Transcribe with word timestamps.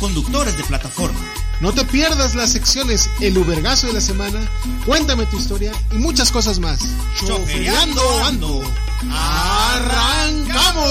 conductores 0.00 0.56
de 0.56 0.64
plataforma. 0.64 1.20
No 1.60 1.72
te 1.72 1.84
pierdas 1.84 2.34
las 2.34 2.52
secciones 2.52 3.10
El 3.20 3.36
Ubergazo 3.36 3.86
de 3.86 3.92
la 3.92 4.00
Semana, 4.00 4.40
Cuéntame 4.86 5.26
tu 5.26 5.36
historia 5.36 5.72
y 5.92 5.96
muchas 5.96 6.32
cosas 6.32 6.58
más. 6.58 6.80
Chofereando 7.26 8.00
Ando. 8.24 8.62
¡Arrancamos! 9.12 10.86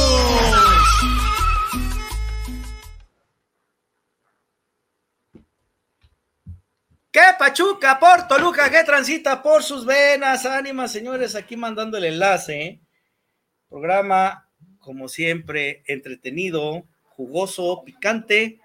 ¡Qué 7.12 7.22
Pachuca 7.38 8.00
por 8.00 8.28
Toluca! 8.28 8.70
¡Qué 8.70 8.84
transita 8.84 9.42
por 9.42 9.64
sus 9.64 9.86
venas! 9.86 10.46
Ánimas, 10.46 10.92
señores, 10.92 11.36
aquí 11.36 11.58
mandando 11.58 11.98
el 11.98 12.06
enlace. 12.06 12.62
¿eh? 12.62 12.80
Programa, 13.68 14.48
como 14.78 15.10
siempre, 15.10 15.82
entretenido, 15.88 16.86
jugoso, 17.16 17.82
picante 17.84 18.59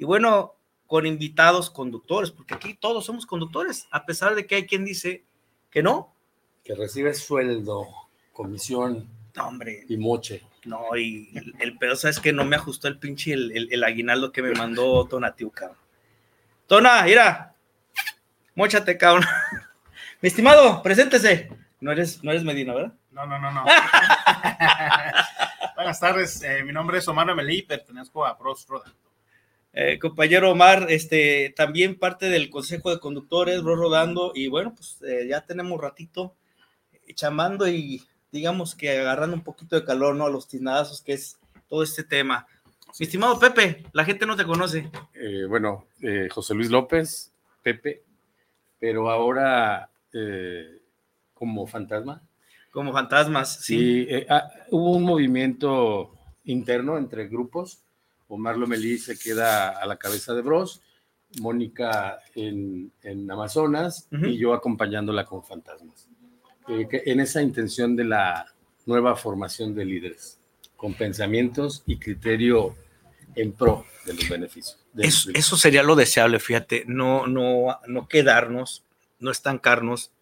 y 0.00 0.04
bueno, 0.04 0.54
con 0.86 1.04
invitados 1.04 1.68
conductores, 1.68 2.30
porque 2.30 2.54
aquí 2.54 2.72
todos 2.72 3.04
somos 3.04 3.26
conductores, 3.26 3.86
a 3.90 4.06
pesar 4.06 4.34
de 4.34 4.46
que 4.46 4.54
hay 4.54 4.66
quien 4.66 4.82
dice 4.82 5.24
que 5.70 5.82
no. 5.82 6.14
Que 6.64 6.74
recibe 6.74 7.12
sueldo, 7.12 7.86
comisión 8.32 9.10
hombre. 9.38 9.84
y 9.90 9.98
moche. 9.98 10.42
No, 10.64 10.96
y 10.96 11.28
el, 11.58 11.76
pedo, 11.76 11.96
¿sabes 11.96 12.18
que 12.18 12.32
No 12.32 12.46
me 12.46 12.56
ajustó 12.56 12.88
el 12.88 12.98
pinche 12.98 13.34
el, 13.34 13.84
aguinaldo 13.84 14.32
que 14.32 14.40
me 14.40 14.52
mandó 14.52 15.04
Tonatiu, 15.04 15.50
cabrón. 15.50 15.76
Tona, 16.66 17.02
mira, 17.02 17.54
mochate, 18.54 18.96
cabrón. 18.96 19.26
Mi 20.22 20.28
estimado, 20.28 20.82
preséntese. 20.82 21.50
No 21.78 21.92
eres, 21.92 22.24
no 22.24 22.30
eres 22.30 22.42
Medina, 22.42 22.72
¿verdad? 22.72 22.94
No, 23.10 23.26
no, 23.26 23.38
no, 23.38 23.52
no. 23.52 23.64
Buenas 25.76 26.00
tardes, 26.00 26.42
eh, 26.42 26.64
mi 26.64 26.72
nombre 26.72 26.96
es 26.96 27.06
Omar 27.06 27.28
Amelí, 27.28 27.60
pertenezco 27.60 28.24
a 28.24 28.32
Bros 28.32 28.66
Rodando. 28.66 29.09
Eh, 29.72 29.98
compañero 29.98 30.50
Omar, 30.50 30.86
este, 30.88 31.52
también 31.56 31.98
parte 31.98 32.28
del 32.28 32.50
Consejo 32.50 32.90
de 32.90 32.98
Conductores, 32.98 33.62
Bros 33.62 33.78
Rodando, 33.78 34.32
y 34.34 34.48
bueno, 34.48 34.74
pues 34.74 35.00
eh, 35.02 35.26
ya 35.28 35.46
tenemos 35.46 35.80
ratito 35.80 36.34
chamando 37.14 37.68
y 37.68 38.02
digamos 38.32 38.74
que 38.74 38.98
agarrando 38.98 39.36
un 39.36 39.44
poquito 39.44 39.76
de 39.76 39.84
calor, 39.84 40.14
¿no? 40.14 40.26
A 40.26 40.30
los 40.30 40.48
tinazos, 40.48 41.02
que 41.02 41.12
es 41.12 41.38
todo 41.68 41.82
este 41.82 42.04
tema. 42.04 42.46
Mi 42.98 43.04
estimado 43.04 43.38
Pepe, 43.38 43.84
la 43.92 44.04
gente 44.04 44.26
no 44.26 44.36
te 44.36 44.44
conoce. 44.44 44.90
bueno, 45.48 45.86
José 46.30 46.54
Luis 46.54 46.70
López, 46.70 47.32
Pepe, 47.62 48.02
pero 48.78 49.10
ahora 49.10 49.90
como 51.34 51.66
fantasma. 51.66 52.22
Como 52.70 52.92
fantasmas, 52.92 53.56
sí. 53.62 54.06
Eh, 54.08 54.26
ah, 54.28 54.50
hubo 54.70 54.92
un 54.92 55.02
movimiento 55.02 56.12
interno 56.44 56.98
entre 56.98 57.28
grupos. 57.28 57.82
Omar 58.30 58.56
Lomelí 58.56 58.98
se 58.98 59.18
queda 59.18 59.70
a 59.70 59.84
la 59.86 59.96
cabeza 59.96 60.34
de 60.34 60.42
Bros, 60.42 60.80
Mónica 61.40 62.18
en, 62.34 62.90
Amazonas 63.30 64.08
y 64.10 64.38
yo 64.38 64.54
acompañándola 64.54 65.24
con 65.24 65.44
fantasmas. 65.44 66.08
Eh, 66.68 66.88
en 67.06 67.20
esa 67.20 67.42
intención 67.42 67.96
de 67.96 68.04
la 68.04 68.46
nueva 68.86 69.16
formación 69.16 69.74
de 69.74 69.84
líderes, 69.84 70.38
con 70.76 70.94
pensamientos 70.94 71.82
y 71.86 71.98
criterio 71.98 72.76
en 73.34 73.52
pro 73.52 73.84
de 74.06 74.14
los 74.14 74.28
beneficios. 74.28 74.78
eso, 74.96 75.56
sería 75.56 75.82
lo 75.82 75.96
deseable, 75.96 76.38
fíjate, 76.38 76.84
no, 76.86 77.26
no, 77.26 77.78
no 77.86 78.08
quedarnos, 78.08 78.84
no 79.18 79.30
estancarnos 79.30 80.12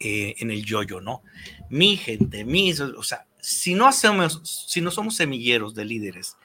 eh, 0.00 0.34
en 0.38 0.50
el 0.50 0.64
yoyo, 0.64 1.00
¿no? 1.00 1.22
Mi 1.70 1.96
gente, 1.96 2.44
mis, 2.44 2.80
o 2.80 3.02
sea, 3.02 3.26
si 3.40 3.74
no 3.74 3.86
hacemos, 3.86 4.40
si 4.68 4.80
no 4.80 4.90
somos 4.90 5.16
semilleros 5.16 5.74
de 5.74 5.84
líderes, 5.84 6.36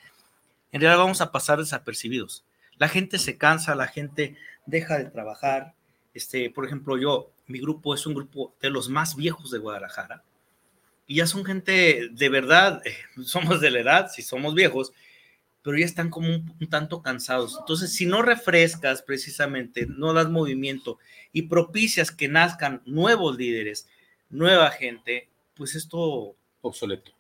en 0.78 0.82
realidad 0.82 1.04
vamos 1.04 1.22
a 1.22 1.32
pasar 1.32 1.60
desapercibidos. 1.60 2.46
La 2.78 2.88
gente 2.88 3.20
se 3.20 3.38
cansa, 3.38 3.76
la 3.76 3.88
gente 3.88 4.38
deja 4.66 4.98
de 4.98 5.06
trabajar. 5.06 5.74
Este, 6.14 6.50
por 6.50 6.66
ejemplo, 6.66 6.98
yo, 6.98 7.32
mi 7.48 7.60
grupo 7.60 7.94
es 7.94 8.06
un 8.06 8.14
grupo 8.14 8.54
de 8.62 8.70
los 8.70 8.90
más 8.90 9.16
viejos 9.16 9.52
de 9.52 9.60
Guadalajara 9.60 10.24
y 11.08 11.16
ya 11.16 11.26
son 11.26 11.46
gente 11.46 12.10
de 12.12 12.30
verdad, 12.30 12.82
eh, 12.86 12.96
somos 13.24 13.62
de 13.62 13.72
la 13.72 13.80
edad, 13.80 14.12
si 14.14 14.22
somos 14.22 14.54
viejos, 14.54 14.92
pero 15.64 15.78
ya 15.78 15.86
están 15.86 16.10
como 16.10 16.28
un, 16.28 16.70
tanto 16.70 17.02
cansados. 17.02 17.58
Entonces, 17.60 17.94
si 17.94 18.06
no 18.06 18.22
refrescas 18.22 19.02
precisamente, 19.02 19.88
no 19.88 20.14
das 20.14 20.30
movimiento 20.30 21.00
y 21.32 21.44
propicias 21.44 22.12
que 22.12 22.28
nazcan 22.28 22.82
nuevos 22.86 23.38
líderes, 23.38 23.88
nueva 24.30 24.70
gente, 24.72 25.30
pues 25.56 25.76
esto 25.76 26.36
obsoleto 26.62 27.14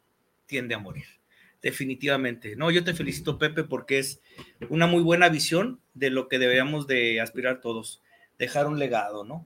tiende 0.46 0.76
a 0.76 0.80
morir. 0.80 1.17
Definitivamente. 1.62 2.56
No, 2.56 2.72
yo 2.72 2.84
te 2.84 2.94
felicito, 2.94 3.38
Pepe, 3.38 3.64
porque 3.64 4.00
es 4.00 4.22
una 4.70 4.88
muy 4.88 5.02
buena 5.02 5.30
visión 5.30 5.82
de 5.94 6.10
lo 6.10 6.28
que 6.28 6.40
deberíamos 6.40 6.88
de 6.88 7.20
aspirar 7.20 7.62
todos, 7.62 8.02
dejar 8.38 8.68
un 8.68 8.80
legado, 8.80 9.24
¿no? 9.24 9.46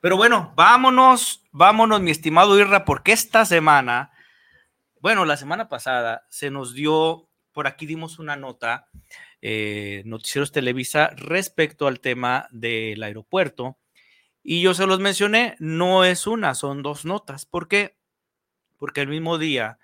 Pero 0.00 0.16
bueno, 0.16 0.52
vámonos, 0.56 1.44
vámonos, 1.50 2.00
mi 2.00 2.10
estimado 2.10 2.58
Irra, 2.58 2.84
porque 2.84 3.12
esta 3.12 3.44
semana, 3.44 4.12
bueno, 5.00 5.24
la 5.24 5.36
semana 5.36 5.68
pasada 5.68 6.26
se 6.28 6.50
nos 6.50 6.74
dio 6.74 7.28
por 7.58 7.66
aquí 7.66 7.86
dimos 7.86 8.20
una 8.20 8.36
nota, 8.36 8.86
eh, 9.42 10.02
Noticieros 10.04 10.52
Televisa, 10.52 11.08
respecto 11.16 11.88
al 11.88 11.98
tema 11.98 12.46
del 12.52 13.02
aeropuerto. 13.02 13.78
Y 14.44 14.62
yo 14.62 14.74
se 14.74 14.86
los 14.86 15.00
mencioné, 15.00 15.56
no 15.58 16.04
es 16.04 16.28
una, 16.28 16.54
son 16.54 16.84
dos 16.84 17.04
notas. 17.04 17.46
¿Por 17.46 17.66
qué? 17.66 17.96
Porque 18.76 19.00
el 19.00 19.08
mismo 19.08 19.38
día 19.38 19.80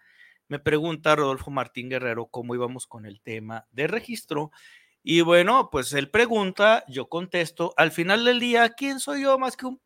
me 0.49 0.59
pregunta 0.59 1.17
Rodolfo 1.17 1.51
Martín 1.51 1.89
Guerrero 1.89 2.27
cómo 2.27 2.55
íbamos 2.55 2.87
con 2.87 3.07
el 3.07 3.21
tema 3.21 3.67
de 3.71 3.87
registro. 3.87 4.51
Y 5.03 5.21
bueno, 5.21 5.69
pues 5.71 5.93
él 5.93 6.11
pregunta, 6.11 6.85
yo 6.89 7.09
contesto. 7.09 7.75
Al 7.77 7.93
final 7.93 8.25
del 8.25 8.41
día, 8.41 8.71
¿quién 8.71 9.01
soy 9.01 9.23
yo 9.23 9.39
más 9.39 9.57
que 9.57 9.67
un 9.67 9.81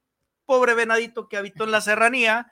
pobre 0.46 0.74
venadito 0.74 1.28
que 1.28 1.36
habito 1.36 1.64
en 1.64 1.72
la 1.72 1.80
serranía? 1.80 2.50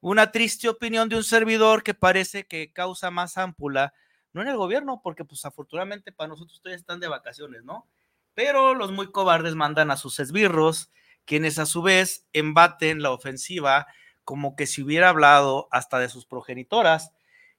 Una 0.00 0.32
triste 0.32 0.68
opinión 0.68 1.08
de 1.08 1.16
un 1.16 1.24
servidor 1.24 1.82
que 1.82 1.94
parece 1.94 2.46
que 2.46 2.72
causa 2.72 3.10
más 3.10 3.38
ámpula 3.38 3.92
no 4.36 4.42
en 4.42 4.48
el 4.48 4.56
gobierno, 4.58 5.00
porque 5.02 5.24
pues 5.24 5.44
afortunadamente 5.46 6.12
para 6.12 6.28
nosotros 6.28 6.56
ustedes 6.56 6.80
están 6.80 7.00
de 7.00 7.08
vacaciones, 7.08 7.64
¿no? 7.64 7.88
Pero 8.34 8.74
los 8.74 8.92
muy 8.92 9.10
cobardes 9.10 9.54
mandan 9.54 9.90
a 9.90 9.96
sus 9.96 10.20
esbirros, 10.20 10.92
quienes 11.24 11.58
a 11.58 11.64
su 11.64 11.80
vez 11.80 12.26
embaten 12.34 13.00
la 13.00 13.12
ofensiva 13.12 13.86
como 14.24 14.54
que 14.54 14.66
si 14.66 14.82
hubiera 14.82 15.08
hablado 15.08 15.68
hasta 15.70 15.98
de 15.98 16.10
sus 16.10 16.26
progenitoras. 16.26 17.12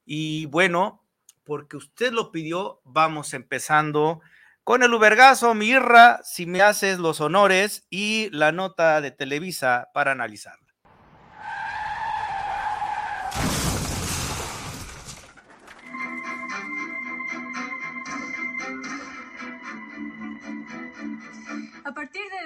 Y 0.08 0.46
bueno, 0.46 1.04
porque 1.44 1.76
usted 1.76 2.14
lo 2.14 2.32
pidió, 2.32 2.82
vamos 2.86 3.34
empezando 3.34 4.22
con 4.64 4.82
el 4.82 4.94
Ubergazo, 4.94 5.54
Mirra, 5.54 6.22
si 6.24 6.46
me 6.46 6.62
haces 6.62 6.98
los 6.98 7.22
honores 7.22 7.86
y 7.90 8.30
la 8.32 8.54
nota 8.54 9.02
de 9.02 9.12
Televisa 9.12 9.90
para 9.94 10.16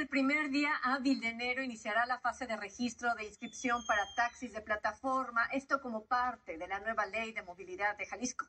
analizar. 0.01 0.09
primer 0.09 0.49
día 0.49 0.71
hábil 0.83 1.19
de 1.19 1.29
enero 1.29 1.63
iniciará 1.63 2.05
la 2.05 2.19
fase 2.19 2.47
de 2.47 2.57
registro 2.57 3.13
de 3.15 3.25
inscripción 3.25 3.85
para 3.85 4.03
taxis 4.15 4.53
de 4.53 4.61
plataforma, 4.61 5.45
esto 5.51 5.79
como 5.81 6.05
parte 6.05 6.57
de 6.57 6.67
la 6.67 6.79
nueva 6.79 7.05
ley 7.05 7.33
de 7.33 7.43
movilidad 7.43 7.97
de 7.97 8.05
Jalisco. 8.05 8.47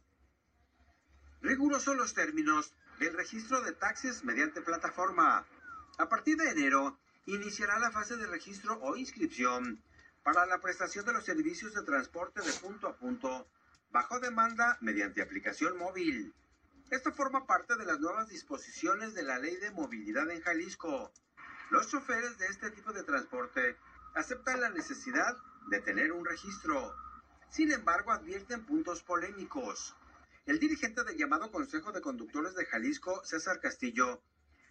Rigurosos 1.41 1.97
los 1.97 2.15
términos 2.15 2.73
del 2.99 3.15
registro 3.15 3.63
de 3.63 3.73
taxis 3.73 4.25
mediante 4.25 4.63
plataforma. 4.63 5.45
A 5.99 6.09
partir 6.09 6.37
de 6.37 6.51
enero 6.51 6.99
iniciará 7.27 7.79
la 7.79 7.91
fase 7.91 8.17
de 8.17 8.27
registro 8.27 8.79
o 8.83 8.97
inscripción 8.97 9.83
para 10.23 10.47
la 10.47 10.61
prestación 10.61 11.05
de 11.05 11.13
los 11.13 11.25
servicios 11.25 11.75
de 11.75 11.83
transporte 11.83 12.41
de 12.43 12.53
punto 12.53 12.89
a 12.89 12.97
punto 12.97 13.49
bajo 13.91 14.21
demanda 14.21 14.79
mediante 14.81 15.23
aplicación 15.23 15.77
móvil. 15.77 16.33
Esto 16.91 17.13
forma 17.13 17.47
parte 17.47 17.77
de 17.77 17.87
las 17.87 18.01
nuevas 18.01 18.29
disposiciones 18.29 19.15
de 19.15 19.23
la 19.23 19.39
Ley 19.39 19.57
de 19.57 19.71
Movilidad 19.71 20.31
en 20.31 20.43
Jalisco, 20.43 21.11
los 21.73 21.89
choferes 21.89 22.37
de 22.37 22.45
este 22.49 22.71
tipo 22.71 22.93
de 22.93 23.03
transporte 23.03 23.79
aceptan 24.15 24.61
la 24.61 24.69
necesidad 24.69 25.39
de 25.69 25.81
tener 25.81 26.13
un 26.13 26.23
registro. 26.23 26.95
Sin 27.49 27.73
embargo, 27.73 28.13
advierten 28.13 28.67
puntos 28.67 29.03
polémicos. 29.03 29.97
El 30.45 30.59
dirigente 30.59 31.03
del 31.03 31.17
llamado 31.17 31.51
Consejo 31.51 31.91
de 31.91 32.03
Conductores 32.03 32.55
de 32.57 32.67
Jalisco, 32.67 33.23
César 33.25 33.59
Castillo, 33.59 34.23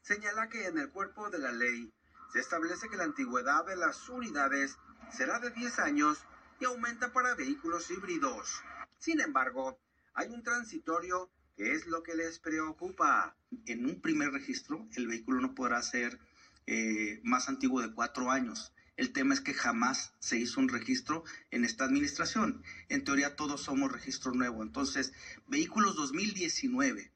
señala 0.04 0.48
que 0.48 0.68
en 0.68 0.78
el 0.78 0.92
cuerpo 0.92 1.32
de 1.32 1.40
la 1.40 1.52
ley 1.52 1.92
se 2.32 2.40
establece 2.40 2.88
que 2.88 2.98
la 2.98 3.06
antigüedad 3.06 3.66
de 3.66 3.78
las 3.78 4.08
unidades 4.08 4.78
será 5.12 5.40
de 5.40 5.50
10 5.50 5.80
años 5.80 6.20
y 6.60 6.66
aumenta 6.66 7.12
para 7.12 7.34
vehículos 7.34 7.90
híbridos. 7.90 8.62
Sin 9.00 9.22
embargo, 9.22 9.80
hay 10.14 10.30
un 10.30 10.44
transitorio 10.44 11.32
que 11.58 11.74
es 11.74 11.88
lo 11.88 12.04
que 12.04 12.14
les 12.14 12.38
preocupa. 12.38 13.36
En 13.66 13.88
un 13.88 14.02
primer 14.02 14.32
registro, 14.32 14.88
el 14.96 15.08
vehículo 15.08 15.42
no 15.42 15.56
podrá 15.56 15.82
ser 15.82 16.20
eh, 16.68 17.20
más 17.24 17.50
antiguo 17.50 17.82
de 17.82 17.94
cuatro 17.94 18.32
años. 18.32 18.74
El 18.98 19.14
tema 19.14 19.34
es 19.34 19.42
que 19.42 19.54
jamás 19.54 20.14
se 20.20 20.38
hizo 20.38 20.60
un 20.60 20.70
registro 20.70 21.24
en 21.50 21.66
esta 21.66 21.86
administración. 21.86 22.64
En 22.90 23.04
teoría 23.04 23.36
todos 23.36 23.62
somos 23.62 23.92
registro 23.92 24.32
nuevo. 24.34 24.62
Entonces, 24.62 25.14
vehículos 25.48 25.96
2019 25.96 27.12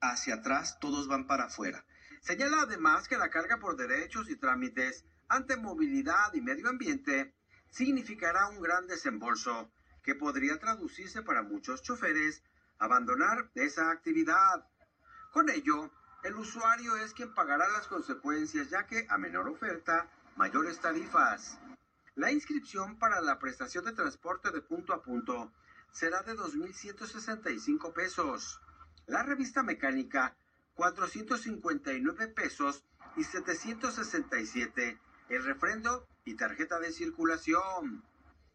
hacia 0.00 0.36
atrás, 0.36 0.78
todos 0.80 1.08
van 1.08 1.26
para 1.26 1.44
afuera. 1.44 1.84
Señala 2.20 2.62
además 2.62 3.08
que 3.08 3.18
la 3.18 3.30
carga 3.30 3.58
por 3.58 3.76
derechos 3.76 4.30
y 4.30 4.36
trámites 4.36 5.04
ante 5.28 5.56
movilidad 5.56 6.32
y 6.34 6.40
medio 6.40 6.68
ambiente 6.68 7.34
significará 7.70 8.48
un 8.48 8.60
gran 8.60 8.86
desembolso 8.86 9.70
que 10.02 10.14
podría 10.14 10.58
traducirse 10.58 11.22
para 11.22 11.42
muchos 11.42 11.82
choferes 11.82 12.42
abandonar 12.78 13.50
esa 13.54 13.90
actividad. 13.90 14.66
Con 15.32 15.50
ello, 15.50 15.92
el 16.22 16.36
usuario 16.36 16.96
es 16.96 17.12
quien 17.14 17.32
pagará 17.34 17.68
las 17.68 17.86
consecuencias 17.86 18.70
ya 18.70 18.86
que 18.86 19.06
a 19.08 19.18
menor 19.18 19.48
oferta, 19.48 20.08
mayores 20.36 20.80
tarifas. 20.80 21.58
La 22.16 22.32
inscripción 22.32 22.98
para 22.98 23.20
la 23.20 23.38
prestación 23.38 23.84
de 23.84 23.92
transporte 23.92 24.50
de 24.50 24.60
punto 24.60 24.92
a 24.92 25.02
punto 25.02 25.52
será 25.92 26.22
de 26.22 26.36
2.165 26.36 27.92
pesos. 27.92 28.60
La 29.06 29.22
revista 29.22 29.62
mecánica 29.62 30.36
459 30.74 32.28
pesos 32.28 32.84
y 33.16 33.24
767 33.24 34.98
el 35.28 35.44
refrendo 35.44 36.06
y 36.24 36.34
tarjeta 36.34 36.78
de 36.78 36.92
circulación. 36.92 38.02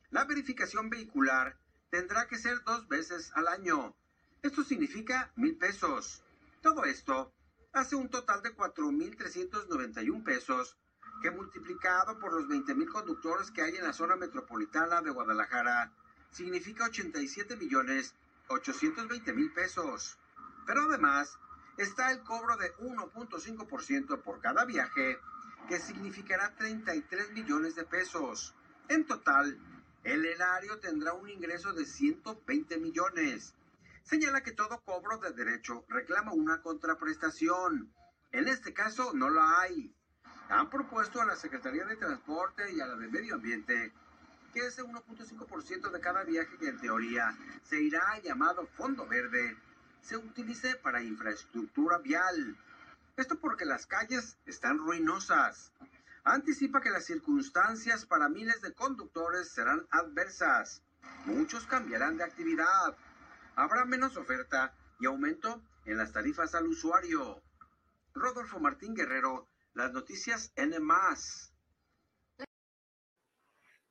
La 0.10 0.26
verificación 0.26 0.90
vehicular 0.90 1.58
tendrá 1.90 2.28
que 2.28 2.38
ser 2.38 2.64
dos 2.64 2.88
veces 2.88 3.32
al 3.36 3.48
año. 3.48 3.96
Esto 4.42 4.64
significa 4.64 5.32
mil 5.36 5.58
pesos. 5.58 6.24
Todo 6.62 6.86
esto 6.86 7.32
hace 7.74 7.96
un 7.96 8.10
total 8.10 8.42
de 8.42 8.56
4.391 8.56 10.24
pesos 10.24 10.78
que 11.22 11.32
multiplicado 11.32 12.20
por 12.20 12.34
los 12.34 12.46
20.000 12.46 12.92
conductores 12.92 13.52
que 13.52 13.62
hay 13.62 13.76
en 13.76 13.84
la 13.84 13.94
zona 13.94 14.16
metropolitana 14.16 15.02
de 15.02 15.10
Guadalajara 15.10 15.92
significa 16.32 16.86
87 16.86 17.56
millones 17.58 18.16
820 18.48 19.34
mil 19.34 19.52
pesos. 19.52 20.18
Pero 20.66 20.84
además, 20.84 21.38
está 21.78 22.12
el 22.12 22.22
cobro 22.24 22.58
de 22.58 22.74
1.5% 22.78 24.22
por 24.22 24.40
cada 24.42 24.66
viaje, 24.66 25.20
que 25.68 25.80
significará 25.80 26.54
33 26.56 27.32
millones 27.32 27.76
de 27.76 27.84
pesos. 27.86 28.54
En 28.90 29.06
total, 29.06 29.58
el 30.04 30.26
erario 30.26 30.80
tendrá 30.80 31.14
un 31.14 31.30
ingreso 31.30 31.74
de 31.74 31.86
120 31.86 32.78
millones. 32.78 33.54
Señala 34.04 34.42
que 34.42 34.52
todo 34.52 34.82
cobro 34.82 35.18
de 35.18 35.32
derecho 35.32 35.86
reclama 35.88 36.34
una 36.34 36.62
contraprestación. 36.62 37.94
En 38.32 38.48
este 38.48 38.74
caso 38.74 39.14
no 39.14 39.30
la 39.30 39.62
hay. 39.62 39.96
Han 40.50 40.70
propuesto 40.70 41.22
a 41.22 41.26
la 41.26 41.36
Secretaría 41.36 41.86
de 41.86 41.96
Transporte 41.96 42.72
y 42.72 42.82
a 42.82 42.88
la 42.88 42.96
de 42.96 43.08
Medio 43.08 43.36
Ambiente 43.36 43.94
que 44.54 44.68
ese 44.68 44.84
1.5% 44.84 45.90
de 45.90 46.00
cada 46.00 46.24
viaje 46.24 46.58
que 46.58 46.68
en 46.68 46.80
teoría 46.80 47.36
se 47.64 47.82
irá 47.82 48.20
llamado 48.24 48.68
Fondo 48.78 49.08
Verde 49.08 49.58
se 50.02 50.18
utilice 50.18 50.76
para 50.76 51.02
infraestructura 51.02 51.98
vial. 51.98 52.58
Esto 53.16 53.40
porque 53.40 53.66
las 53.66 53.88
calles 53.88 54.38
están 54.46 54.78
ruinosas. 54.78 55.72
Anticipa 56.24 56.82
que 56.82 56.92
las 56.92 57.06
circunstancias 57.06 58.06
para 58.06 58.30
miles 58.30 58.62
de 58.62 58.74
conductores 58.74 59.50
serán 59.50 59.88
adversas. 59.90 60.82
Muchos 61.26 61.66
cambiarán 61.66 62.18
de 62.18 62.24
actividad. 62.26 62.96
Habrá 63.56 63.86
menos 63.86 64.18
oferta 64.18 64.74
y 65.00 65.06
aumento 65.06 65.62
en 65.86 65.98
las 65.98 66.12
tarifas 66.12 66.56
al 66.56 66.68
usuario. 66.68 67.42
Rodolfo 68.14 68.60
Martín 68.60 68.96
Guerrero, 68.96 69.48
las 69.74 69.92
noticias 69.92 70.52
N. 70.56 70.78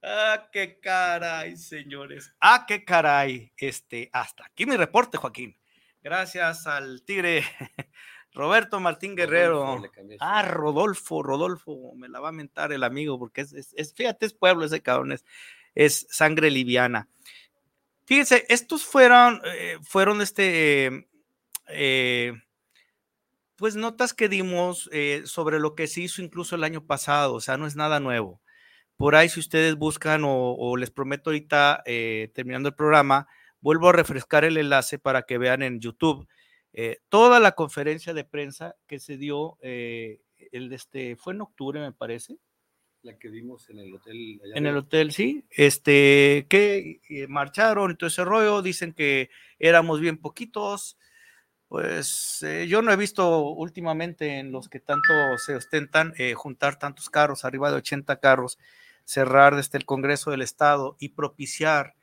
Ah, 0.03 0.49
qué 0.53 0.81
caray, 0.81 1.57
señores. 1.57 2.35
Ah, 2.41 2.65
qué 2.67 2.85
caray. 2.85 3.53
Este, 3.57 4.11
hasta 4.13 4.47
aquí 4.47 4.67
mi 4.67 4.77
reporte, 4.77 5.17
Joaquín. 5.17 5.57
Gracias 6.03 6.67
al 6.67 7.05
tigre 7.05 7.45
Roberto 8.33 8.81
Martín 8.81 9.15
Guerrero. 9.15 9.81
ah, 10.21 10.43
Rodolfo, 10.43 11.23
Rodolfo, 11.23 11.95
me 11.95 12.09
la 12.09 12.19
va 12.19 12.31
a 12.31 12.33
mentar 12.33 12.73
el 12.73 12.83
amigo, 12.83 13.19
porque 13.19 13.43
es, 13.43 13.95
fíjate, 13.95 14.27
es 14.27 14.35
pueblo 14.35 14.65
ese 14.65 14.83
cabrón, 14.83 15.17
es, 15.75 16.07
sangre 16.11 16.51
liviana. 16.51 17.09
Fíjense, 18.13 18.45
estos 18.51 18.85
fueron, 18.85 19.41
eh, 19.45 19.79
fueron 19.83 20.21
este, 20.21 21.09
eh, 21.69 22.35
pues 23.57 23.75
notas 23.75 24.13
que 24.13 24.29
dimos 24.29 24.91
eh, 24.93 25.23
sobre 25.25 25.59
lo 25.59 25.75
que 25.75 25.87
se 25.87 26.03
hizo 26.03 26.21
incluso 26.21 26.57
el 26.57 26.65
año 26.65 26.85
pasado, 26.85 27.33
o 27.33 27.41
sea, 27.41 27.57
no 27.57 27.67
es 27.67 27.75
nada 27.75 28.01
nuevo. 28.01 28.43
Por 28.99 29.15
ahí, 29.15 29.31
si 29.31 29.41
ustedes 29.41 29.77
buscan 29.77 30.23
o, 30.27 30.77
les 30.77 30.91
prometo 30.91 31.31
ahorita, 31.31 31.83
terminando 32.35 32.69
el 32.69 32.75
programa, 32.75 33.27
Vuelvo 33.63 33.89
a 33.89 33.93
refrescar 33.93 34.45
el 34.45 34.59
enlace 34.59 34.99
para 34.99 35.23
que 35.23 35.39
vean 35.39 35.63
en 35.63 35.79
YouTube 35.81 36.29
eh, 36.73 36.99
toda 37.09 37.39
la 37.39 37.53
conferencia 37.53 38.13
de 38.13 38.25
prensa 38.25 38.75
que 38.89 38.99
se 38.99 39.17
dio, 39.17 39.57
eh, 39.63 40.21
el 40.51 40.73
este, 40.73 41.15
fue 41.15 41.33
en 41.33 41.43
octubre, 41.43 41.81
me 41.81 41.93
parece. 41.93 42.39
La 43.03 43.19
que 43.19 43.29
vimos 43.29 43.69
en 43.71 43.81
el 43.81 43.95
hotel. 43.95 44.41
en 44.55 44.67
el 44.67 44.77
hotel, 44.77 45.13
sí. 45.13 45.45
Este, 45.51 46.47
que 46.49 47.01
eh, 47.09 47.27
marcharon 47.27 47.91
y 47.91 47.97
todo 47.97 48.09
ese 48.09 48.25
rollo, 48.25 48.63
dicen 48.63 48.93
que 48.93 49.31
éramos 49.59 50.01
bien 50.01 50.19
poquitos. 50.19 50.97
Pues 51.69 52.45
yo 52.69 52.83
no 52.83 52.93
he 52.93 52.97
visto 52.97 53.41
últimamente 53.49 54.39
en 54.39 54.53
los 54.53 54.69
que 54.69 54.79
tanto 54.79 55.15
se 55.39 55.57
ostentan 55.57 56.13
juntar 56.35 56.79
tantos 56.79 57.09
carros, 57.09 57.47
arriba 57.47 57.71
de 57.71 57.79
80 57.79 58.21
carros, 58.21 58.59
cerrar 59.05 59.57
desde 59.57 59.79
el 59.79 59.87
Congreso 59.87 60.31
del 60.31 60.43
Estado 60.43 60.97
y 61.01 61.11
propiciar 61.11 61.95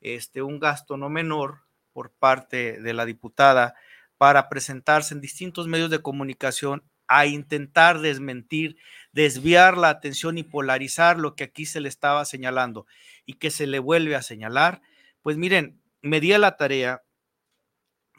este, 0.00 0.42
un 0.42 0.58
gasto 0.58 0.96
no 0.96 1.10
menor 1.10 1.60
por 1.92 2.10
parte 2.10 2.80
de 2.80 2.94
la 2.94 3.04
diputada 3.04 3.74
para 4.16 4.48
presentarse 4.48 5.14
en 5.14 5.20
distintos 5.20 5.66
medios 5.66 5.90
de 5.90 6.02
comunicación 6.02 6.82
a 7.06 7.26
intentar 7.26 8.00
desmentir, 8.00 8.76
desviar 9.12 9.76
la 9.76 9.88
atención 9.88 10.38
y 10.38 10.42
polarizar 10.42 11.18
lo 11.18 11.34
que 11.34 11.44
aquí 11.44 11.66
se 11.66 11.80
le 11.80 11.88
estaba 11.88 12.24
señalando 12.24 12.86
y 13.26 13.34
que 13.34 13.50
se 13.50 13.66
le 13.66 13.78
vuelve 13.78 14.16
a 14.16 14.22
señalar, 14.22 14.82
pues 15.22 15.36
miren, 15.36 15.80
me 16.02 16.20
di 16.20 16.32
a 16.32 16.38
la 16.38 16.56
tarea 16.56 17.02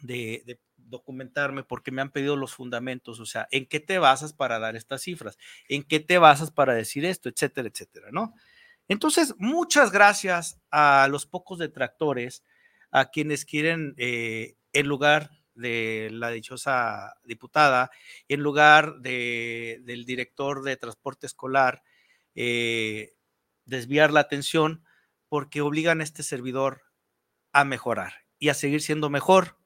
de, 0.01 0.59
documentarme 0.75 1.63
porque 1.63 1.89
me 1.89 2.01
han 2.01 2.11
pedido 2.11 2.35
los 2.35 2.53
fundamentos, 2.53 3.21
o 3.21 3.25
sea, 3.25 3.47
¿en 3.51 3.65
qué 3.65 3.79
te 3.79 3.97
basas 3.97 4.33
para 4.33 4.59
dar 4.59 4.75
estas 4.75 5.01
cifras? 5.01 5.37
¿En 5.69 5.83
qué 5.83 6.01
te 6.01 6.17
basas 6.17 6.51
para 6.51 6.73
decir 6.73 7.05
esto? 7.05 7.29
Etcétera, 7.29 7.69
etcétera, 7.69 8.09
¿no? 8.11 8.33
Entonces, 8.89 9.33
muchas 9.37 9.89
gracias 9.93 10.59
a 10.69 11.07
los 11.09 11.25
pocos 11.25 11.59
detractores, 11.59 12.43
a 12.91 13.09
quienes 13.09 13.45
quieren, 13.45 13.93
eh, 13.95 14.57
en 14.73 14.87
lugar 14.87 15.31
de 15.53 16.09
la 16.11 16.29
dichosa 16.29 17.15
diputada, 17.23 17.91
en 18.27 18.41
lugar 18.41 18.99
de, 18.99 19.79
del 19.83 20.05
director 20.05 20.63
de 20.63 20.77
transporte 20.77 21.27
escolar, 21.27 21.83
eh, 22.35 23.13
desviar 23.65 24.11
la 24.11 24.21
atención 24.21 24.83
porque 25.27 25.61
obligan 25.61 26.01
a 26.01 26.03
este 26.03 26.23
servidor 26.23 26.83
a 27.51 27.63
mejorar 27.63 28.25
y 28.39 28.49
a 28.49 28.53
seguir 28.53 28.81
siendo 28.81 29.09
mejor 29.09 29.57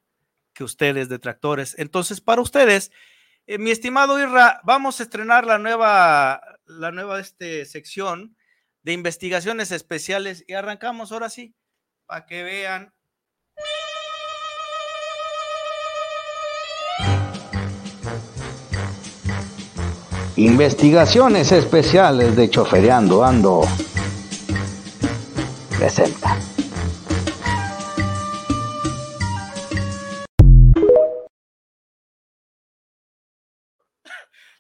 que 0.54 0.64
ustedes, 0.64 1.10
detractores. 1.10 1.76
Entonces, 1.78 2.22
para 2.22 2.42
ustedes, 2.42 2.92
eh, 3.46 3.60
mi 3.60 3.70
estimado 3.70 4.20
Irra, 4.20 4.60
vamos 4.64 5.00
a 5.00 5.04
estrenar 5.04 5.46
la 5.46 5.60
nueva, 5.60 6.42
la 6.66 6.92
nueva 6.92 7.20
este, 7.20 7.66
sección 7.66 8.36
de 8.82 8.94
investigaciones 8.94 9.72
especiales 9.72 10.44
y 10.48 10.54
arrancamos 10.54 11.12
ahora 11.12 11.30
sí, 11.30 11.56
para 12.08 12.26
que 12.26 12.42
vean. 12.42 12.95
Investigaciones 20.38 21.54
especiales 21.54 22.36
de 22.36 22.50
Chofereando 22.50 23.24
Ando. 23.24 23.62
Presenta. 25.78 26.38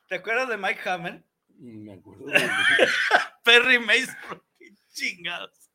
¿Te 0.07 0.15
acuerdas 0.15 0.47
de 0.47 0.55
Mike 0.55 0.89
Hammer? 0.89 1.23
Me 1.59 1.95
acuerdo. 1.95 2.23
Perry 3.43 3.77
Mason, 3.79 4.41
qué 4.57 4.73
chingados. 4.93 5.69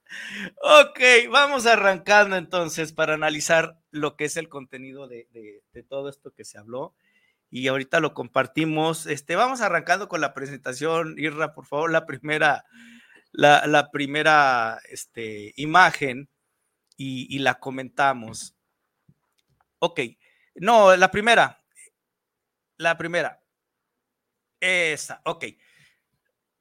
ok, 0.63 1.01
vamos 1.31 1.67
arrancando 1.67 2.37
entonces 2.37 2.95
para 2.95 3.13
analizar 3.13 3.79
lo 3.91 4.17
que 4.17 4.25
es 4.25 4.39
el 4.39 4.49
contenido 4.49 5.09
de, 5.09 5.29
de, 5.75 5.83
todo 5.83 6.09
esto 6.09 6.33
que 6.33 6.45
se 6.45 6.57
habló. 6.57 6.95
Y 7.51 7.67
ahorita 7.69 8.01
lo 8.01 8.15
compartimos. 8.15 9.07
Este, 9.07 9.37
vamos 9.37 9.61
arrancando 9.61 10.09
con 10.09 10.21
la 10.21 10.35
presentación. 10.35 11.17
Irra, 11.19 11.53
por 11.53 11.67
favor, 11.67 11.91
la 11.91 12.07
primera, 12.07 12.65
la, 13.33 13.91
primera 13.93 14.81
este, 14.89 15.53
imagen 15.57 16.29
y, 16.97 17.39
la 17.41 17.59
comentamos. 17.59 18.55
Ok, 19.79 20.01
no, 20.55 20.97
la 20.97 21.11
primera. 21.11 21.65
La 22.77 22.97
primera. 22.97 23.43
Esa, 24.61 25.23
ok. 25.25 25.47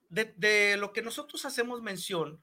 De, 0.09 0.75
lo 0.77 0.91
que 0.91 1.01
nosotros 1.03 1.45
hacemos 1.45 1.81
mención 1.83 2.41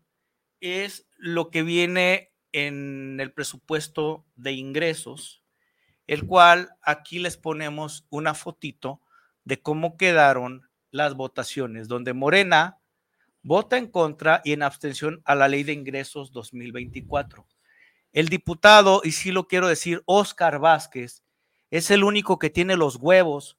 es 0.60 1.08
lo 1.16 1.50
que 1.50 1.62
viene 1.62 2.32
en 2.52 3.18
el 3.20 3.32
presupuesto 3.32 4.24
de 4.36 4.52
ingresos, 4.52 5.42
el 6.06 6.26
cual 6.26 6.70
aquí 6.82 7.18
les 7.18 7.36
ponemos 7.36 8.06
una 8.10 8.34
fotito 8.34 9.00
de 9.44 9.60
cómo 9.60 9.96
quedaron 9.96 10.68
las 10.90 11.14
votaciones, 11.14 11.88
donde 11.88 12.12
Morena 12.12 12.78
vota 13.42 13.78
en 13.78 13.86
contra 13.86 14.40
y 14.44 14.52
en 14.52 14.62
abstención 14.62 15.22
a 15.24 15.34
la 15.34 15.48
ley 15.48 15.62
de 15.62 15.72
ingresos 15.72 16.32
2024. 16.32 17.46
El 18.12 18.28
diputado, 18.28 19.02
y 19.04 19.12
sí 19.12 19.30
lo 19.30 19.46
quiero 19.46 19.68
decir, 19.68 20.02
Oscar 20.06 20.58
Vázquez, 20.58 21.22
es 21.70 21.90
el 21.90 22.02
único 22.02 22.38
que 22.38 22.50
tiene 22.50 22.76
los 22.76 22.96
huevos 22.96 23.58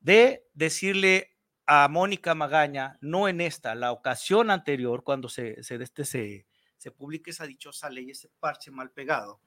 de 0.00 0.44
decirle 0.54 1.36
a 1.66 1.88
Mónica 1.88 2.34
Magaña, 2.34 2.98
no 3.00 3.28
en 3.28 3.40
esta, 3.40 3.74
la 3.74 3.92
ocasión 3.92 4.50
anterior, 4.50 5.04
cuando 5.04 5.28
se, 5.28 5.62
se, 5.62 5.76
este, 5.76 6.04
se, 6.04 6.46
se 6.76 6.90
publique 6.90 7.30
esa 7.30 7.46
dichosa 7.46 7.88
ley, 7.90 8.10
ese 8.10 8.28
parche 8.40 8.70
mal 8.70 8.90
pegado, 8.90 9.40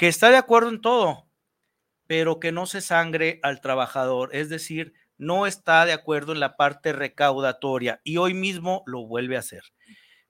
que 0.00 0.08
está 0.08 0.30
de 0.30 0.38
acuerdo 0.38 0.70
en 0.70 0.80
todo, 0.80 1.28
pero 2.06 2.40
que 2.40 2.52
no 2.52 2.64
se 2.64 2.80
sangre 2.80 3.38
al 3.42 3.60
trabajador, 3.60 4.34
es 4.34 4.48
decir, 4.48 4.94
no 5.18 5.46
está 5.46 5.84
de 5.84 5.92
acuerdo 5.92 6.32
en 6.32 6.40
la 6.40 6.56
parte 6.56 6.94
recaudatoria 6.94 8.00
y 8.02 8.16
hoy 8.16 8.32
mismo 8.32 8.82
lo 8.86 9.06
vuelve 9.06 9.36
a 9.36 9.40
hacer. 9.40 9.62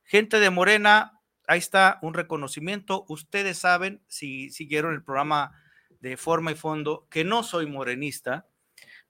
Gente 0.02 0.40
de 0.40 0.50
Morena, 0.50 1.20
ahí 1.46 1.60
está 1.60 2.00
un 2.02 2.14
reconocimiento. 2.14 3.04
Ustedes 3.06 3.58
saben, 3.58 4.02
si 4.08 4.50
siguieron 4.50 4.92
el 4.92 5.04
programa 5.04 5.52
de 6.00 6.16
forma 6.16 6.50
y 6.50 6.56
fondo, 6.56 7.06
que 7.08 7.22
no 7.22 7.44
soy 7.44 7.66
morenista, 7.66 8.48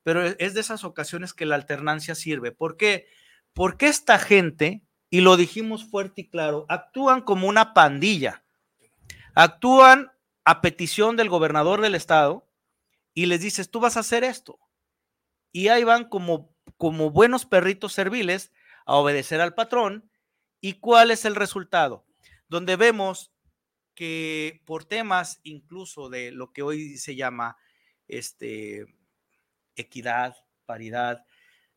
pero 0.03 0.27
es 0.27 0.53
de 0.53 0.61
esas 0.61 0.85
ocasiones 0.85 1.33
que 1.33 1.47
la 1.47 1.55
alternancia 1.55 2.15
sirve. 2.15 2.53
¿Por 2.53 2.77
qué? 2.77 3.07
Porque 3.55 3.87
esta 3.87 4.19
gente, 4.19 4.83
y 5.09 5.23
lo 5.23 5.39
dijimos 5.39 5.89
fuerte 5.89 6.21
y 6.21 6.29
claro, 6.29 6.67
actúan 6.69 7.23
como 7.23 7.49
una 7.49 7.73
pandilla, 7.73 8.45
actúan 9.35 10.13
a 10.45 10.61
petición 10.61 11.17
del 11.17 11.29
gobernador 11.29 11.81
del 11.81 11.95
estado 11.95 12.47
y 13.15 13.27
les 13.27 13.41
dices, 13.41 13.71
tú 13.71 13.81
vas 13.81 13.97
a 13.97 14.01
hacer 14.01 14.25
esto. 14.25 14.59
Y 15.53 15.69
ahí 15.69 15.85
van 15.85 16.09
como, 16.09 16.55
como 16.77 17.11
buenos 17.11 17.45
perritos 17.45 17.93
serviles 17.93 18.53
a 18.87 18.95
obedecer 18.95 19.41
al 19.41 19.55
patrón. 19.55 20.11
¿Y 20.61 20.75
cuál 20.75 21.11
es 21.11 21.25
el 21.25 21.35
resultado? 21.35 22.07
Donde 22.49 22.77
vemos 22.77 23.33
que 23.95 24.63
por 24.67 24.85
temas 24.85 25.41
incluso 25.43 26.09
de 26.09 26.33
lo 26.33 26.53
que 26.53 26.63
hoy 26.63 26.97
se 26.97 27.17
llama 27.17 27.57
este, 28.09 28.87
equidad, 29.77 30.37
paridad, 30.67 31.25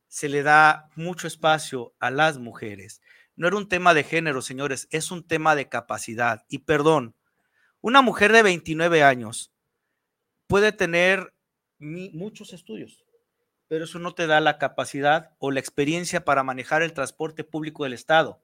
se 0.07 0.29
le 0.29 0.43
da 0.43 0.89
mucho 0.95 1.27
espacio 1.27 1.95
a 1.99 2.11
las 2.11 2.37
mujeres. 2.37 3.01
No 3.35 3.47
era 3.47 3.57
un 3.57 3.67
tema 3.67 3.93
de 3.93 4.03
género, 4.03 4.41
señores, 4.41 4.87
es 4.91 5.09
un 5.09 5.25
tema 5.25 5.55
de 5.55 5.69
capacidad. 5.69 6.45
Y 6.49 6.59
perdón, 6.59 7.15
una 7.83 8.01
mujer 8.01 8.31
de 8.31 8.43
29 8.43 9.03
años 9.03 9.51
puede 10.47 10.71
tener 10.71 11.33
muchos 11.79 12.53
estudios, 12.53 13.03
pero 13.67 13.83
eso 13.83 13.99
no 13.99 14.15
te 14.15 14.25
da 14.25 14.39
la 14.39 14.57
capacidad 14.57 15.35
o 15.37 15.51
la 15.51 15.59
experiencia 15.59 16.23
para 16.23 16.43
manejar 16.43 16.81
el 16.81 16.93
transporte 16.93 17.43
público 17.43 17.83
del 17.83 17.91
Estado, 17.91 18.41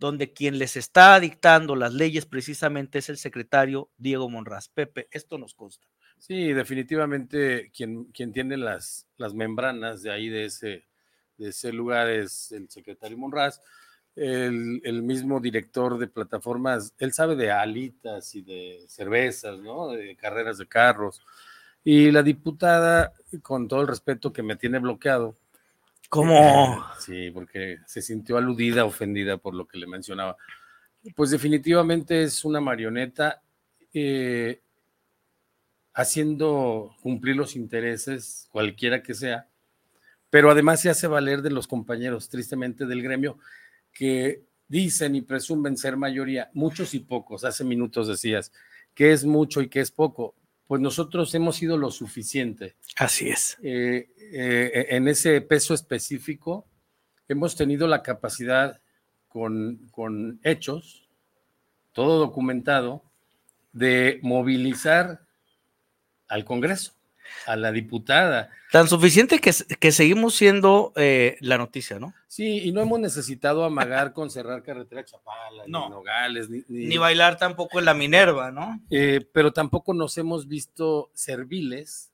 donde 0.00 0.32
quien 0.32 0.58
les 0.58 0.76
está 0.76 1.20
dictando 1.20 1.76
las 1.76 1.94
leyes 1.94 2.26
precisamente 2.26 2.98
es 2.98 3.08
el 3.08 3.16
secretario 3.16 3.92
Diego 3.96 4.28
Monraz. 4.28 4.68
Pepe, 4.68 5.06
esto 5.12 5.38
nos 5.38 5.54
consta. 5.54 5.86
Sí, 6.18 6.52
definitivamente 6.52 7.70
quien, 7.70 8.06
quien 8.06 8.32
tiene 8.32 8.56
las, 8.56 9.06
las 9.18 9.34
membranas 9.34 10.02
de 10.02 10.10
ahí, 10.10 10.28
de 10.28 10.46
ese, 10.46 10.88
de 11.36 11.50
ese 11.50 11.72
lugar, 11.72 12.10
es 12.10 12.50
el 12.50 12.68
secretario 12.68 13.16
Monraz. 13.16 13.60
El, 14.18 14.80
el, 14.84 15.02
mismo 15.02 15.40
director 15.40 15.98
de 15.98 16.08
plataformas, 16.08 16.92
él 16.98 17.12
sabe 17.12 17.36
de 17.36 17.52
alitas 17.52 18.34
y 18.34 18.42
de 18.42 18.84
cervezas, 18.88 19.58
¿no? 19.60 19.88
De 19.88 20.16
carreras 20.16 20.58
de 20.58 20.66
carros. 20.66 21.22
Y 21.84 22.10
la 22.10 22.22
diputada, 22.22 23.12
con 23.42 23.68
todo 23.68 23.82
el 23.82 23.88
respeto 23.88 24.32
que 24.32 24.42
me 24.42 24.56
tiene 24.56 24.78
bloqueado. 24.78 25.36
¿Cómo? 26.08 26.84
Sí, 26.98 27.30
porque 27.30 27.78
se 27.86 28.02
sintió 28.02 28.36
aludida, 28.36 28.84
ofendida 28.84 29.36
por 29.36 29.54
lo 29.54 29.66
que 29.66 29.78
le 29.78 29.86
mencionaba. 29.86 30.36
Pues 31.14 31.30
definitivamente 31.30 32.22
es 32.22 32.44
una 32.44 32.60
marioneta. 32.60 33.40
Eh, 33.94 34.60
haciendo 35.98 36.94
cumplir 37.02 37.34
los 37.34 37.56
intereses, 37.56 38.46
cualquiera 38.52 39.02
que 39.02 39.14
sea, 39.14 39.48
pero 40.30 40.48
además 40.48 40.80
se 40.80 40.90
hace 40.90 41.08
valer 41.08 41.42
de 41.42 41.50
los 41.50 41.66
compañeros, 41.66 42.28
tristemente, 42.28 42.86
del 42.86 43.02
gremio, 43.02 43.36
que 43.92 44.44
dicen 44.68 45.16
y 45.16 45.22
presumen 45.22 45.76
ser 45.76 45.96
mayoría, 45.96 46.50
muchos 46.52 46.94
y 46.94 47.00
pocos. 47.00 47.44
Hace 47.44 47.64
minutos 47.64 48.08
decías 48.08 48.52
que 48.94 49.12
es 49.12 49.24
mucho 49.24 49.60
y 49.62 49.68
que 49.68 49.80
es 49.80 49.90
poco. 49.90 50.34
Pues 50.66 50.82
nosotros 50.82 51.34
hemos 51.34 51.56
sido 51.56 51.78
lo 51.78 51.90
suficiente. 51.90 52.74
Así 52.96 53.28
es. 53.28 53.56
Eh, 53.62 54.10
eh, 54.18 54.86
en 54.90 55.08
ese 55.08 55.40
peso 55.40 55.72
específico, 55.72 56.66
hemos 57.28 57.56
tenido 57.56 57.86
la 57.86 58.02
capacidad 58.02 58.80
con, 59.28 59.88
con 59.92 60.40
hechos, 60.42 61.08
todo 61.92 62.18
documentado, 62.18 63.04
de 63.72 64.18
movilizar 64.22 65.26
al 66.26 66.44
Congreso, 66.44 66.92
a 67.46 67.56
la 67.56 67.72
diputada. 67.72 68.50
Tan 68.70 68.88
suficiente 68.88 69.38
que, 69.38 69.52
que 69.80 69.92
seguimos 69.92 70.34
siendo 70.34 70.92
eh, 70.96 71.36
la 71.40 71.56
noticia, 71.56 71.98
¿no? 71.98 72.14
Sí, 72.26 72.60
y 72.64 72.72
no 72.72 72.82
hemos 72.82 73.00
necesitado 73.00 73.64
amagar 73.64 74.12
con 74.12 74.30
cerrar 74.30 74.62
carretera 74.62 75.04
Chapala, 75.04 75.64
ni 75.66 75.72
Nogales, 75.72 76.50
ni, 76.50 76.62
ni, 76.68 76.98
bailar 76.98 77.38
tampoco 77.38 77.78
en 77.78 77.86
la 77.86 77.94
Minerva, 77.94 78.50
¿no? 78.50 78.80
Eh, 78.90 79.26
pero 79.32 79.52
tampoco 79.52 79.94
nos 79.94 80.18
hemos 80.18 80.46
visto 80.46 81.10
serviles 81.14 82.12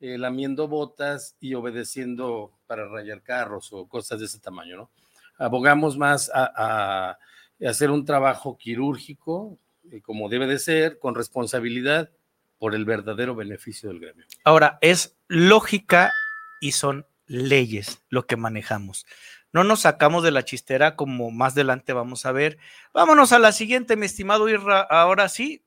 eh, 0.00 0.16
lamiendo 0.18 0.68
botas 0.68 1.36
y 1.40 1.54
obedeciendo 1.54 2.52
para 2.66 2.86
rayar 2.86 3.22
carros 3.22 3.72
o 3.72 3.88
cosas 3.88 4.20
de 4.20 4.26
ese 4.26 4.38
tamaño, 4.38 4.76
¿no? 4.76 4.90
Abogamos 5.38 5.98
más 5.98 6.30
a, 6.32 7.18
a 7.60 7.68
hacer 7.68 7.90
un 7.90 8.04
trabajo 8.04 8.56
quirúrgico, 8.56 9.58
como 10.02 10.28
debe 10.28 10.46
de 10.46 10.58
ser, 10.58 10.98
con 10.98 11.14
responsabilidad 11.14 12.10
por 12.58 12.74
el 12.74 12.84
verdadero 12.84 13.34
beneficio 13.34 13.88
del 13.88 14.00
gremio. 14.00 14.26
Ahora, 14.44 14.78
es 14.80 15.16
lógica 15.28 16.12
y 16.60 16.72
son 16.72 17.06
leyes 17.26 18.02
lo 18.08 18.26
que 18.26 18.36
manejamos. 18.36 19.06
No 19.52 19.64
nos 19.64 19.80
sacamos 19.80 20.22
de 20.22 20.30
la 20.30 20.44
chistera 20.44 20.96
como 20.96 21.30
más 21.30 21.54
adelante 21.54 21.92
vamos 21.92 22.26
a 22.26 22.32
ver. 22.32 22.58
Vámonos 22.92 23.32
a 23.32 23.38
la 23.38 23.52
siguiente, 23.52 23.96
mi 23.96 24.06
estimado 24.06 24.48
Irra. 24.48 24.80
Ahora 24.80 25.28
sí. 25.28 25.64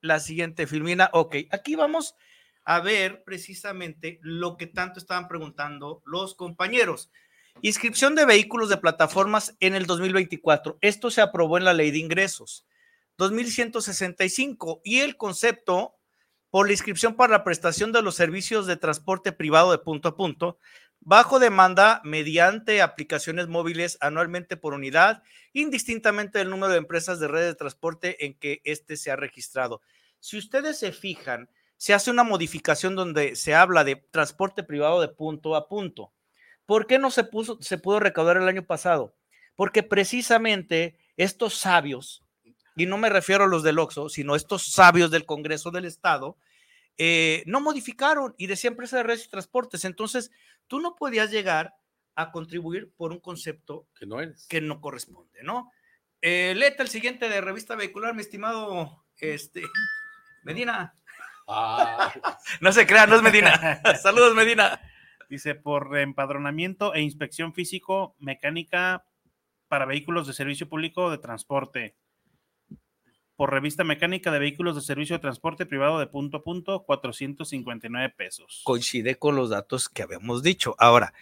La 0.00 0.20
siguiente, 0.20 0.66
Filmina. 0.66 1.10
Ok, 1.12 1.36
aquí 1.50 1.76
vamos 1.76 2.14
a 2.64 2.80
ver 2.80 3.22
precisamente 3.24 4.18
lo 4.22 4.56
que 4.56 4.66
tanto 4.66 4.98
estaban 4.98 5.28
preguntando 5.28 6.02
los 6.04 6.34
compañeros. 6.34 7.10
Inscripción 7.62 8.14
de 8.14 8.26
vehículos 8.26 8.68
de 8.68 8.78
plataformas 8.78 9.56
en 9.60 9.74
el 9.74 9.86
2024. 9.86 10.78
Esto 10.80 11.10
se 11.10 11.20
aprobó 11.20 11.58
en 11.58 11.64
la 11.64 11.74
ley 11.74 11.90
de 11.90 11.98
ingresos. 11.98 12.66
2165 13.16 14.80
y 14.84 15.00
el 15.00 15.16
concepto 15.16 15.96
por 16.50 16.66
la 16.66 16.72
inscripción 16.72 17.16
para 17.16 17.32
la 17.32 17.44
prestación 17.44 17.92
de 17.92 18.02
los 18.02 18.14
servicios 18.14 18.66
de 18.66 18.76
transporte 18.76 19.32
privado 19.32 19.72
de 19.72 19.78
punto 19.78 20.08
a 20.08 20.16
punto 20.16 20.58
bajo 21.04 21.38
demanda 21.38 22.00
mediante 22.02 22.80
aplicaciones 22.80 23.46
móviles 23.46 23.98
anualmente 24.00 24.56
por 24.56 24.72
unidad, 24.72 25.22
indistintamente 25.52 26.38
del 26.38 26.50
número 26.50 26.72
de 26.72 26.78
empresas 26.78 27.20
de 27.20 27.28
red 27.28 27.42
de 27.42 27.54
transporte 27.54 28.24
en 28.24 28.34
que 28.34 28.62
éste 28.64 28.96
se 28.96 29.10
ha 29.10 29.16
registrado. 29.16 29.82
Si 30.18 30.38
ustedes 30.38 30.78
se 30.78 30.92
fijan, 30.92 31.50
se 31.76 31.92
hace 31.92 32.10
una 32.10 32.24
modificación 32.24 32.96
donde 32.96 33.36
se 33.36 33.54
habla 33.54 33.84
de 33.84 33.96
transporte 33.96 34.62
privado 34.62 35.00
de 35.02 35.08
punto 35.08 35.54
a 35.54 35.68
punto. 35.68 36.12
¿Por 36.64 36.86
qué 36.86 36.98
no 36.98 37.10
se, 37.10 37.28
se 37.60 37.78
pudo 37.78 38.00
recaudar 38.00 38.38
el 38.38 38.48
año 38.48 38.66
pasado? 38.66 39.14
Porque 39.54 39.82
precisamente 39.82 40.98
estos 41.18 41.54
sabios 41.58 42.23
y 42.76 42.86
no 42.86 42.98
me 42.98 43.08
refiero 43.08 43.44
a 43.44 43.48
los 43.48 43.62
del 43.62 43.78
Oxxo, 43.78 44.08
sino 44.08 44.34
estos 44.34 44.66
sabios 44.66 45.10
del 45.10 45.26
Congreso 45.26 45.70
del 45.70 45.84
Estado, 45.84 46.36
eh, 46.96 47.42
no 47.46 47.60
modificaron 47.60 48.34
y 48.38 48.46
decía 48.46 48.70
empresa 48.70 48.96
de 48.96 49.02
redes 49.02 49.26
y 49.26 49.30
transportes. 49.30 49.84
Entonces, 49.84 50.30
tú 50.66 50.80
no 50.80 50.96
podías 50.96 51.30
llegar 51.30 51.74
a 52.14 52.30
contribuir 52.30 52.92
por 52.96 53.12
un 53.12 53.20
concepto 53.20 53.88
que 53.98 54.06
no 54.06 54.20
eres. 54.20 54.46
Que 54.48 54.60
no 54.60 54.80
corresponde, 54.80 55.42
¿no? 55.42 55.70
Eh, 56.20 56.54
léete 56.56 56.82
el 56.82 56.88
siguiente 56.88 57.28
de 57.28 57.40
revista 57.40 57.74
vehicular, 57.74 58.14
mi 58.14 58.22
estimado 58.22 59.04
este, 59.18 59.62
Medina. 60.44 60.94
Ah. 61.46 62.12
no 62.60 62.72
se 62.72 62.86
crea, 62.86 63.06
no 63.06 63.16
es 63.16 63.22
Medina. 63.22 63.80
Saludos, 64.02 64.34
Medina. 64.34 64.80
Dice, 65.28 65.54
por 65.54 65.96
empadronamiento 65.98 66.94
e 66.94 67.00
inspección 67.00 67.54
físico 67.54 68.14
mecánica 68.18 69.04
para 69.68 69.86
vehículos 69.86 70.26
de 70.26 70.32
servicio 70.32 70.68
público 70.68 71.10
de 71.10 71.18
transporte. 71.18 71.96
Por 73.36 73.50
revista 73.50 73.84
mecánica 73.84 74.30
de 74.30 74.38
vehículos 74.38 74.76
de 74.76 74.82
servicio 74.82 75.16
de 75.16 75.20
transporte 75.20 75.66
privado 75.66 75.98
de 75.98 76.06
punto 76.06 76.38
a 76.38 76.42
punto, 76.42 76.84
459 76.84 78.14
pesos. 78.16 78.62
Coincide 78.64 79.16
con 79.16 79.34
los 79.34 79.50
datos 79.50 79.88
que 79.88 80.02
habíamos 80.02 80.42
dicho. 80.42 80.76
Ahora, 80.78 81.12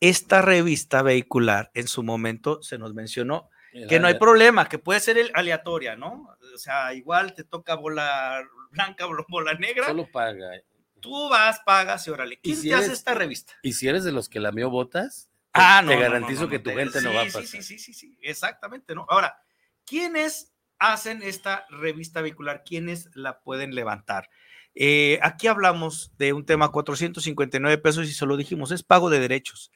esta 0.00 0.42
revista 0.42 1.02
vehicular 1.02 1.70
en 1.74 1.88
su 1.88 2.02
momento 2.02 2.62
se 2.62 2.76
nos 2.76 2.92
mencionó 2.92 3.48
que 3.88 3.98
no 3.98 4.06
hay 4.06 4.14
problema, 4.14 4.68
que 4.68 4.78
puede 4.78 5.00
ser 5.00 5.18
el 5.18 5.30
aleatoria, 5.34 5.96
¿no? 5.96 6.36
O 6.54 6.58
sea, 6.58 6.94
igual 6.94 7.34
te 7.34 7.42
toca 7.42 7.74
bola 7.74 8.40
blanca, 8.70 9.06
bola 9.28 9.54
negra. 9.54 9.86
Solo 9.86 10.08
paga. 10.10 10.62
Tú 11.00 11.28
vas, 11.28 11.60
pagas 11.66 12.06
y 12.06 12.10
órale. 12.10 12.38
¿Quién 12.40 12.60
te 12.62 12.74
hace 12.74 12.92
esta 12.92 13.14
revista? 13.14 13.54
Y 13.62 13.72
si 13.72 13.88
eres 13.88 14.04
de 14.04 14.12
los 14.12 14.28
que 14.28 14.40
la 14.40 14.52
mío 14.52 14.70
botas, 14.70 15.28
ah, 15.52 15.82
te 15.86 15.96
garantizo 15.96 16.48
que 16.48 16.60
tu 16.60 16.70
gente 16.70 17.02
no 17.02 17.12
va 17.12 17.22
a 17.22 17.24
pasar. 17.24 17.46
Sí, 17.46 17.62
sí, 17.62 17.78
sí, 17.78 17.92
sí, 17.92 18.16
exactamente, 18.22 18.94
¿no? 18.94 19.06
Ahora, 19.08 19.36
¿quiénes 19.84 20.53
hacen 20.78 21.22
esta 21.22 21.66
revista 21.70 22.20
vehicular? 22.20 22.62
¿Quiénes 22.64 23.10
la 23.14 23.40
pueden 23.40 23.74
levantar? 23.74 24.30
Eh, 24.74 25.18
aquí 25.22 25.46
hablamos 25.46 26.12
de 26.18 26.32
un 26.32 26.44
tema 26.44 26.70
459 26.70 27.78
pesos 27.78 28.08
y 28.08 28.12
se 28.12 28.26
lo 28.26 28.36
dijimos, 28.36 28.72
es 28.72 28.82
pago 28.82 29.10
de 29.10 29.20
derechos. 29.20 29.70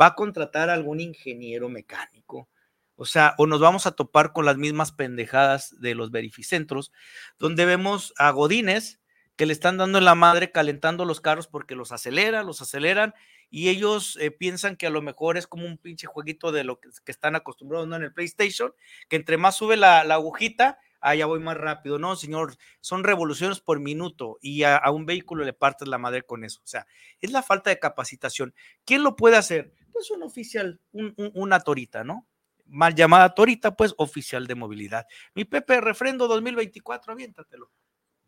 Va 0.00 0.06
a 0.06 0.14
contratar 0.14 0.70
a 0.70 0.74
algún 0.74 1.00
ingeniero 1.00 1.68
mecánico, 1.68 2.48
o 2.94 3.04
sea, 3.04 3.34
o 3.38 3.46
nos 3.46 3.60
vamos 3.60 3.86
a 3.86 3.92
topar 3.92 4.32
con 4.32 4.44
las 4.44 4.56
mismas 4.56 4.92
pendejadas 4.92 5.80
de 5.80 5.94
los 5.94 6.10
verificentros, 6.10 6.92
donde 7.38 7.64
vemos 7.64 8.14
a 8.16 8.30
Godines 8.30 9.00
que 9.36 9.46
le 9.46 9.52
están 9.52 9.76
dando 9.76 9.98
en 9.98 10.04
la 10.04 10.16
madre 10.16 10.50
calentando 10.50 11.04
los 11.04 11.20
carros 11.20 11.46
porque 11.46 11.76
los 11.76 11.92
aceleran, 11.92 12.44
los 12.46 12.60
aceleran 12.60 13.14
y 13.50 13.68
ellos 13.68 14.16
eh, 14.20 14.30
piensan 14.30 14.76
que 14.76 14.86
a 14.86 14.90
lo 14.90 15.02
mejor 15.02 15.36
es 15.36 15.46
como 15.46 15.66
un 15.66 15.78
pinche 15.78 16.06
jueguito 16.06 16.52
de 16.52 16.64
lo 16.64 16.80
que, 16.80 16.88
están 17.06 17.36
acostumbrados 17.36 17.88
¿no? 17.88 17.96
en 17.96 18.02
el 18.02 18.12
PlayStation, 18.12 18.72
que 19.08 19.16
entre 19.16 19.36
más 19.36 19.56
sube 19.56 19.76
la, 19.76 20.00
agujita, 20.00 20.78
ah, 21.00 21.14
ya 21.14 21.26
voy 21.26 21.40
más 21.40 21.56
rápido. 21.56 21.98
No, 21.98 22.16
señor, 22.16 22.56
son 22.80 23.04
revoluciones 23.04 23.60
por 23.60 23.80
minuto 23.80 24.38
y 24.40 24.64
a, 24.64 24.82
un 24.90 25.06
vehículo 25.06 25.44
le 25.44 25.52
partes 25.52 25.88
la 25.88 25.98
madre 25.98 26.22
con 26.22 26.44
eso. 26.44 26.60
O 26.62 26.66
sea, 26.66 26.86
es 27.20 27.32
la 27.32 27.42
falta 27.42 27.70
de 27.70 27.78
capacitación. 27.78 28.54
¿Quién 28.84 29.02
lo 29.02 29.16
puede 29.16 29.36
hacer? 29.36 29.72
Pues 29.92 30.10
un 30.10 30.22
oficial, 30.22 30.80
una 30.92 31.60
torita, 31.60 32.04
¿no? 32.04 32.26
mal 32.68 32.94
llamada 32.94 33.34
Torita, 33.34 33.74
pues 33.74 33.94
oficial 33.96 34.46
de 34.46 34.54
movilidad. 34.54 35.06
Mi 35.34 35.44
Pepe, 35.44 35.80
refrendo 35.80 36.28
2024, 36.28 37.12
aviéntatelo. 37.12 37.70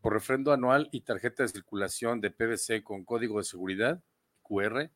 Por 0.01 0.15
refrendo 0.15 0.53
anual 0.53 0.89
y 0.93 1.03
tarjeta 1.03 1.43
de 1.43 1.51
circulación 1.51 2.21
de 2.21 2.31
PVC 2.31 2.83
con 2.83 3.05
código 3.05 3.39
de 3.39 3.45
seguridad, 3.45 4.03
QR, 4.43 4.91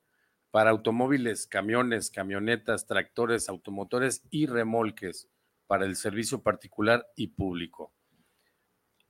para 0.55 0.71
automóviles, 0.71 1.49
camiones, 1.49 2.13
camionetas, 2.13 2.87
tractores, 2.87 3.49
automotores 3.49 4.23
y 4.31 4.47
remolques 4.47 5.29
para 5.67 5.85
el 5.85 5.97
servicio 5.97 6.45
particular 6.45 7.09
y 7.17 7.27
público. 7.27 7.93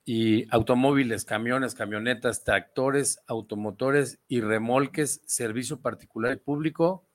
Y 0.06 0.46
automóviles, 0.48 1.26
camiones, 1.26 1.74
camionetas, 1.74 2.44
tractores, 2.44 3.20
automotores 3.26 4.20
y 4.26 4.40
remolques, 4.40 5.20
servicio 5.26 5.82
particular 5.82 6.32
y 6.32 6.36
público, 6.36 7.06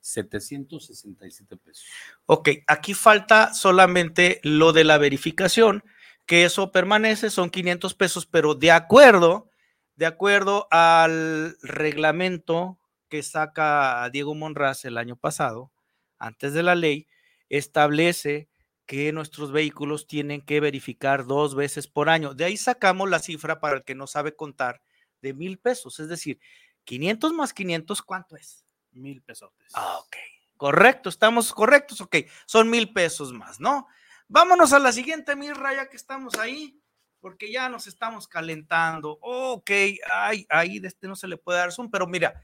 767 0.00 1.56
pesos. 1.56 1.86
Ok, 2.24 2.48
aquí 2.66 2.92
falta 2.92 3.54
solamente 3.54 4.40
lo 4.42 4.72
de 4.72 4.82
la 4.82 4.98
verificación, 4.98 5.84
que 6.26 6.44
eso 6.44 6.72
permanece, 6.72 7.30
son 7.30 7.50
500 7.50 7.94
pesos, 7.94 8.26
pero 8.26 8.56
de 8.56 8.72
acuerdo, 8.72 9.48
de 9.94 10.06
acuerdo 10.06 10.66
al 10.72 11.56
reglamento 11.62 12.80
que 13.08 13.22
saca 13.22 14.08
Diego 14.10 14.34
Monraz 14.34 14.84
el 14.84 14.98
año 14.98 15.16
pasado, 15.16 15.72
antes 16.18 16.52
de 16.52 16.62
la 16.62 16.74
ley, 16.74 17.06
establece 17.48 18.48
que 18.86 19.12
nuestros 19.12 19.52
vehículos 19.52 20.06
tienen 20.06 20.40
que 20.40 20.60
verificar 20.60 21.26
dos 21.26 21.54
veces 21.54 21.88
por 21.88 22.08
año. 22.08 22.34
De 22.34 22.44
ahí 22.44 22.56
sacamos 22.56 23.10
la 23.10 23.18
cifra 23.18 23.60
para 23.60 23.76
el 23.76 23.84
que 23.84 23.94
no 23.94 24.06
sabe 24.06 24.36
contar 24.36 24.80
de 25.20 25.34
mil 25.34 25.58
pesos, 25.58 25.98
es 25.98 26.08
decir, 26.08 26.38
500 26.84 27.32
más 27.32 27.52
500, 27.52 28.02
¿cuánto 28.02 28.36
es? 28.36 28.64
Mil 28.92 29.22
pesotes. 29.22 29.72
Ah, 29.74 29.98
ok. 29.98 30.16
Correcto, 30.56 31.08
estamos 31.08 31.52
correctos, 31.52 32.00
ok. 32.00 32.16
Son 32.46 32.70
mil 32.70 32.92
pesos 32.92 33.32
más, 33.32 33.60
¿no? 33.60 33.88
Vámonos 34.28 34.72
a 34.72 34.78
la 34.78 34.92
siguiente, 34.92 35.36
Mirra, 35.36 35.74
ya 35.74 35.88
que 35.88 35.96
estamos 35.96 36.34
ahí, 36.38 36.80
porque 37.20 37.50
ya 37.50 37.68
nos 37.68 37.86
estamos 37.86 38.26
calentando. 38.26 39.18
Ok, 39.20 39.70
ay, 40.10 40.46
ahí 40.48 40.78
de 40.78 40.88
este 40.88 41.08
no 41.08 41.16
se 41.16 41.28
le 41.28 41.36
puede 41.36 41.58
dar 41.58 41.72
zoom, 41.72 41.90
pero 41.90 42.06
mira, 42.06 42.40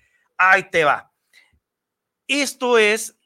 ahí 0.50 0.70
te 0.70 0.84
va. 0.84 1.12
Esto 2.26 2.78
es 2.78 3.16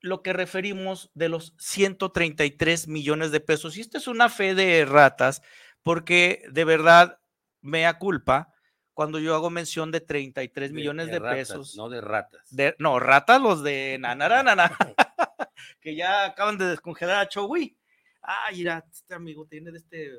lo 0.00 0.22
que 0.22 0.32
referimos 0.32 1.10
de 1.14 1.28
los 1.28 1.54
133 1.58 2.88
millones 2.88 3.30
de 3.30 3.40
pesos. 3.40 3.76
Y 3.76 3.80
esta 3.80 3.98
es 3.98 4.06
una 4.06 4.28
fe 4.28 4.54
de 4.54 4.84
ratas, 4.84 5.42
porque 5.82 6.44
de 6.50 6.64
verdad, 6.64 7.18
mea 7.60 7.98
culpa, 7.98 8.52
cuando 8.94 9.18
yo 9.18 9.34
hago 9.34 9.50
mención 9.50 9.90
de 9.90 10.00
33 10.00 10.72
millones 10.72 11.08
de, 11.08 11.20
pesos. 11.20 11.76
No 11.76 11.90
de 11.90 12.00
ratas. 12.00 12.48
no, 12.78 12.98
ratas 12.98 13.42
los 13.42 13.62
de 13.62 13.98
Nanarana, 14.00 14.72
que 15.80 15.94
ya 15.94 16.24
acaban 16.24 16.56
de 16.56 16.66
descongelar 16.66 17.18
a 17.18 17.28
Chowi. 17.28 17.76
Ah, 18.22 18.48
mira, 18.52 18.84
este 18.90 19.14
amigo 19.14 19.46
tiene 19.46 19.70
de 19.70 19.78
este 19.78 20.10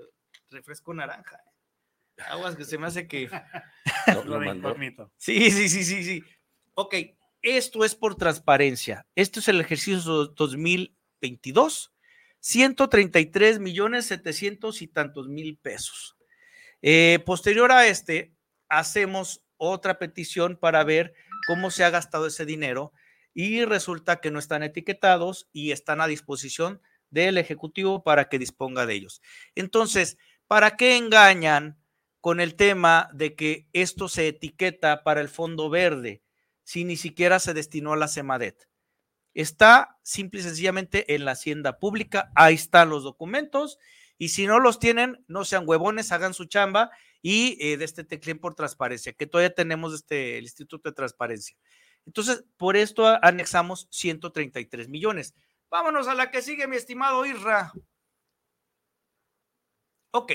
refresco 0.50 0.94
naranja. 0.94 1.42
Aguas 2.30 2.56
que 2.56 2.66
se 2.66 2.78
me 2.78 2.88
hace 2.88 3.08
que. 3.08 3.30
lo, 4.26 4.40
lo 4.40 5.10
Sí, 5.18 5.52
sí, 5.52 5.70
sí, 5.70 5.84
sí, 5.84 6.04
sí. 6.04 6.24
Ok, 6.80 6.94
esto 7.42 7.84
es 7.84 7.96
por 7.96 8.18
transparencia. 8.18 9.08
Esto 9.16 9.40
es 9.40 9.48
el 9.48 9.60
ejercicio 9.60 10.28
2022. 10.28 11.92
133 12.40 13.58
millones 13.58 14.06
700 14.06 14.84
y 14.84 14.88
tantos 14.88 15.28
mil 15.28 15.58
pesos. 15.58 16.16
Eh, 16.84 17.18
posterior 17.26 17.72
a 17.72 17.88
este, 17.88 18.36
hacemos 18.70 19.44
otra 19.58 19.98
petición 19.98 20.56
para 20.56 20.84
ver 20.84 21.16
cómo 21.48 21.72
se 21.72 21.84
ha 21.84 21.90
gastado 21.90 22.28
ese 22.28 22.46
dinero 22.46 22.94
y 23.34 23.66
resulta 23.66 24.22
que 24.22 24.30
no 24.30 24.38
están 24.38 24.62
etiquetados 24.62 25.50
y 25.52 25.72
están 25.72 26.00
a 26.00 26.06
disposición 26.06 26.80
del 27.10 27.40
Ejecutivo 27.40 28.04
para 28.04 28.30
que 28.30 28.38
disponga 28.38 28.86
de 28.86 28.94
ellos. 28.94 29.24
Entonces, 29.56 30.20
¿para 30.46 30.78
qué 30.78 30.96
engañan 30.96 31.82
con 32.22 32.40
el 32.40 32.54
tema 32.54 33.10
de 33.16 33.34
que 33.34 33.68
esto 33.74 34.08
se 34.10 34.28
etiqueta 34.28 35.04
para 35.04 35.22
el 35.22 35.30
Fondo 35.30 35.72
Verde 35.72 36.22
si 36.68 36.84
ni 36.84 36.98
siquiera 36.98 37.40
se 37.40 37.54
destinó 37.54 37.94
a 37.94 37.96
la 37.96 38.10
SEMADET? 38.10 38.68
Está 39.34 39.98
simple 40.04 40.42
y 40.42 40.44
sencillamente 40.44 41.16
en 41.16 41.24
la 41.24 41.32
Hacienda 41.32 41.80
Pública, 41.80 42.30
ahí 42.36 42.56
están 42.56 42.90
los 42.90 43.04
documentos 43.04 43.80
y 44.18 44.30
si 44.30 44.48
no 44.48 44.60
los 44.60 44.78
tienen, 44.78 45.24
no 45.30 45.46
sean 45.46 45.64
huevones, 45.66 46.12
hagan 46.12 46.34
su 46.34 46.44
chamba 46.44 46.92
y 47.22 47.58
eh, 47.62 47.78
de 47.78 47.86
este 47.86 48.04
teclén 48.04 48.38
por 48.38 48.54
transparencia, 48.54 49.14
que 49.14 49.28
todavía 49.28 49.56
tenemos 49.56 49.94
este, 49.94 50.38
el 50.38 50.44
Instituto 50.44 50.90
de 50.90 50.96
Transparencia. 50.96 51.56
Entonces, 52.06 52.44
por 52.58 52.76
esto 52.76 53.18
anexamos 53.22 53.88
133 53.90 54.90
millones. 54.90 55.36
Vámonos 55.70 56.10
a 56.10 56.16
la 56.16 56.32
que 56.32 56.42
sigue, 56.42 56.68
mi 56.68 56.76
estimado 56.76 57.26
Irra. 57.26 57.72
Ok. 60.12 60.34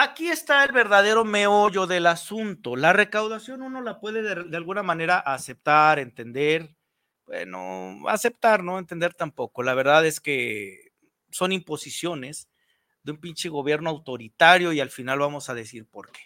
Aquí 0.00 0.28
está 0.28 0.62
el 0.62 0.70
verdadero 0.70 1.24
meollo 1.24 1.88
del 1.88 2.06
asunto. 2.06 2.76
La 2.76 2.92
recaudación 2.92 3.62
uno 3.62 3.80
la 3.80 3.98
puede 3.98 4.22
de, 4.22 4.56
alguna 4.56 4.84
manera 4.84 5.18
aceptar, 5.18 5.98
entender. 5.98 6.72
Bueno, 7.26 8.08
aceptar, 8.08 8.62
no 8.62 8.78
entender 8.78 9.12
tampoco. 9.14 9.64
La 9.64 9.74
verdad 9.74 10.06
es 10.06 10.20
que 10.20 10.92
son 11.32 11.50
imposiciones 11.50 12.48
de 13.02 13.10
un 13.10 13.18
pinche 13.18 13.48
gobierno 13.48 13.90
autoritario 13.90 14.72
y 14.72 14.78
al 14.78 14.90
final 14.90 15.18
vamos 15.18 15.50
a 15.50 15.54
decir 15.54 15.84
por 15.84 16.12
qué. 16.12 16.20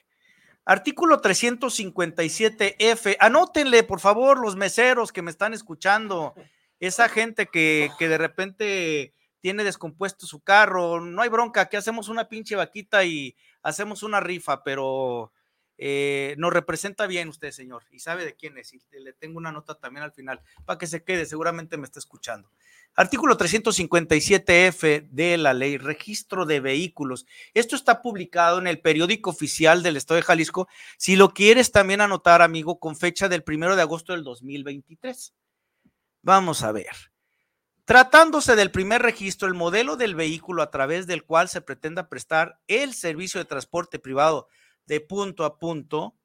Artículo 0.66 1.22
357F. 1.22 3.16
Anótenle, 3.20 3.84
por 3.84 4.00
favor, 4.00 4.38
los 4.38 4.54
meseros 4.54 5.12
que 5.12 5.22
me 5.22 5.30
están 5.30 5.54
escuchando. 5.54 6.34
Esa 6.78 7.08
gente 7.08 7.46
que, 7.46 7.88
que 7.98 8.08
de 8.10 8.18
repente 8.18 9.14
tiene 9.40 9.64
descompuesto 9.64 10.26
su 10.26 10.40
carro. 10.40 11.00
No 11.00 11.22
hay 11.22 11.30
bronca, 11.30 11.70
que 11.70 11.78
hacemos 11.78 12.08
una 12.08 12.28
pinche 12.28 12.54
vaquita 12.54 13.04
y 13.04 13.34
hacemos 13.62 14.02
una 14.02 14.20
rifa, 14.20 14.62
pero 14.62 15.32
eh, 15.78 16.34
nos 16.38 16.52
representa 16.52 17.06
bien 17.06 17.28
usted, 17.28 17.50
señor, 17.50 17.84
y 17.90 17.98
sabe 17.98 18.24
de 18.24 18.34
quién 18.34 18.56
es. 18.58 18.72
Y 18.72 18.80
le 18.92 19.12
tengo 19.12 19.38
una 19.38 19.52
nota 19.52 19.74
también 19.74 20.04
al 20.04 20.12
final 20.12 20.40
para 20.64 20.78
que 20.78 20.86
se 20.86 21.02
quede, 21.02 21.26
seguramente 21.26 21.76
me 21.76 21.84
está 21.84 21.98
escuchando. 21.98 22.50
Artículo 22.94 23.38
357F 23.38 25.08
de 25.08 25.38
la 25.38 25.54
ley, 25.54 25.78
registro 25.78 26.44
de 26.44 26.60
vehículos. 26.60 27.26
Esto 27.54 27.74
está 27.74 28.02
publicado 28.02 28.58
en 28.58 28.66
el 28.66 28.80
periódico 28.80 29.30
oficial 29.30 29.82
del 29.82 29.96
Estado 29.96 30.16
de 30.16 30.22
Jalisco. 30.22 30.68
Si 30.98 31.16
lo 31.16 31.32
quieres 31.32 31.72
también 31.72 32.00
anotar, 32.00 32.42
amigo, 32.42 32.78
con 32.78 32.94
fecha 32.94 33.28
del 33.28 33.42
primero 33.42 33.74
de 33.74 33.82
agosto 33.82 34.12
del 34.12 34.24
2023. 34.24 35.34
Vamos 36.22 36.62
a 36.62 36.70
ver. 36.70 37.11
Tratándose 37.92 38.56
del 38.56 38.70
primer 38.70 39.02
registro, 39.02 39.46
el 39.46 39.52
modelo 39.52 39.96
del 39.96 40.14
vehículo 40.14 40.62
a 40.62 40.70
través 40.70 41.06
del 41.06 41.24
cual 41.24 41.50
se 41.50 41.60
pretenda 41.60 42.08
prestar 42.08 42.58
el 42.66 42.94
servicio 42.94 43.38
de 43.38 43.44
transporte 43.44 43.98
privado 43.98 44.48
de 44.86 45.02
punto 45.02 45.44
a 45.44 45.58
punto 45.58 46.16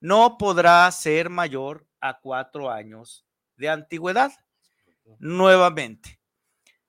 no 0.00 0.36
podrá 0.36 0.92
ser 0.92 1.30
mayor 1.30 1.86
a 1.98 2.20
cuatro 2.20 2.70
años 2.70 3.24
de 3.56 3.70
antigüedad. 3.70 4.32
Nuevamente, 5.18 6.20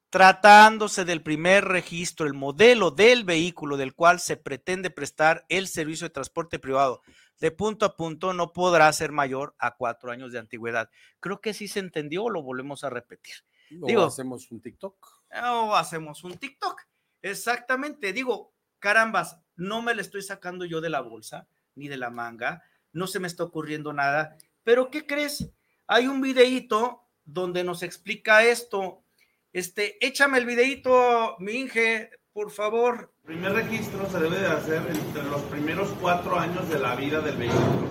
tratándose 0.10 1.06
del 1.06 1.24
primer 1.24 1.64
registro, 1.64 2.28
el 2.28 2.34
modelo 2.34 2.92
del 2.92 3.24
vehículo 3.24 3.78
del 3.78 3.96
cual 3.96 4.20
se 4.20 4.36
pretende 4.36 4.90
prestar 4.90 5.46
el 5.48 5.70
servicio 5.70 6.08
de 6.08 6.14
transporte 6.14 6.60
privado 6.60 7.04
de 7.40 7.52
punto 7.52 7.86
a 7.86 7.96
punto 7.96 8.34
no 8.34 8.52
podrá 8.52 8.92
ser 8.92 9.14
mayor 9.14 9.56
a 9.60 9.76
cuatro 9.78 10.12
años 10.12 10.34
de 10.34 10.40
antigüedad. 10.40 10.90
Creo 11.22 11.40
que 11.40 11.54
sí 11.54 11.70
se 11.70 11.80
entendió, 11.80 12.30
lo 12.30 12.44
volvemos 12.44 12.84
a 12.84 12.90
repetir. 12.90 13.36
O 13.82 13.88
Digo, 13.88 14.06
hacemos 14.06 14.52
un 14.52 14.62
TikTok. 14.62 14.96
o 15.44 15.76
hacemos 15.76 16.24
un 16.24 16.38
TikTok. 16.38 16.82
Exactamente, 17.22 18.14
digo, 18.14 18.54
carambas, 18.80 19.40
no 19.56 19.82
me 19.82 19.96
le 19.96 20.02
estoy 20.02 20.22
sacando 20.22 20.66
yo 20.66 20.82
de 20.82 20.90
la 20.90 21.02
bolsa 21.02 21.48
ni 21.76 21.88
de 21.88 21.98
la 21.98 22.10
manga, 22.10 22.64
no 22.94 23.08
se 23.08 23.20
me 23.20 23.28
está 23.28 23.44
ocurriendo 23.44 23.94
nada, 23.94 24.38
pero 24.64 24.90
¿qué 24.90 25.06
crees? 25.06 25.50
Hay 25.88 26.08
un 26.08 26.22
videíto 26.22 27.04
donde 27.26 27.64
nos 27.64 27.84
explica 27.84 28.44
esto. 28.44 29.04
Este, 29.52 30.06
échame 30.06 30.38
el 30.38 30.46
videíto, 30.46 31.36
mi 31.40 31.54
Inge, 31.54 32.12
por 32.34 32.52
favor. 32.52 33.14
El 33.24 33.34
primer 33.34 33.54
registro 33.54 34.10
se 34.10 34.20
debe 34.20 34.38
de 34.40 34.48
hacer 34.48 34.84
entre 34.90 35.24
los 35.24 35.42
primeros 35.44 35.90
cuatro 36.02 36.38
años 36.40 36.68
de 36.70 36.80
la 36.80 36.96
vida 36.96 37.22
del 37.22 37.38
vehículo. 37.38 37.88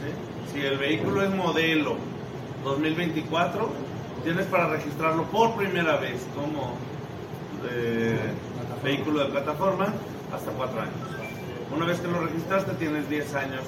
¿sí? 0.00 0.52
Si 0.52 0.66
el 0.66 0.78
vehículo 0.78 1.22
es 1.22 1.30
modelo 1.30 1.96
2024, 2.64 3.70
tienes 4.24 4.46
para 4.46 4.68
registrarlo 4.68 5.24
por 5.24 5.54
primera 5.56 5.96
vez 5.96 6.20
como 6.34 6.74
eh, 7.70 8.18
vehículo 8.82 9.20
de 9.20 9.26
plataforma 9.26 9.86
hasta 10.34 10.50
cuatro 10.52 10.80
años. 10.80 10.94
Una 11.74 11.86
vez 11.86 12.00
que 12.00 12.08
lo 12.08 12.20
registraste, 12.20 12.72
tienes 12.72 13.08
10 13.08 13.34
años 13.34 13.62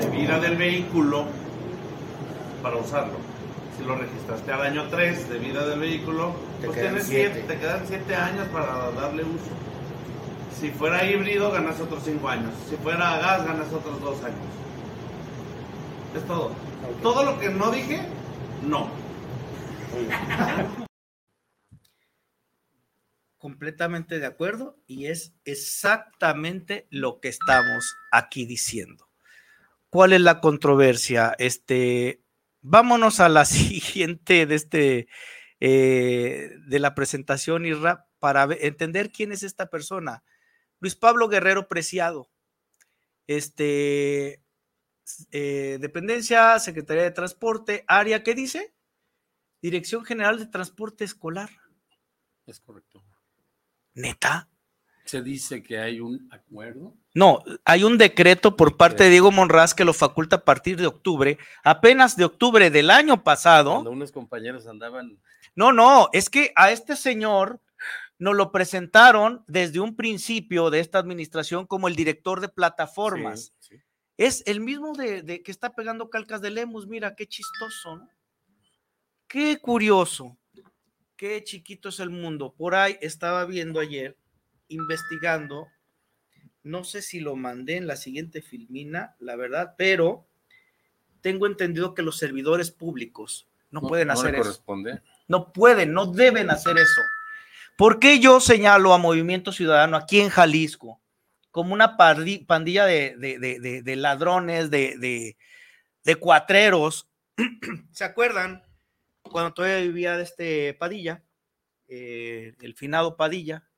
de 0.00 0.08
vida 0.10 0.38
del 0.38 0.56
vehículo 0.56 1.24
para 2.62 2.76
usarlo. 2.76 3.14
Si 3.78 3.84
lo 3.84 3.94
registraste 3.94 4.52
al 4.52 4.60
año 4.62 4.84
3 4.90 5.28
de 5.30 5.38
vida 5.38 5.64
del 5.66 5.78
vehículo, 5.80 6.32
Te 6.60 6.66
pues 6.66 6.78
quedan 6.78 6.90
tienes 6.94 7.08
siete. 7.08 7.32
siete- 7.34 7.54
te 7.54 7.60
quedan 7.60 7.80
7 7.86 8.14
años 8.16 8.48
para 8.48 8.90
darle 9.00 9.22
uso. 9.22 9.50
Si 10.60 10.70
fuera 10.70 11.04
híbrido, 11.08 11.50
ganas 11.52 11.80
otros 11.80 12.02
5 12.04 12.28
años. 12.28 12.50
Si 12.68 12.76
fuera 12.76 13.14
a 13.14 13.18
gas, 13.18 13.46
ganas 13.46 13.72
otros 13.72 14.00
2 14.02 14.18
años. 14.24 14.38
Es 16.16 16.24
todo. 16.26 16.50
Todo 17.02 17.22
lo 17.24 17.38
que 17.38 17.48
no 17.50 17.70
dije, 17.70 18.00
no. 18.66 18.88
Completamente 23.38 24.18
de 24.18 24.26
acuerdo 24.26 24.76
y 24.86 25.06
es 25.06 25.32
exactamente 25.44 26.86
lo 26.90 27.20
que 27.20 27.28
estamos 27.28 27.94
aquí 28.10 28.46
diciendo. 28.46 29.08
¿Cuál 29.90 30.12
es 30.12 30.20
la 30.20 30.40
controversia? 30.40 31.34
Este, 31.38 32.22
vámonos 32.60 33.20
a 33.20 33.28
la 33.28 33.44
siguiente 33.46 34.46
de 34.46 34.54
este 34.54 35.08
eh, 35.60 36.50
de 36.66 36.78
la 36.78 36.94
presentación 36.94 37.64
para 38.18 38.48
entender 38.60 39.10
quién 39.10 39.32
es 39.32 39.42
esta 39.42 39.70
persona. 39.70 40.22
Luis 40.80 40.94
Pablo 40.94 41.28
Guerrero 41.28 41.68
Preciado. 41.68 42.30
Este 43.26 44.42
eh, 45.32 45.78
dependencia, 45.80 46.58
Secretaría 46.58 47.02
de 47.02 47.10
Transporte, 47.10 47.84
área, 47.86 48.22
¿qué 48.22 48.34
dice? 48.34 48.74
Dirección 49.60 50.04
General 50.04 50.38
de 50.38 50.46
Transporte 50.46 51.04
Escolar. 51.04 51.50
Es 52.46 52.60
correcto. 52.60 53.02
¿Neta? 53.94 54.48
Se 55.04 55.22
dice 55.22 55.62
que 55.62 55.78
hay 55.78 56.00
un 56.00 56.28
acuerdo. 56.30 56.94
No, 57.14 57.42
hay 57.64 57.82
un 57.82 57.98
decreto 57.98 58.56
por 58.56 58.76
parte 58.76 59.04
de 59.04 59.10
Diego 59.10 59.32
Monraz 59.32 59.74
que 59.74 59.84
lo 59.84 59.94
faculta 59.94 60.36
a 60.36 60.44
partir 60.44 60.76
de 60.76 60.86
octubre, 60.86 61.38
apenas 61.64 62.16
de 62.16 62.24
octubre 62.24 62.70
del 62.70 62.90
año 62.90 63.24
pasado. 63.24 63.72
Cuando 63.72 63.90
unos 63.90 64.12
compañeros 64.12 64.66
andaban. 64.66 65.18
No, 65.56 65.72
no, 65.72 66.10
es 66.12 66.28
que 66.28 66.52
a 66.56 66.70
este 66.70 66.94
señor 66.94 67.60
nos 68.18 68.36
lo 68.36 68.52
presentaron 68.52 69.44
desde 69.48 69.80
un 69.80 69.96
principio 69.96 70.70
de 70.70 70.80
esta 70.80 70.98
administración 70.98 71.66
como 71.66 71.88
el 71.88 71.96
director 71.96 72.40
de 72.40 72.50
plataformas. 72.50 73.52
Sí, 73.60 73.76
sí. 73.76 73.82
Es 74.18 74.42
el 74.46 74.60
mismo 74.60 74.92
de, 74.94 75.22
de 75.22 75.42
que 75.42 75.50
está 75.50 75.74
pegando 75.74 76.10
calcas 76.10 76.42
de 76.42 76.50
Lemus. 76.50 76.86
Mira, 76.86 77.14
qué 77.16 77.26
chistoso, 77.26 77.96
¿no? 77.96 78.17
Qué 79.28 79.58
curioso. 79.60 80.36
Qué 81.16 81.42
chiquito 81.44 81.88
es 81.90 82.00
el 82.00 82.10
mundo. 82.10 82.54
Por 82.56 82.74
ahí 82.74 82.96
estaba 83.00 83.44
viendo 83.44 83.80
ayer, 83.80 84.16
investigando. 84.68 85.68
No 86.62 86.84
sé 86.84 87.02
si 87.02 87.20
lo 87.20 87.36
mandé 87.36 87.76
en 87.76 87.86
la 87.86 87.96
siguiente 87.96 88.40
filmina, 88.42 89.16
la 89.18 89.36
verdad, 89.36 89.74
pero 89.76 90.26
tengo 91.20 91.46
entendido 91.46 91.94
que 91.94 92.02
los 92.02 92.18
servidores 92.18 92.70
públicos 92.70 93.48
no, 93.70 93.80
pueden 93.82 94.08
no 94.08 94.14
hacer 94.14 94.34
eso. 94.34 94.62
No 95.26 95.52
pueden, 95.52 95.92
no 95.92 96.06
deben 96.06 96.50
hacer 96.50 96.78
eso. 96.78 97.00
¿Por 97.76 97.98
qué 98.00 98.18
yo 98.20 98.40
señalo 98.40 98.92
a 98.94 98.98
Movimiento 98.98 99.52
Ciudadano 99.52 99.96
aquí 99.96 100.20
en 100.20 100.30
Jalisco 100.30 101.00
como 101.50 101.74
una 101.74 101.96
pandilla 101.96 102.84
de, 102.86 103.16
de- 103.16 103.38
de- 103.38 103.60
de- 103.60 103.82
de 103.82 103.96
ladrones, 103.96 104.70
de 104.70 105.36
cuatreros? 106.18 107.08
¿Se 107.92 108.04
acuerdan 108.04 108.62
cuando 109.28 109.54
todavía 109.54 109.80
vivía 109.80 110.16
de 110.16 110.24
este 110.24 110.74
Padilla, 110.74 111.24
eh, 111.88 112.54
el 112.60 112.74
finado 112.74 113.16
Padilla, 113.16 113.68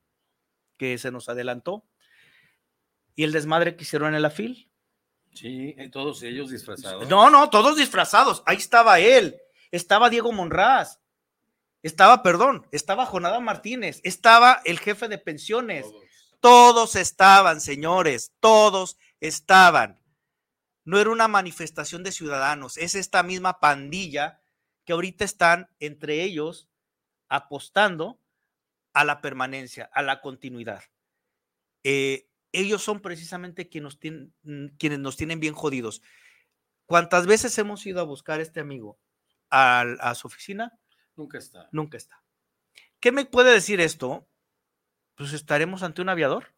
que 0.76 0.98
se 0.98 1.10
nos 1.10 1.28
adelantó? 1.28 1.86
Y 3.14 3.24
el 3.24 3.32
desmadre 3.32 3.76
que 3.76 3.84
hicieron 3.84 4.14
en 4.14 4.22
la 4.22 4.30
FIL. 4.30 4.70
Sí, 5.32 5.76
todos 5.92 6.22
ellos 6.22 6.50
disfrazados. 6.50 7.08
No, 7.08 7.30
no, 7.30 7.50
todos 7.50 7.76
disfrazados. 7.76 8.42
Ahí 8.46 8.56
estaba 8.56 8.98
él. 8.98 9.40
Estaba 9.70 10.10
Diego 10.10 10.32
Monraz. 10.32 11.00
Estaba, 11.82 12.22
perdón, 12.22 12.66
estaba 12.72 13.06
Jonada 13.06 13.40
Martínez. 13.40 14.00
Estaba 14.04 14.60
el 14.64 14.78
jefe 14.78 15.08
de 15.08 15.18
pensiones. 15.18 15.86
Todos 16.40 16.96
estaban, 16.96 17.60
señores. 17.60 18.32
Todos 18.40 18.98
estaban. 19.20 20.00
No 20.84 20.98
era 20.98 21.10
una 21.10 21.28
manifestación 21.28 22.02
de 22.02 22.12
ciudadanos. 22.12 22.76
Es 22.76 22.94
esta 22.94 23.22
misma 23.22 23.60
pandilla 23.60 24.39
que 24.90 24.94
ahorita 24.94 25.24
están 25.24 25.70
entre 25.78 26.24
ellos 26.24 26.68
apostando 27.28 28.20
a 28.92 29.04
la 29.04 29.20
permanencia, 29.20 29.88
a 29.92 30.02
la 30.02 30.20
continuidad. 30.20 30.82
Eh, 31.84 32.28
ellos 32.50 32.82
son 32.82 33.00
precisamente 33.00 33.68
quienes 33.68 33.84
nos, 33.84 34.00
tienen, 34.00 34.34
mm, 34.42 34.66
quienes 34.78 34.98
nos 34.98 35.16
tienen 35.16 35.38
bien 35.38 35.54
jodidos. 35.54 36.02
¿Cuántas 36.86 37.28
veces 37.28 37.56
hemos 37.58 37.86
ido 37.86 38.00
a 38.00 38.02
buscar 38.02 38.40
a 38.40 38.42
este 38.42 38.58
amigo 38.58 38.98
al- 39.48 39.96
a, 40.00 40.12
su 40.16 40.26
oficina? 40.26 40.76
Nunca 41.14 41.38
está. 41.38 41.68
Nunca 41.70 41.96
está. 41.96 42.24
¿Qué 42.98 43.12
me 43.12 43.24
puede 43.26 43.52
decir 43.52 43.80
esto? 43.80 44.26
Pues 45.14 45.32
estaremos 45.34 45.84
ante 45.84 46.02
un 46.02 46.08
aviador. 46.08 46.52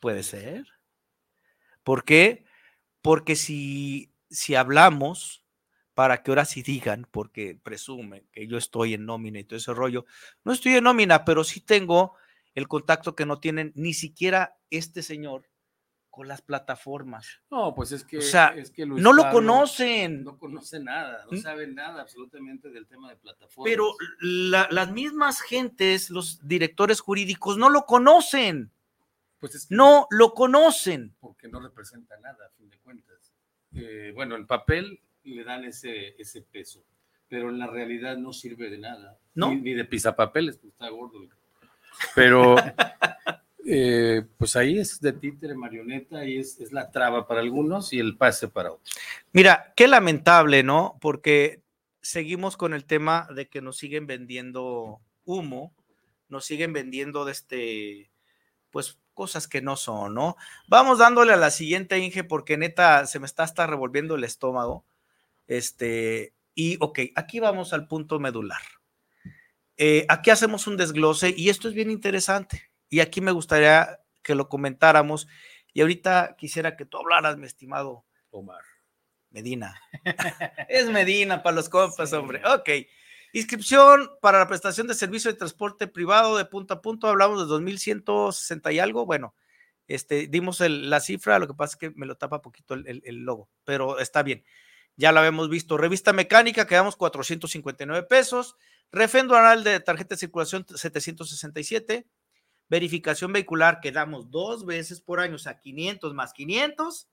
Puede 0.00 0.24
ser. 0.24 0.66
¿Por 1.84 2.02
qué? 2.04 2.44
Porque 3.02 3.36
si, 3.36 4.12
si 4.30 4.56
hablamos, 4.56 5.44
para 5.98 6.22
que 6.22 6.30
ahora 6.30 6.44
sí 6.44 6.62
digan, 6.62 7.08
porque 7.10 7.58
presumen 7.60 8.24
que 8.30 8.46
yo 8.46 8.56
estoy 8.56 8.94
en 8.94 9.04
nómina 9.04 9.40
y 9.40 9.42
todo 9.44 9.56
ese 9.56 9.74
rollo, 9.74 10.06
no 10.44 10.52
estoy 10.52 10.76
en 10.76 10.84
nómina, 10.84 11.24
pero 11.24 11.42
sí 11.42 11.60
tengo 11.60 12.14
el 12.54 12.68
contacto 12.68 13.16
que 13.16 13.26
no 13.26 13.40
tienen 13.40 13.72
ni 13.74 13.92
siquiera 13.94 14.56
este 14.70 15.02
señor 15.02 15.48
con 16.08 16.28
las 16.28 16.40
plataformas. 16.40 17.42
No, 17.50 17.74
pues 17.74 17.90
es 17.90 18.04
que, 18.04 18.18
O 18.18 18.22
sea, 18.22 18.54
es 18.56 18.70
que 18.70 18.86
Luis 18.86 19.02
no 19.02 19.12
lo 19.12 19.28
conocen. 19.28 20.22
No 20.22 20.38
conoce 20.38 20.78
nada, 20.78 21.24
no 21.28 21.36
¿Mm? 21.36 21.42
sabe 21.42 21.66
nada 21.66 22.00
absolutamente 22.02 22.70
del 22.70 22.86
tema 22.86 23.10
de 23.10 23.16
plataformas. 23.16 23.68
Pero 23.68 23.92
la- 24.20 24.68
las 24.70 24.92
mismas 24.92 25.40
gentes, 25.40 26.10
los 26.10 26.46
directores 26.46 27.00
jurídicos, 27.00 27.58
no 27.58 27.70
lo 27.70 27.86
conocen. 27.86 28.70
Pues 29.40 29.56
es 29.56 29.66
que 29.66 29.74
No 29.74 30.06
lo 30.10 30.32
conocen. 30.32 31.12
porque 31.18 31.48
no 31.48 31.58
representa 31.58 32.16
nada, 32.20 32.46
a 32.46 32.50
fin 32.56 32.70
de 32.70 32.78
cuentas. 32.78 33.32
Eh, 33.72 34.12
bueno, 34.14 34.36
en 34.36 34.46
papel 34.46 35.00
le 35.34 35.44
dan 35.44 35.64
ese, 35.64 36.14
ese 36.20 36.42
peso, 36.42 36.84
pero 37.28 37.50
en 37.50 37.58
la 37.58 37.66
realidad 37.66 38.16
no 38.16 38.32
sirve 38.32 38.70
de 38.70 38.78
nada. 38.78 39.18
¿No? 39.34 39.50
Ni, 39.50 39.60
ni 39.60 39.74
de 39.74 39.84
pisapapeles, 39.84 40.58
pues 40.58 40.72
está 40.72 40.88
gordo. 40.88 41.20
Pero, 42.14 42.56
eh, 43.66 44.24
pues 44.36 44.56
ahí 44.56 44.78
es 44.78 45.00
de 45.00 45.12
títere, 45.12 45.54
marioneta, 45.54 46.24
y 46.24 46.38
es, 46.38 46.60
es 46.60 46.72
la 46.72 46.90
traba 46.90 47.26
para 47.26 47.40
algunos 47.40 47.92
y 47.92 47.98
el 47.98 48.16
pase 48.16 48.48
para 48.48 48.72
otros. 48.72 48.94
Mira, 49.32 49.72
qué 49.76 49.88
lamentable, 49.88 50.62
¿no? 50.62 50.98
Porque 51.00 51.62
seguimos 52.00 52.56
con 52.56 52.74
el 52.74 52.84
tema 52.84 53.28
de 53.34 53.48
que 53.48 53.60
nos 53.60 53.76
siguen 53.76 54.06
vendiendo 54.06 55.00
humo, 55.24 55.74
nos 56.28 56.44
siguen 56.44 56.72
vendiendo 56.72 57.24
de 57.24 57.32
este, 57.32 58.10
pues 58.70 58.98
cosas 59.14 59.48
que 59.48 59.60
no 59.60 59.76
son, 59.76 60.14
¿no? 60.14 60.36
Vamos 60.68 60.98
dándole 60.98 61.32
a 61.32 61.36
la 61.36 61.50
siguiente, 61.50 61.98
Inge, 61.98 62.24
porque 62.24 62.56
neta 62.56 63.04
se 63.06 63.18
me 63.18 63.26
está 63.26 63.42
hasta 63.42 63.66
revolviendo 63.66 64.14
el 64.14 64.24
estómago. 64.24 64.84
Este, 65.48 66.34
Y, 66.54 66.76
ok, 66.80 67.00
aquí 67.16 67.40
vamos 67.40 67.72
al 67.72 67.88
punto 67.88 68.20
medular. 68.20 68.62
Eh, 69.76 70.04
aquí 70.08 70.30
hacemos 70.30 70.66
un 70.66 70.76
desglose 70.76 71.32
y 71.36 71.48
esto 71.48 71.68
es 71.68 71.74
bien 71.74 71.90
interesante. 71.90 72.70
Y 72.88 73.00
aquí 73.00 73.20
me 73.20 73.32
gustaría 73.32 74.00
que 74.22 74.34
lo 74.34 74.48
comentáramos. 74.48 75.28
Y 75.72 75.80
ahorita 75.80 76.36
quisiera 76.36 76.76
que 76.76 76.84
tú 76.84 76.98
hablaras, 76.98 77.36
mi 77.36 77.46
estimado 77.46 78.04
Omar. 78.30 78.62
Medina. 79.30 79.80
es 80.68 80.88
Medina 80.90 81.42
para 81.42 81.56
los 81.56 81.68
compas, 81.68 82.12
hombre. 82.12 82.42
Ok. 82.46 82.70
Inscripción 83.32 84.10
para 84.20 84.38
la 84.38 84.48
prestación 84.48 84.86
de 84.86 84.94
servicio 84.94 85.30
de 85.30 85.38
transporte 85.38 85.86
privado 85.86 86.36
de 86.36 86.44
punto 86.44 86.74
a 86.74 86.82
punto. 86.82 87.06
Hablamos 87.06 87.38
de 87.40 87.46
2160 87.46 88.72
y 88.72 88.78
algo. 88.78 89.06
Bueno, 89.06 89.34
este, 89.86 90.26
dimos 90.26 90.60
la 90.60 91.00
cifra. 91.00 91.38
Lo 91.38 91.46
que 91.46 91.54
pasa 91.54 91.74
es 91.74 91.76
que 91.76 91.90
me 91.90 92.06
lo 92.06 92.16
tapa 92.16 92.42
poquito 92.42 92.74
el, 92.74 93.02
el 93.04 93.16
logo, 93.18 93.48
pero 93.64 93.98
está 94.00 94.22
bien. 94.22 94.44
Ya 94.98 95.12
lo 95.12 95.20
habíamos 95.20 95.48
visto. 95.48 95.78
Revista 95.78 96.12
mecánica, 96.12 96.66
quedamos 96.66 96.96
459 96.96 98.06
pesos. 98.08 98.56
Refendo 98.90 99.36
anual 99.36 99.62
de 99.62 99.78
tarjeta 99.78 100.16
de 100.16 100.18
circulación 100.18 100.66
767. 100.68 102.04
Verificación 102.68 103.32
vehicular 103.32 103.78
que 103.80 103.92
damos 103.92 104.30
dos 104.30 104.66
veces 104.66 105.00
por 105.00 105.20
año, 105.20 105.36
o 105.36 105.38
sea, 105.38 105.60
500 105.60 106.12
más 106.14 106.32
500 106.34 107.08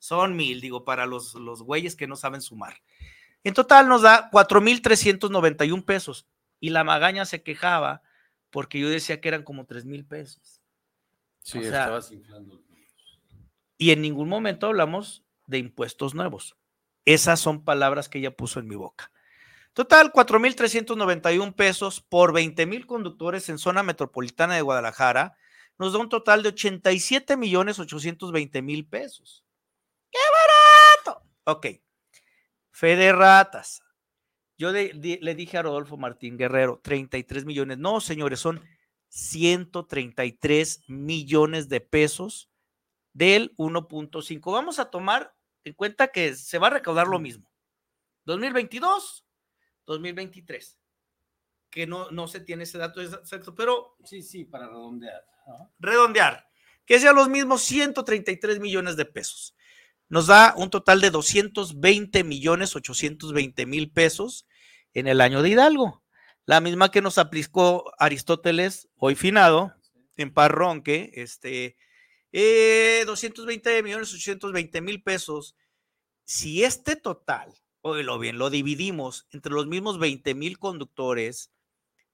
son 0.00 0.36
mil, 0.36 0.60
digo, 0.60 0.84
para 0.84 1.06
los, 1.06 1.34
los 1.34 1.62
güeyes 1.62 1.96
que 1.96 2.06
no 2.06 2.16
saben 2.16 2.40
sumar. 2.40 2.82
En 3.44 3.54
total 3.54 3.88
nos 3.88 4.02
da 4.02 4.28
4,391 4.30 5.84
pesos. 5.84 6.26
Y 6.60 6.70
la 6.70 6.82
magaña 6.82 7.24
se 7.24 7.42
quejaba 7.44 8.02
porque 8.50 8.80
yo 8.80 8.88
decía 8.88 9.20
que 9.20 9.28
eran 9.28 9.44
como 9.44 9.64
3 9.64 9.84
mil 9.84 10.04
pesos. 10.04 10.60
Sí, 11.42 11.60
estabas 11.60 12.10
inflando. 12.10 12.60
Y 13.76 13.92
en 13.92 14.02
ningún 14.02 14.28
momento 14.28 14.66
hablamos 14.66 15.24
de 15.46 15.58
impuestos 15.58 16.14
nuevos. 16.14 16.57
Esas 17.08 17.40
son 17.40 17.64
palabras 17.64 18.10
que 18.10 18.18
ella 18.18 18.36
puso 18.36 18.60
en 18.60 18.68
mi 18.68 18.76
boca. 18.76 19.10
Total, 19.72 20.12
4,391 20.12 21.56
pesos 21.56 22.02
por 22.02 22.34
20 22.34 22.66
mil 22.66 22.86
conductores 22.86 23.48
en 23.48 23.56
zona 23.56 23.82
metropolitana 23.82 24.56
de 24.56 24.60
Guadalajara. 24.60 25.34
Nos 25.78 25.94
da 25.94 26.00
un 26.00 26.10
total 26.10 26.42
de 26.42 26.50
87 26.50 27.38
millones 27.38 27.78
820 27.78 28.60
mil 28.60 28.86
pesos. 28.86 29.42
¡Qué 30.10 30.18
barato! 31.06 31.22
Ok. 31.44 31.66
Fede 32.72 33.10
Ratas. 33.12 33.80
Yo 34.58 34.70
le 34.70 35.34
dije 35.34 35.56
a 35.56 35.62
Rodolfo 35.62 35.96
Martín 35.96 36.36
Guerrero, 36.36 36.78
33 36.84 37.46
millones. 37.46 37.78
No, 37.78 38.02
señores, 38.02 38.38
son 38.38 38.62
133 39.08 40.82
millones 40.88 41.70
de 41.70 41.80
pesos 41.80 42.50
del 43.14 43.56
1.5. 43.56 44.52
Vamos 44.52 44.78
a 44.78 44.90
tomar 44.90 45.37
en 45.68 45.74
cuenta 45.74 46.08
que 46.08 46.34
se 46.34 46.58
va 46.58 46.66
a 46.66 46.70
recaudar 46.70 47.06
lo 47.06 47.20
mismo. 47.20 47.50
2022 48.24 49.24
2023. 49.88 50.78
Que 51.70 51.86
no, 51.86 52.10
no 52.10 52.28
se 52.28 52.40
tiene 52.40 52.62
ese 52.62 52.78
dato 52.78 53.00
exacto, 53.02 53.54
pero. 53.54 53.96
Sí, 54.04 54.22
sí, 54.22 54.44
para 54.44 54.68
redondear. 54.68 55.24
Redondear. 55.78 56.48
Que 56.86 57.00
sea 57.00 57.12
los 57.12 57.28
mismos 57.28 57.62
133 57.62 58.60
millones 58.60 58.96
de 58.96 59.04
pesos. 59.04 59.54
Nos 60.08 60.28
da 60.28 60.54
un 60.56 60.70
total 60.70 61.00
de 61.00 61.10
220 61.10 62.24
millones 62.24 62.74
820 62.74 63.66
mil 63.66 63.90
pesos 63.90 64.46
en 64.94 65.06
el 65.06 65.20
año 65.20 65.42
de 65.42 65.50
Hidalgo. 65.50 66.02
La 66.46 66.60
misma 66.60 66.90
que 66.90 67.02
nos 67.02 67.18
aplicó 67.18 67.92
Aristóteles, 67.98 68.88
hoy 68.96 69.14
finado, 69.16 69.74
en 70.16 70.32
Parronque, 70.32 71.10
este, 71.14 71.76
220 72.32 73.78
eh, 73.78 73.82
millones 73.82 74.12
820 74.12 74.80
mil 74.80 75.02
pesos. 75.02 75.56
Si 76.24 76.64
este 76.64 76.96
total 76.96 77.54
lo 77.96 78.18
bien, 78.18 78.38
lo 78.38 78.50
dividimos 78.50 79.26
entre 79.30 79.52
los 79.52 79.66
mismos 79.66 79.98
20 79.98 80.34
mil 80.34 80.58
conductores, 80.58 81.50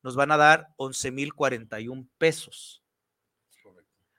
nos 0.03 0.17
van 0.17 0.31
a 0.31 0.37
dar 0.37 0.69
11 0.77 1.11
mil 1.11 1.35
41 1.35 2.07
pesos. 2.19 2.83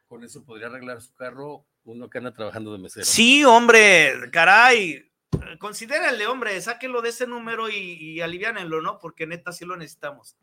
Con 0.07 0.23
eso 0.23 0.43
podría 0.43 0.67
arreglar 0.67 1.01
su 1.01 1.13
carro 1.13 1.65
uno 1.83 2.09
que 2.09 2.17
anda 2.17 2.33
trabajando 2.33 2.71
de 2.71 2.79
mesero. 2.79 3.05
Sí, 3.05 3.43
hombre, 3.43 4.13
caray. 4.31 5.11
Considérenle, 5.59 6.27
hombre, 6.27 6.59
sáquenlo 6.61 7.01
de 7.01 7.09
ese 7.09 7.27
número 7.27 7.69
y, 7.69 7.75
y 7.75 8.21
aliviánenlo, 8.21 8.81
¿no? 8.81 8.99
Porque 8.99 9.27
neta 9.27 9.51
sí 9.51 9.65
lo 9.65 9.75
necesitamos. 9.75 10.35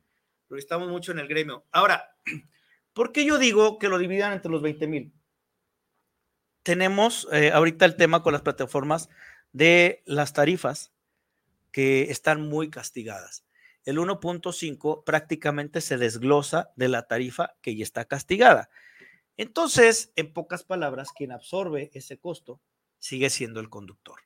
Lo 0.48 0.56
necesitamos 0.56 0.88
mucho 0.88 1.12
en 1.12 1.18
el 1.18 1.28
gremio. 1.28 1.64
Ahora, 1.72 2.16
¿por 2.92 3.12
qué 3.12 3.24
yo 3.24 3.38
digo 3.38 3.78
que 3.78 3.88
lo 3.88 3.98
dividan 3.98 4.32
entre 4.32 4.50
los 4.50 4.62
20 4.62 4.86
mil? 4.86 5.12
Tenemos 6.62 7.28
eh, 7.32 7.50
ahorita 7.52 7.84
el 7.84 7.96
tema 7.96 8.22
con 8.22 8.32
las 8.32 8.42
plataformas 8.42 9.08
de 9.52 10.02
las 10.06 10.32
tarifas 10.32 10.92
que 11.72 12.10
están 12.10 12.48
muy 12.48 12.70
castigadas. 12.70 13.44
El 13.84 13.98
1.5 13.98 15.02
prácticamente 15.04 15.80
se 15.80 15.96
desglosa 15.96 16.70
de 16.76 16.88
la 16.88 17.08
tarifa 17.08 17.54
que 17.62 17.74
ya 17.74 17.82
está 17.82 18.04
castigada. 18.04 18.70
Entonces, 19.36 20.12
en 20.14 20.32
pocas 20.32 20.62
palabras, 20.62 21.10
quien 21.12 21.32
absorbe 21.32 21.90
ese 21.94 22.18
costo 22.18 22.60
sigue 22.98 23.30
siendo 23.30 23.58
el 23.58 23.70
conductor. 23.70 24.20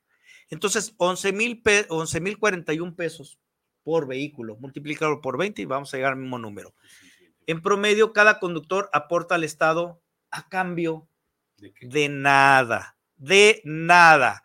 Entonces, 0.49 0.93
11 0.97 1.31
mil 1.33 2.37
41 2.39 2.95
pesos 2.95 3.39
por 3.83 4.05
vehículo, 4.05 4.57
multiplicarlo 4.57 5.21
por 5.21 5.37
20 5.37 5.61
y 5.61 5.65
vamos 5.65 5.93
a 5.93 5.97
llegar 5.97 6.13
al 6.13 6.19
mismo 6.19 6.37
número. 6.37 6.75
En 7.47 7.61
promedio, 7.61 8.13
cada 8.13 8.39
conductor 8.39 8.89
aporta 8.93 9.35
al 9.35 9.43
Estado 9.43 10.01
a 10.29 10.47
cambio 10.49 11.07
de 11.81 12.09
nada, 12.09 12.97
de 13.15 13.61
nada. 13.63 14.43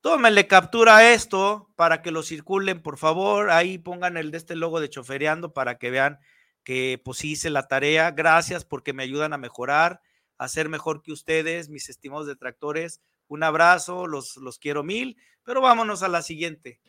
Tómenle 0.00 0.46
captura 0.46 0.98
a 0.98 1.12
esto 1.12 1.70
para 1.76 2.02
que 2.02 2.10
lo 2.10 2.22
circulen, 2.22 2.82
por 2.82 2.98
favor. 2.98 3.50
Ahí 3.50 3.78
pongan 3.78 4.16
el 4.16 4.30
de 4.30 4.38
este 4.38 4.54
logo 4.54 4.80
de 4.80 4.90
chofereando 4.90 5.54
para 5.54 5.78
que 5.78 5.90
vean 5.90 6.18
que 6.62 7.00
pues 7.02 7.24
hice 7.24 7.50
la 7.50 7.68
tarea. 7.68 8.10
Gracias 8.10 8.64
porque 8.64 8.92
me 8.92 9.02
ayudan 9.02 9.32
a 9.32 9.38
mejorar, 9.38 10.02
a 10.36 10.48
ser 10.48 10.68
mejor 10.68 11.02
que 11.02 11.12
ustedes, 11.12 11.70
mis 11.70 11.88
estimados 11.88 12.26
detractores. 12.26 13.00
Un 13.28 13.42
abrazo, 13.42 14.06
los, 14.06 14.36
los 14.36 14.58
quiero 14.58 14.82
mil, 14.82 15.16
pero 15.42 15.62
vámonos 15.62 16.02
a 16.02 16.08
la 16.08 16.20
siguiente. 16.20 16.80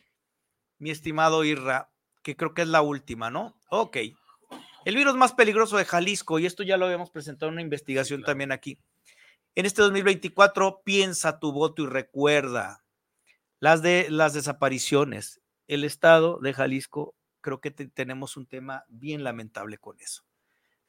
Mi 0.78 0.90
estimado 0.90 1.42
Irra, 1.44 1.90
que 2.22 2.36
creo 2.36 2.52
que 2.52 2.62
es 2.62 2.68
la 2.68 2.82
última, 2.82 3.30
¿no? 3.30 3.58
Ok. 3.70 3.96
El 4.84 4.94
virus 4.94 5.16
más 5.16 5.32
peligroso 5.32 5.78
de 5.78 5.84
Jalisco, 5.84 6.38
y 6.38 6.44
esto 6.46 6.62
ya 6.62 6.76
lo 6.76 6.84
habíamos 6.84 7.10
presentado 7.10 7.48
en 7.48 7.54
una 7.54 7.62
investigación 7.62 8.22
también 8.22 8.52
aquí. 8.52 8.78
En 9.58 9.64
este 9.64 9.80
2024, 9.80 10.82
piensa 10.84 11.40
tu 11.40 11.50
voto 11.50 11.82
y 11.82 11.86
recuerda, 11.86 12.84
las 13.58 13.80
de 13.80 14.06
las 14.10 14.34
desapariciones. 14.34 15.40
El 15.66 15.82
estado 15.84 16.38
de 16.40 16.52
Jalisco, 16.52 17.14
creo 17.40 17.62
que 17.62 17.70
tenemos 17.70 18.36
un 18.36 18.46
tema 18.46 18.84
bien 18.88 19.24
lamentable 19.24 19.78
con 19.78 19.98
eso. 19.98 20.24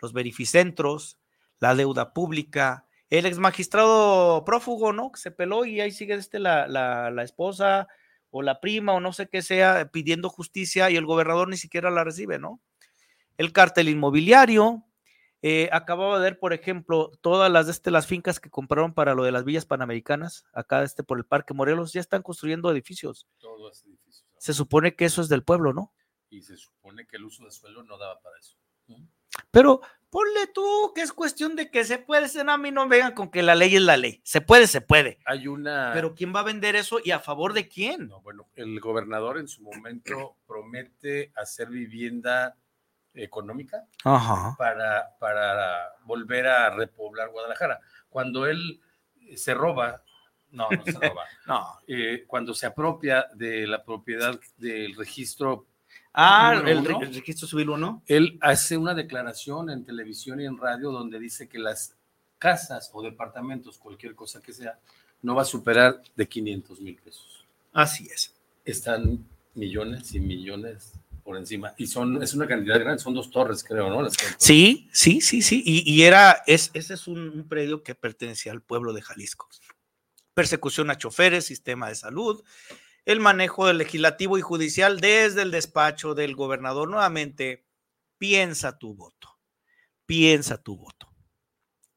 Los 0.01 0.11
verificentros, 0.11 1.17
la 1.59 1.75
deuda 1.75 2.11
pública, 2.11 2.85
el 3.09 3.25
ex 3.25 3.39
magistrado 3.39 4.43
prófugo, 4.43 4.91
¿no? 4.91 5.13
Que 5.13 5.21
se 5.21 5.31
peló 5.31 5.63
y 5.63 5.79
ahí 5.79 5.91
sigue 5.91 6.15
este, 6.15 6.37
la, 6.37 6.67
la, 6.67 7.09
la 7.09 7.23
esposa 7.23 7.87
o 8.31 8.41
la 8.41 8.59
prima 8.59 8.91
o 8.91 8.99
no 8.99 9.13
sé 9.13 9.29
qué 9.29 9.43
sea 9.43 9.89
pidiendo 9.93 10.27
justicia 10.27 10.91
y 10.91 10.97
el 10.97 11.05
gobernador 11.05 11.47
ni 11.47 11.55
siquiera 11.55 11.89
la 11.89 12.03
recibe, 12.03 12.37
¿no? 12.37 12.59
El 13.37 13.53
cártel 13.53 13.87
inmobiliario, 13.87 14.83
eh, 15.49 15.69
acababa 15.71 16.17
de 16.17 16.23
ver, 16.23 16.39
por 16.39 16.51
ejemplo, 16.51 17.09
todas 17.21 17.49
las, 17.49 17.69
este, 17.69 17.89
las 17.89 18.05
fincas 18.05 18.41
que 18.41 18.49
compraron 18.49 18.93
para 18.93 19.15
lo 19.15 19.23
de 19.23 19.31
las 19.31 19.45
villas 19.45 19.65
panamericanas, 19.65 20.45
acá 20.51 20.83
este, 20.83 21.03
por 21.03 21.17
el 21.17 21.23
Parque 21.23 21.53
Morelos, 21.53 21.93
ya 21.93 22.01
están 22.01 22.21
construyendo 22.21 22.69
edificios. 22.69 23.27
Todos 23.37 23.85
edificios. 23.85 24.25
Se 24.37 24.53
supone 24.53 24.97
que 24.97 25.05
eso 25.05 25.21
es 25.21 25.29
del 25.29 25.43
pueblo, 25.43 25.71
¿no? 25.71 25.93
Y 26.29 26.41
se 26.41 26.57
supone 26.57 27.07
que 27.07 27.15
el 27.15 27.23
uso 27.23 27.45
de 27.45 27.51
suelo 27.51 27.81
no 27.83 27.97
daba 27.97 28.19
para 28.19 28.37
eso. 28.37 28.57
Pero 29.49 29.79
ponle 30.09 30.47
tú 30.53 30.91
que 30.93 31.01
es 31.01 31.13
cuestión 31.13 31.55
de 31.55 31.71
que 31.71 31.85
se 31.85 31.97
puede, 31.97 32.27
a 32.45 32.57
mí 32.57 32.71
no 32.71 32.85
vengan 32.89 33.13
con 33.13 33.31
que 33.31 33.41
la 33.41 33.55
ley 33.55 33.73
es 33.77 33.81
la 33.81 33.95
ley. 33.95 34.19
Se 34.25 34.41
puede, 34.41 34.67
se 34.67 34.81
puede. 34.81 35.19
Hay 35.25 35.47
una. 35.47 35.91
Pero 35.93 36.13
¿quién 36.13 36.35
va 36.35 36.41
a 36.41 36.43
vender 36.43 36.75
eso 36.75 36.99
y 37.01 37.11
a 37.11 37.21
favor 37.21 37.53
de 37.53 37.69
quién? 37.69 38.09
No, 38.09 38.21
bueno, 38.21 38.49
el 38.55 38.81
gobernador 38.81 39.37
en 39.37 39.47
su 39.47 39.61
momento 39.61 40.35
promete 40.45 41.31
hacer 41.35 41.69
vivienda 41.69 42.57
económica 43.17 43.85
Para, 44.03 45.15
para 45.19 45.93
volver 46.05 46.47
a 46.47 46.69
repoblar 46.69 47.29
Guadalajara. 47.29 47.79
Cuando 48.09 48.45
él 48.45 48.79
se 49.35 49.53
roba, 49.53 50.03
no, 50.51 50.69
no 50.69 50.83
se 50.83 50.91
roba, 50.91 51.23
no, 51.47 51.67
eh, 51.87 52.23
cuando 52.27 52.53
se 52.53 52.65
apropia 52.65 53.27
de 53.33 53.67
la 53.67 53.83
propiedad 53.83 54.39
del 54.57 54.95
registro. 54.95 55.67
Ah, 56.13 56.59
el, 56.65 56.83
registro 56.83 57.47
civil 57.47 57.67
no 57.77 58.01
Él 58.07 58.39
hace 58.41 58.75
una 58.75 58.95
declaración 58.95 59.69
en 59.69 59.85
televisión 59.85 60.41
y 60.41 60.45
en 60.45 60.57
radio 60.57 60.91
donde 60.91 61.19
dice 61.19 61.47
que 61.47 61.59
las 61.59 61.95
casas 62.39 62.89
o 62.93 63.03
departamentos, 63.03 63.77
cualquier 63.77 64.15
cosa 64.15 64.41
que 64.41 64.51
sea, 64.51 64.79
no 65.21 65.35
va 65.35 65.43
a 65.43 65.45
superar 65.45 66.01
de 66.15 66.27
500 66.27 66.81
mil 66.81 66.95
pesos. 66.95 67.45
Así 67.73 68.07
es. 68.07 68.33
Están 68.65 69.25
millones 69.53 70.13
y 70.13 70.19
millones 70.19 70.93
por 71.27 71.35
encima. 71.35 71.73
Y 71.75 71.87
son, 71.87 72.23
es 72.23 72.33
una 72.33 72.47
cantidad 72.47 72.79
grande, 72.79 73.03
son 73.03 73.13
dos 73.13 73.29
torres, 73.29 73.61
creo, 73.61 73.89
¿no? 73.89 74.09
sí, 74.37 74.87
sí, 74.93 75.19
sí, 75.19 75.41
sí. 75.41 75.61
Y, 75.65 76.03
era, 76.03 76.41
es, 76.47 76.71
ese 76.73 76.93
es 76.93 77.05
un, 77.05 77.49
predio 77.49 77.83
que 77.83 77.95
pertenecía 77.95 78.53
al 78.53 78.61
pueblo 78.61 78.93
de 78.93 79.01
Jalisco. 79.01 79.49
Persecución 80.33 80.89
a 80.89 80.97
choferes, 80.97 81.43
sistema 81.43 81.89
de 81.89 81.95
salud, 81.95 82.45
el 83.03 83.19
manejo 83.19 83.67
del 83.67 83.79
legislativo 83.79 84.37
y 84.37 84.41
judicial 84.41 85.01
desde 85.01 85.41
el 85.41 85.51
despacho 85.51 86.15
del 86.15 86.33
gobernador. 86.33 86.89
Nuevamente, 86.89 87.65
piensa 88.17 88.77
tu 88.77 88.95
voto, 88.95 89.37
piensa 90.05 90.63
tu 90.63 90.77
voto. 90.77 91.13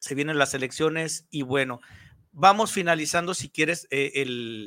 Se 0.00 0.16
vienen 0.16 0.38
las 0.38 0.54
elecciones 0.54 1.28
y 1.30 1.42
bueno, 1.42 1.80
vamos 2.32 2.72
finalizando 2.72 3.34
si 3.34 3.48
quieres 3.48 3.86
eh, 3.92 4.10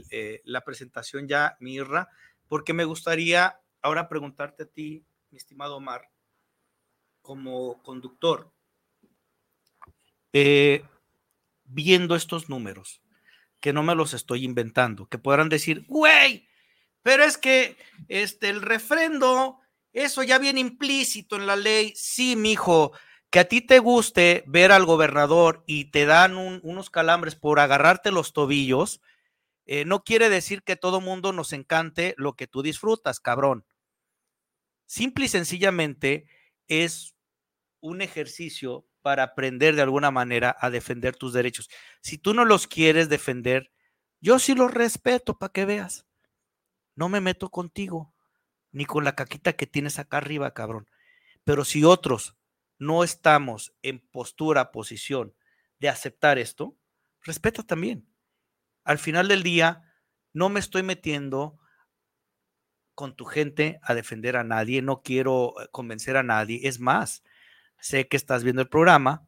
eh, 0.10 0.41
la 0.45 0.62
presentación 0.62 1.28
ya, 1.28 1.58
Mirra, 1.60 2.08
porque 2.47 2.71
me 2.71 2.86
gustaría 2.86 3.60
ahora 3.84 4.10
preguntarte 4.10 4.63
a 4.63 4.65
ti, 4.65 5.06
mi 5.30 5.38
estimado 5.38 5.76
Omar, 5.76 6.10
como 7.22 7.82
conductor, 7.84 8.52
eh, 10.34 10.84
viendo 11.65 12.15
estos 12.15 12.50
números, 12.50 13.02
que 13.60 13.74
no 13.74 13.84
me 13.84 13.96
los 13.96 14.13
estoy 14.13 14.43
inventando, 14.43 15.08
que 15.08 15.19
podrán 15.19 15.50
decir, 15.50 15.86
güey, 15.88 16.48
pero 17.04 17.24
es 17.24 17.38
que 17.38 17.78
este, 18.08 18.50
el 18.50 18.62
refrendo, 18.62 19.60
eso 19.91 20.24
ya 20.24 20.39
viene 20.39 20.60
implícito 20.60 21.36
en 21.36 21.46
la 21.46 21.56
ley. 21.56 21.93
Sí, 21.96 22.36
mijo, 22.36 22.93
que 23.30 23.39
a 23.39 23.48
ti 23.48 23.62
te 23.62 23.80
guste 23.80 24.43
ver 24.48 24.72
al 24.72 24.86
gobernador 24.86 25.63
y 25.67 25.86
te 25.86 26.06
dan 26.06 26.36
unos 26.36 26.89
calambres 26.89 27.36
por 27.36 27.60
agarrarte 27.60 28.12
los 28.12 28.34
tobillos, 28.34 29.02
eh, 29.65 29.86
no 29.86 30.04
quiere 30.04 30.30
decir 30.30 30.63
que 30.63 30.76
todo 30.76 31.02
mundo 31.02 31.32
nos 31.32 31.54
encante 31.54 32.15
lo 32.17 32.34
que 32.34 32.48
tú 32.48 32.62
disfrutas, 32.62 33.19
cabrón. 33.19 33.65
Simple 34.93 35.25
y 35.25 35.27
sencillamente 35.27 36.27
es 36.67 37.15
un 37.79 38.03
ejercicio 38.03 38.88
para 39.01 39.23
aprender 39.23 39.75
de 39.75 39.82
alguna 39.82 40.12
manera 40.12 40.56
a 40.60 40.69
defender 40.69 41.15
tus 41.15 41.34
derechos. 41.34 41.67
Si 42.03 42.19
tú 42.19 42.36
no 42.36 42.45
los 42.45 42.67
quieres 42.67 43.10
defender, 43.10 43.71
yo 44.21 44.38
sí 44.38 44.53
los 44.53 44.71
respeto 44.71 45.39
para 45.39 45.51
que 45.51 45.65
veas. 45.65 46.06
No 46.93 47.10
me 47.10 47.21
meto 47.21 47.49
contigo, 47.49 48.13
ni 48.71 48.86
con 48.86 49.03
la 49.03 49.15
caquita 49.15 49.53
que 49.53 49.65
tienes 49.65 49.97
acá 49.97 50.17
arriba, 50.17 50.53
cabrón. 50.53 50.88
Pero 51.43 51.65
si 51.65 51.84
otros 51.84 52.38
no 52.77 53.03
estamos 53.03 53.73
en 53.82 53.99
postura, 53.99 54.71
posición 54.71 55.34
de 55.79 55.89
aceptar 55.89 56.38
esto, 56.38 56.77
respeta 57.23 57.63
también. 57.63 58.08
Al 58.84 58.99
final 58.99 59.27
del 59.27 59.41
día, 59.41 59.91
no 60.34 60.49
me 60.49 60.60
estoy 60.60 60.84
metiendo 60.84 61.58
con 62.95 63.15
tu 63.15 63.25
gente 63.25 63.79
a 63.82 63.93
defender 63.93 64.38
a 64.38 64.43
nadie, 64.43 64.82
no 64.82 65.01
quiero 65.01 65.53
eh, 65.62 65.67
convencer 65.71 66.17
a 66.17 66.23
nadie. 66.23 66.62
Es 66.63 66.79
más, 66.79 67.23
sé 67.79 68.08
que 68.08 68.17
estás 68.17 68.43
viendo 68.43 68.62
el 68.62 68.69
programa, 68.69 69.27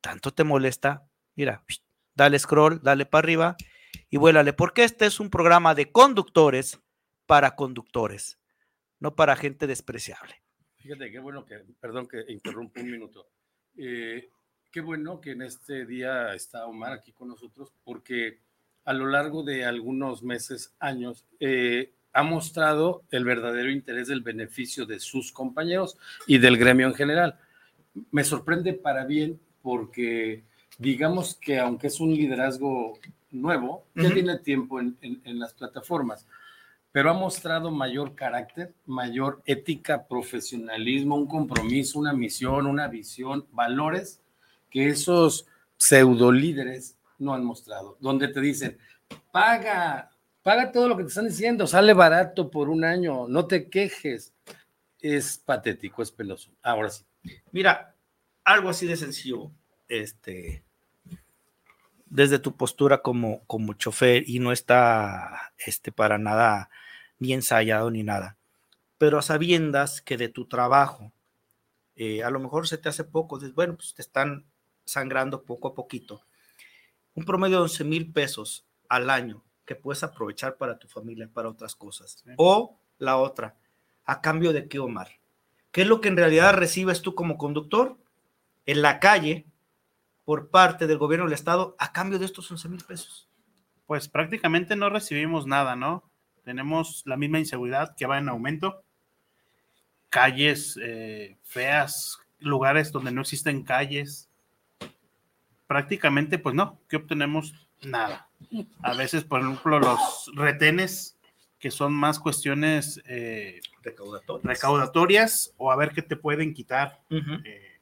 tanto 0.00 0.32
te 0.32 0.44
molesta, 0.44 1.08
mira, 1.34 1.64
dale 2.14 2.38
scroll, 2.38 2.80
dale 2.82 3.06
para 3.06 3.20
arriba 3.20 3.56
y 4.10 4.16
vuélale, 4.16 4.52
porque 4.52 4.84
este 4.84 5.06
es 5.06 5.20
un 5.20 5.30
programa 5.30 5.74
de 5.74 5.90
conductores 5.90 6.80
para 7.26 7.54
conductores, 7.56 8.38
no 9.00 9.14
para 9.14 9.36
gente 9.36 9.66
despreciable. 9.66 10.42
Fíjate, 10.76 11.10
qué 11.10 11.18
bueno 11.18 11.44
que, 11.44 11.58
perdón 11.80 12.06
que 12.06 12.24
interrumpo 12.28 12.80
un 12.80 12.90
minuto. 12.90 13.28
Eh, 13.76 14.30
qué 14.70 14.80
bueno 14.80 15.20
que 15.20 15.32
en 15.32 15.42
este 15.42 15.86
día 15.86 16.34
está 16.34 16.66
Omar 16.66 16.92
aquí 16.92 17.12
con 17.12 17.28
nosotros, 17.28 17.72
porque 17.84 18.40
a 18.84 18.92
lo 18.92 19.06
largo 19.06 19.42
de 19.42 19.64
algunos 19.64 20.22
meses, 20.22 20.74
años, 20.78 21.26
eh, 21.40 21.92
ha 22.12 22.22
mostrado 22.22 23.02
el 23.10 23.24
verdadero 23.24 23.70
interés 23.70 24.08
del 24.08 24.22
beneficio 24.22 24.86
de 24.86 25.00
sus 25.00 25.32
compañeros 25.32 25.96
y 26.26 26.38
del 26.38 26.56
gremio 26.56 26.86
en 26.86 26.94
general. 26.94 27.38
Me 28.10 28.24
sorprende 28.24 28.72
para 28.72 29.04
bien 29.04 29.40
porque 29.62 30.44
digamos 30.78 31.34
que 31.34 31.58
aunque 31.58 31.88
es 31.88 32.00
un 32.00 32.14
liderazgo 32.14 32.98
nuevo, 33.30 33.84
ya 33.94 34.12
tiene 34.12 34.38
tiempo 34.38 34.80
en, 34.80 34.98
las 35.38 35.52
plataformas, 35.52 36.26
pero 36.92 37.10
ha 37.10 37.14
mostrado 37.14 37.70
mayor 37.70 38.14
carácter, 38.14 38.72
mayor 38.86 39.42
ética, 39.44 40.06
profesionalismo, 40.06 41.16
un 41.16 41.26
compromiso, 41.26 41.98
una 41.98 42.12
misión, 42.12 42.66
una 42.66 42.88
visión, 42.88 43.46
valores 43.52 44.20
que 44.70 44.88
esos 44.88 45.46
pseudo 45.76 46.32
líderes 46.32 46.96
no 47.18 47.34
han 47.34 47.44
mostrado, 47.44 47.96
donde 48.00 48.28
te 48.28 48.40
dicen, 48.40 48.78
paga, 49.30 50.10
paga 50.48 50.72
todo 50.72 50.88
lo 50.88 50.96
que 50.96 51.02
te 51.02 51.10
están 51.10 51.28
diciendo, 51.28 51.66
sale 51.66 51.92
barato 51.92 52.50
por 52.50 52.70
un 52.70 52.82
año, 52.82 53.28
no 53.28 53.46
te 53.46 53.68
quejes. 53.68 54.32
Es 54.98 55.36
patético, 55.36 56.00
es 56.00 56.10
penoso. 56.10 56.50
Ahora 56.62 56.88
sí. 56.88 57.04
Mira, 57.52 57.94
algo 58.44 58.70
así 58.70 58.86
de 58.86 58.96
sencillo, 58.96 59.50
este, 59.90 60.64
desde 62.06 62.38
tu 62.38 62.56
postura 62.56 63.02
como, 63.02 63.44
como 63.44 63.74
chofer 63.74 64.24
y 64.26 64.38
no 64.38 64.50
está 64.50 65.52
este, 65.58 65.92
para 65.92 66.16
nada 66.16 66.70
ni 67.18 67.34
ensayado 67.34 67.90
ni 67.90 68.02
nada, 68.02 68.38
pero 68.96 69.18
a 69.18 69.22
sabiendas 69.22 70.00
que 70.00 70.16
de 70.16 70.30
tu 70.30 70.46
trabajo, 70.46 71.12
eh, 71.94 72.24
a 72.24 72.30
lo 72.30 72.40
mejor 72.40 72.66
se 72.66 72.78
te 72.78 72.88
hace 72.88 73.04
poco, 73.04 73.38
bueno, 73.54 73.76
pues 73.76 73.92
te 73.92 74.00
están 74.00 74.46
sangrando 74.86 75.42
poco 75.42 75.68
a 75.68 75.74
poquito. 75.74 76.22
Un 77.12 77.26
promedio 77.26 77.58
de 77.58 77.64
11 77.64 77.84
mil 77.84 78.10
pesos 78.10 78.64
al 78.88 79.10
año 79.10 79.44
que 79.68 79.76
puedes 79.76 80.02
aprovechar 80.02 80.56
para 80.56 80.78
tu 80.78 80.88
familia, 80.88 81.28
para 81.30 81.50
otras 81.50 81.76
cosas. 81.76 82.24
O 82.38 82.80
la 82.96 83.18
otra, 83.18 83.58
¿a 84.06 84.22
cambio 84.22 84.54
de 84.54 84.66
qué, 84.66 84.78
Omar? 84.78 85.10
¿Qué 85.72 85.82
es 85.82 85.86
lo 85.86 86.00
que 86.00 86.08
en 86.08 86.16
realidad 86.16 86.54
recibes 86.54 87.02
tú 87.02 87.14
como 87.14 87.36
conductor 87.36 87.98
en 88.64 88.80
la 88.80 88.98
calle 88.98 89.46
por 90.24 90.48
parte 90.48 90.86
del 90.86 90.96
gobierno 90.96 91.26
del 91.26 91.34
estado 91.34 91.76
a 91.78 91.92
cambio 91.92 92.18
de 92.18 92.24
estos 92.24 92.50
11 92.50 92.66
mil 92.70 92.82
pesos? 92.82 93.28
Pues 93.86 94.08
prácticamente 94.08 94.74
no 94.74 94.88
recibimos 94.88 95.46
nada, 95.46 95.76
¿no? 95.76 96.10
Tenemos 96.44 97.02
la 97.04 97.18
misma 97.18 97.38
inseguridad 97.38 97.94
que 97.94 98.06
va 98.06 98.16
en 98.16 98.30
aumento, 98.30 98.82
calles 100.08 100.78
eh, 100.82 101.36
feas, 101.42 102.18
lugares 102.38 102.90
donde 102.90 103.12
no 103.12 103.20
existen 103.20 103.64
calles. 103.64 104.30
Prácticamente, 105.66 106.38
pues 106.38 106.54
no, 106.54 106.80
¿qué 106.88 106.96
obtenemos? 106.96 107.68
Nada. 107.82 108.27
A 108.82 108.94
veces, 108.94 109.24
por 109.24 109.40
ejemplo, 109.40 109.78
los 109.78 110.30
retenes 110.34 111.18
que 111.58 111.70
son 111.70 111.92
más 111.92 112.18
cuestiones 112.18 113.02
eh, 113.06 113.60
recaudatorias. 113.82 115.52
o 115.56 115.72
a 115.72 115.76
ver 115.76 115.90
qué 115.90 116.02
te 116.02 116.16
pueden 116.16 116.54
quitar. 116.54 117.00
Eh, 117.10 117.80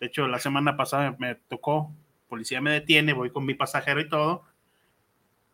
de 0.00 0.06
hecho, 0.06 0.28
la 0.28 0.38
semana 0.38 0.76
pasada 0.76 1.16
me 1.18 1.34
tocó, 1.34 1.92
policía 2.28 2.60
me 2.60 2.70
detiene, 2.70 3.12
voy 3.12 3.30
con 3.30 3.44
mi 3.44 3.54
pasajero 3.54 4.00
y 4.00 4.08
todo, 4.08 4.44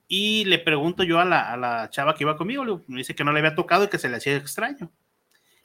y 0.06 0.44
le 0.44 0.58
pregunto 0.58 1.04
yo 1.04 1.20
a 1.20 1.24
la, 1.24 1.52
a 1.52 1.56
la 1.56 1.88
chava 1.88 2.14
que 2.14 2.24
iba 2.24 2.36
conmigo, 2.36 2.82
me 2.86 2.98
dice 2.98 3.14
que 3.14 3.24
no 3.24 3.32
le 3.32 3.38
había 3.38 3.54
tocado 3.54 3.84
y 3.84 3.88
que 3.88 3.98
se 3.98 4.08
le 4.08 4.16
hacía 4.16 4.36
extraño. 4.36 4.90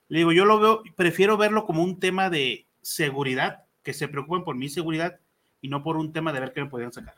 Le 0.07 0.19
digo, 0.19 0.31
yo 0.31 0.45
lo 0.45 0.59
veo, 0.59 0.83
prefiero 0.95 1.35
verlo 1.35 1.65
como 1.65 1.83
un 1.83 1.99
tema 1.99 2.29
de 2.29 2.65
seguridad, 2.81 3.65
que 3.83 3.93
se 3.93 4.07
preocupen 4.07 4.45
por 4.45 4.55
mi 4.55 4.69
seguridad 4.69 5.19
y 5.59 5.67
no 5.67 5.83
por 5.83 5.97
un 5.97 6.13
tema 6.13 6.31
de 6.31 6.39
ver 6.39 6.53
qué 6.53 6.61
me 6.63 6.69
podían 6.69 6.93
sacar 6.93 7.15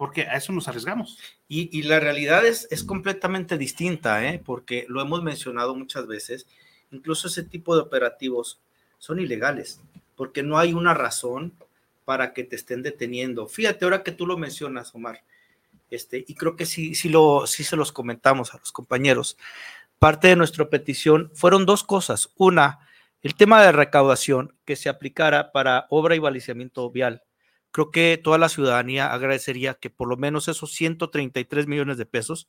porque 0.00 0.22
a 0.22 0.36
eso 0.36 0.54
nos 0.54 0.66
arriesgamos. 0.66 1.18
Y, 1.46 1.82
la 1.82 2.00
realidad 2.00 2.46
es, 2.46 2.66
es 2.70 2.84
completamente 2.84 3.58
distinta, 3.58 4.26
¿eh? 4.26 4.40
porque 4.42 4.86
lo 4.88 5.02
hemos 5.02 5.22
mencionado 5.22 5.74
muchas 5.74 6.06
veces, 6.06 6.46
incluso 6.90 7.28
ese 7.28 7.42
tipo 7.42 7.74
de 7.76 7.82
operativos 7.82 8.58
son 8.98 9.20
ilegales, 9.20 9.78
porque 10.16 10.42
no 10.42 10.56
hay 10.56 10.72
una 10.72 10.94
razón 10.94 11.52
para 12.06 12.32
que 12.32 12.44
te 12.44 12.56
estén 12.56 12.82
deteniendo. 12.82 13.46
Fíjate, 13.46 13.84
ahora 13.84 14.02
que 14.02 14.10
tú 14.10 14.26
lo 14.26 14.38
mencionas, 14.38 14.94
Omar, 14.94 15.22
este, 15.90 16.24
y 16.26 16.34
creo 16.34 16.56
que 16.56 16.64
sí, 16.64 16.94
sí, 16.94 17.10
lo, 17.10 17.46
sí 17.46 17.62
se 17.62 17.76
los 17.76 17.92
comentamos 17.92 18.54
a 18.54 18.58
los 18.58 18.72
compañeros, 18.72 19.36
parte 19.98 20.28
de 20.28 20.36
nuestra 20.36 20.70
petición 20.70 21.30
fueron 21.34 21.66
dos 21.66 21.84
cosas. 21.84 22.30
Una, 22.38 22.88
el 23.20 23.34
tema 23.34 23.62
de 23.62 23.72
recaudación 23.72 24.54
que 24.64 24.76
se 24.76 24.88
aplicara 24.88 25.52
para 25.52 25.86
obra 25.90 26.16
y 26.16 26.20
balizamiento 26.20 26.90
vial 26.90 27.22
creo 27.70 27.90
que 27.90 28.20
toda 28.22 28.38
la 28.38 28.48
ciudadanía 28.48 29.12
agradecería 29.12 29.74
que 29.74 29.90
por 29.90 30.08
lo 30.08 30.16
menos 30.16 30.48
esos 30.48 30.72
133 30.72 31.66
millones 31.66 31.98
de 31.98 32.06
pesos 32.06 32.48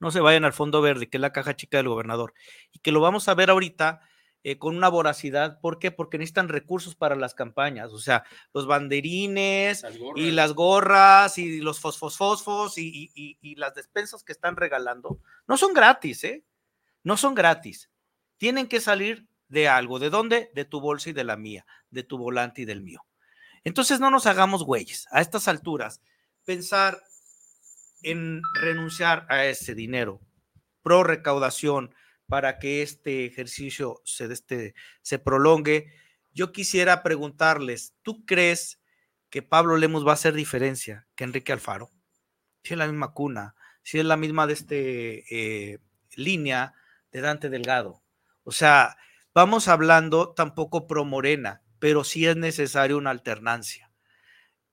no 0.00 0.10
se 0.10 0.20
vayan 0.20 0.44
al 0.44 0.52
fondo 0.52 0.82
verde, 0.82 1.08
que 1.08 1.16
es 1.16 1.20
la 1.20 1.32
caja 1.32 1.56
chica 1.56 1.78
del 1.78 1.88
gobernador, 1.88 2.34
y 2.72 2.80
que 2.80 2.92
lo 2.92 3.00
vamos 3.00 3.28
a 3.28 3.34
ver 3.34 3.50
ahorita 3.50 4.00
eh, 4.42 4.58
con 4.58 4.76
una 4.76 4.88
voracidad. 4.88 5.60
¿Por 5.60 5.78
qué? 5.78 5.90
Porque 5.90 6.18
necesitan 6.18 6.48
recursos 6.48 6.94
para 6.94 7.16
las 7.16 7.34
campañas, 7.34 7.92
o 7.92 7.98
sea, 7.98 8.24
los 8.52 8.66
banderines 8.66 9.84
y 10.16 10.32
las 10.32 10.52
gorras 10.52 11.38
y 11.38 11.60
los 11.60 11.80
fosfos 11.80 12.76
y, 12.76 13.10
y 13.14 13.54
las 13.54 13.74
despensas 13.74 14.24
que 14.24 14.32
están 14.32 14.56
regalando, 14.56 15.20
no 15.46 15.56
son 15.56 15.72
gratis, 15.72 16.24
¿eh? 16.24 16.44
No 17.02 17.16
son 17.16 17.34
gratis. 17.34 17.90
Tienen 18.36 18.66
que 18.66 18.80
salir 18.80 19.26
de 19.48 19.68
algo. 19.68 19.98
¿De 19.98 20.10
dónde? 20.10 20.50
De 20.54 20.64
tu 20.64 20.80
bolsa 20.80 21.10
y 21.10 21.12
de 21.12 21.24
la 21.24 21.36
mía, 21.36 21.66
de 21.90 22.02
tu 22.02 22.18
volante 22.18 22.62
y 22.62 22.64
del 22.64 22.82
mío. 22.82 23.04
Entonces 23.64 23.98
no 23.98 24.10
nos 24.10 24.26
hagamos 24.26 24.64
güeyes. 24.64 25.06
A 25.10 25.20
estas 25.20 25.48
alturas, 25.48 26.00
pensar 26.44 27.02
en 28.02 28.42
renunciar 28.60 29.26
a 29.30 29.46
ese 29.46 29.74
dinero 29.74 30.20
pro 30.82 31.02
recaudación 31.02 31.94
para 32.26 32.58
que 32.58 32.82
este 32.82 33.24
ejercicio 33.24 34.02
se, 34.04 34.26
este, 34.32 34.74
se 35.02 35.18
prolongue, 35.18 35.90
yo 36.32 36.52
quisiera 36.52 37.02
preguntarles, 37.02 37.94
¿tú 38.02 38.24
crees 38.26 38.80
que 39.30 39.42
Pablo 39.42 39.76
Lemos 39.76 40.06
va 40.06 40.10
a 40.10 40.14
hacer 40.14 40.34
diferencia 40.34 41.06
que 41.14 41.24
Enrique 41.24 41.52
Alfaro? 41.52 41.90
Tiene 42.62 42.84
la 42.84 42.86
misma 42.90 43.12
cuna, 43.12 43.54
si 43.82 43.98
es 43.98 44.04
la 44.04 44.16
misma 44.16 44.46
de 44.46 44.52
este 44.52 45.24
eh, 45.30 45.78
línea 46.16 46.74
de 47.12 47.20
Dante 47.20 47.50
Delgado. 47.50 48.02
O 48.42 48.52
sea, 48.52 48.96
vamos 49.34 49.68
hablando 49.68 50.34
tampoco 50.34 50.86
pro 50.86 51.04
Morena, 51.04 51.62
pero 51.84 52.02
sí 52.02 52.26
es 52.26 52.34
necesaria 52.34 52.96
una 52.96 53.10
alternancia. 53.10 53.90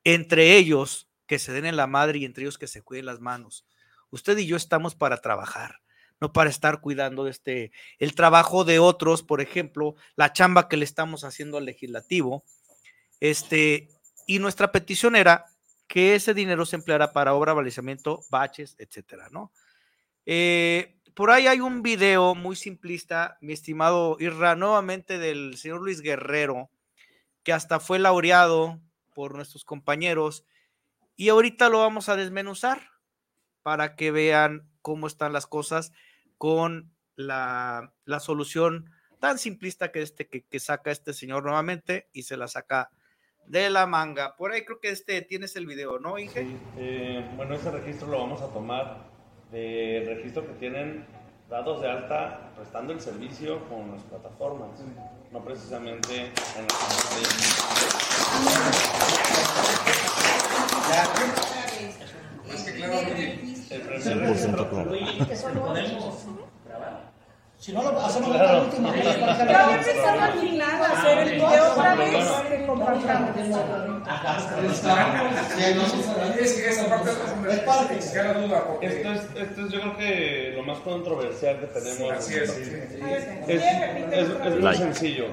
Entre 0.06 0.56
ellos, 0.56 1.10
que 1.28 1.40
se 1.40 1.52
den 1.52 1.66
en 1.66 1.76
la 1.76 1.86
madre 1.86 2.20
y 2.20 2.24
entre 2.24 2.44
ellos 2.44 2.58
que 2.58 2.68
se 2.68 2.84
cuiden 2.84 3.06
las 3.06 3.20
manos. 3.20 3.66
Usted 4.12 4.38
y 4.38 4.46
yo 4.46 4.56
estamos 4.56 4.96
para 4.96 5.18
trabajar, 5.18 5.82
no 6.22 6.32
para 6.32 6.50
estar 6.50 6.80
cuidando 6.80 7.26
de 7.26 7.32
este, 7.32 7.74
el 8.00 8.16
trabajo 8.16 8.64
de 8.64 8.80
otros, 8.80 9.24
por 9.24 9.42
ejemplo, 9.42 9.96
la 10.16 10.32
chamba 10.32 10.70
que 10.70 10.78
le 10.78 10.86
estamos 10.86 11.26
haciendo 11.26 11.58
al 11.58 11.66
legislativo. 11.66 12.46
Este, 13.20 13.90
y 14.26 14.40
nuestra 14.40 14.72
petición 14.72 15.18
era 15.18 15.48
que 15.90 16.16
ese 16.16 16.34
dinero 16.34 16.66
se 16.66 16.78
empleara 16.78 17.12
para 17.12 17.34
obra, 17.34 17.52
balizamiento, 17.52 18.22
baches, 18.30 18.78
etcétera, 18.80 19.28
¿no? 19.32 19.52
Eh, 20.26 20.96
por 21.14 21.30
ahí 21.30 21.48
hay 21.48 21.60
un 21.60 21.82
video 21.82 22.36
muy 22.36 22.56
simplista, 22.56 23.38
mi 23.42 23.52
estimado 23.52 24.16
Irra, 24.18 24.56
nuevamente 24.56 25.20
del 25.20 25.58
señor 25.58 25.82
Luis 25.82 26.00
Guerrero, 26.00 26.70
que 27.44 27.54
hasta 27.54 27.80
fue 27.80 28.00
laureado 28.00 28.80
por 29.14 29.36
nuestros 29.36 29.66
compañeros, 29.66 30.46
y 31.16 31.30
ahorita 31.30 31.70
lo 31.70 31.80
vamos 31.80 32.10
a 32.10 32.16
desmenuzar 32.16 32.82
para 33.62 33.96
que 33.96 34.12
vean 34.12 34.70
cómo 34.82 35.08
están 35.08 35.34
las 35.34 35.46
cosas 35.46 35.92
con 36.38 36.92
la, 37.16 37.94
solución 38.20 38.90
tan 39.20 39.38
simplista 39.38 39.92
que, 39.92 40.02
este, 40.02 40.28
que, 40.28 40.60
saca 40.60 40.90
este 40.90 41.14
señor 41.14 41.44
nuevamente 41.44 42.10
y 42.12 42.24
se 42.24 42.38
la 42.38 42.48
saca 42.48 42.90
de 43.46 43.70
la 43.70 43.86
manga. 43.86 44.36
Por 44.36 44.52
ahí 44.52 44.66
creo 44.66 44.80
que 44.80 44.90
este 44.90 45.22
tienes 45.22 45.56
el 45.56 45.68
video, 45.68 46.00
¿no, 46.00 46.18
Inge? 46.18 46.48
Eh, 46.78 47.30
bueno, 47.36 47.54
ese 47.54 47.70
registro 47.70 48.08
lo 48.08 48.18
vamos 48.18 48.42
a 48.42 48.48
tomar 48.48 49.10
del 49.52 50.08
registro 50.08 50.48
que 50.48 50.54
tienen 50.54 51.06
datos 51.52 51.82
de 51.82 51.92
alta 51.92 52.40
prestando 52.56 52.94
el 52.94 53.02
servicio 53.02 53.68
con 53.68 53.92
las 53.92 54.02
plataformas, 54.04 54.70
no 55.32 55.44
precisamente 55.44 56.32
en 56.56 56.66
Es 62.50 62.64
que 62.64 62.74
claro, 62.76 63.00
el 63.00 63.82
primer 63.82 64.20
registro 64.20 64.72
si 67.62 67.72
no 67.74 67.84
lo 67.84 68.02
hacemos 68.02 68.32
claro. 68.32 68.54
la 68.54 68.64
última 68.64 68.92
vez 68.92 69.06
para 69.18 69.38
que 69.38 69.54
la 69.54 69.68
gente 69.68 69.92
se 69.92 70.00
a 70.00 70.92
hacer 70.92 71.18
el 71.20 71.36
video 71.36 71.72
otra 71.74 71.96
vez 71.96 72.28
que 72.50 72.66
compartamos. 72.66 73.38
Es 76.40 76.54
que 76.54 76.70
esa 76.70 76.90
parte 76.90 77.12
es 77.52 77.60
parte. 77.60 77.98
Esto 78.00 79.12
es, 79.12 79.22
esto 79.36 79.66
es 79.66 79.72
yo 79.72 79.80
creo 79.80 79.96
que 79.96 80.54
lo 80.56 80.64
más 80.64 80.80
controversial 80.80 81.60
que 81.60 81.68
tenemos. 81.68 82.12
Así 82.12 82.34
es. 82.34 82.50
Es, 82.50 83.64
es, 84.12 84.60
muy 84.60 84.76
sencillo. 84.76 85.28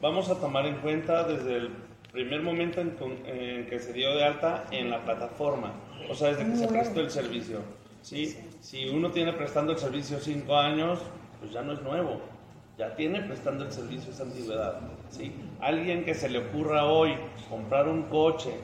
Vamos 0.00 0.30
a 0.30 0.36
tomar 0.36 0.66
en 0.66 0.76
cuenta 0.76 1.24
desde 1.24 1.56
el 1.56 1.70
primer 2.12 2.42
momento 2.42 2.80
en, 2.80 2.96
en, 3.26 3.66
que 3.66 3.80
se 3.80 3.92
dio 3.92 4.14
de 4.14 4.24
alta 4.24 4.66
en 4.70 4.88
la 4.88 5.04
plataforma, 5.04 5.72
o 6.08 6.14
sea, 6.14 6.28
desde 6.28 6.48
que 6.48 6.56
se 6.58 6.68
prestó 6.68 7.00
el 7.00 7.10
servicio. 7.10 7.58
¿sí? 8.02 8.38
Si 8.60 8.88
uno 8.88 9.10
tiene 9.10 9.32
prestando 9.32 9.72
el 9.72 9.78
servicio 9.78 10.20
cinco 10.20 10.56
años, 10.56 11.00
pues 11.42 11.52
ya 11.52 11.62
no 11.62 11.72
es 11.72 11.82
nuevo, 11.82 12.20
ya 12.78 12.94
tiene 12.94 13.20
prestando 13.22 13.64
el 13.64 13.72
servicio 13.72 14.12
esa 14.12 14.22
antigüedad. 14.22 14.78
¿sí? 15.10 15.34
Alguien 15.60 16.04
que 16.04 16.14
se 16.14 16.28
le 16.28 16.38
ocurra 16.38 16.84
hoy 16.84 17.16
comprar 17.50 17.88
un 17.88 18.04
coche 18.04 18.54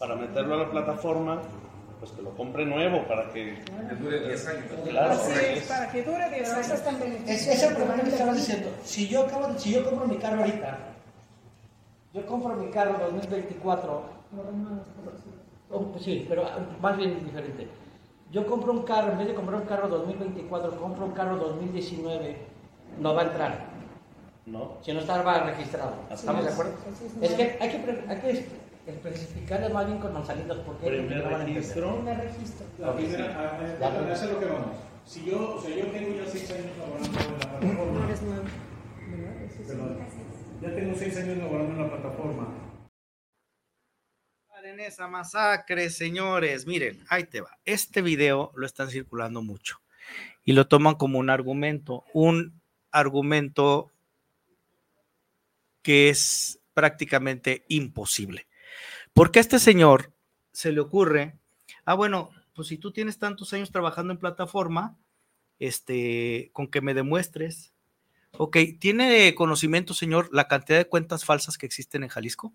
para 0.00 0.16
meterlo 0.16 0.54
a 0.54 0.58
la 0.58 0.70
plataforma, 0.70 1.40
pues 2.00 2.10
que 2.10 2.22
lo 2.22 2.30
compre 2.30 2.66
nuevo 2.66 3.06
para 3.06 3.28
que, 3.32 3.62
dure 4.00 4.26
10 4.26 4.46
años. 4.48 4.64
Claro, 4.88 5.20
para 5.68 5.92
que 5.92 6.02
dure 6.02 6.30
10 6.30 6.52
años. 6.52 6.70
Es, 7.28 7.46
es 7.46 7.62
el 7.62 7.74
problema 7.76 8.02
que 8.02 8.10
estaba 8.10 8.34
diciendo. 8.34 8.70
Si 8.82 9.06
yo, 9.06 9.22
acabo, 9.22 9.56
si 9.56 9.72
yo 9.72 9.88
compro 9.88 10.08
mi 10.08 10.16
carro 10.16 10.40
ahorita, 10.40 10.78
yo 12.12 12.26
compro 12.26 12.56
mi 12.56 12.70
carro 12.70 12.98
2024. 12.98 14.20
Oh, 15.72 15.94
sí, 16.00 16.26
pero 16.28 16.44
más 16.80 16.96
bien 16.96 17.24
diferente 17.24 17.68
yo 18.30 18.46
compro 18.46 18.72
un 18.72 18.82
carro, 18.82 19.12
en 19.12 19.18
vez 19.18 19.28
de 19.28 19.34
comprar 19.34 19.60
un 19.60 19.66
carro 19.66 19.88
2024, 19.88 20.76
compro 20.78 21.06
un 21.06 21.12
carro 21.12 21.36
2019, 21.36 22.36
no 23.00 23.14
va 23.14 23.22
a 23.22 23.24
entrar. 23.24 23.70
No. 24.46 24.78
Si 24.82 24.92
no 24.92 25.00
está 25.00 25.22
registrado. 25.44 25.94
¿Estamos 26.10 26.44
de 26.44 26.50
acuerdo? 26.50 26.72
es 27.20 27.30
que 27.32 27.58
hay 27.60 27.70
que, 27.70 28.04
hay 28.08 28.16
que 28.18 28.46
especificarle 28.86 29.68
más 29.68 29.86
bien 29.86 29.98
con 29.98 30.12
Manzanitos 30.12 30.58
porque 30.58 30.86
primer 30.86 31.24
registro. 31.24 31.94
Primer 31.96 32.18
registro. 32.18 32.66
La 32.78 32.94
primera, 32.94 33.58
a, 33.80 34.12
eso 34.12 34.24
es 34.24 34.32
lo 34.32 34.38
que 34.38 34.46
vamos. 34.46 34.76
Si 35.04 35.24
yo, 35.24 35.56
o 35.56 35.60
sea, 35.60 35.74
yo 35.74 35.86
tengo 35.86 36.14
ya 36.14 36.30
seis 36.30 36.50
años 36.52 36.66
laborando 36.78 37.08
en 37.08 37.14
la 37.14 37.48
plataforma. 37.48 37.98
No 37.98 38.04
eres 38.04 38.22
nuevo. 38.22 38.44
Perdón. 39.66 39.98
Ya 40.62 40.74
tengo 40.74 40.94
seis 40.96 41.16
años 41.16 41.38
laborando 41.38 41.72
en 41.72 41.82
la 41.82 41.88
plataforma 41.88 42.69
en 44.64 44.80
esa 44.80 45.08
masacre, 45.08 45.90
señores. 45.90 46.66
Miren, 46.66 47.04
ahí 47.08 47.24
te 47.24 47.40
va. 47.40 47.58
Este 47.64 48.02
video 48.02 48.52
lo 48.54 48.66
están 48.66 48.90
circulando 48.90 49.42
mucho 49.42 49.80
y 50.44 50.52
lo 50.52 50.66
toman 50.66 50.96
como 50.96 51.18
un 51.18 51.30
argumento, 51.30 52.04
un 52.12 52.60
argumento 52.90 53.90
que 55.82 56.08
es 56.08 56.60
prácticamente 56.74 57.64
imposible. 57.68 58.46
Porque 59.12 59.38
a 59.38 59.42
este 59.42 59.58
señor 59.58 60.12
se 60.52 60.72
le 60.72 60.80
ocurre, 60.80 61.38
ah, 61.84 61.94
bueno, 61.94 62.30
pues 62.54 62.68
si 62.68 62.76
tú 62.76 62.92
tienes 62.92 63.18
tantos 63.18 63.52
años 63.52 63.70
trabajando 63.70 64.12
en 64.12 64.18
plataforma, 64.18 64.96
este, 65.58 66.50
con 66.52 66.68
que 66.68 66.80
me 66.80 66.94
demuestres. 66.94 67.72
Ok, 68.32 68.56
¿tiene 68.78 69.34
conocimiento, 69.34 69.94
señor, 69.94 70.28
la 70.32 70.48
cantidad 70.48 70.78
de 70.78 70.88
cuentas 70.88 71.24
falsas 71.24 71.58
que 71.58 71.66
existen 71.66 72.02
en 72.02 72.08
Jalisco? 72.08 72.52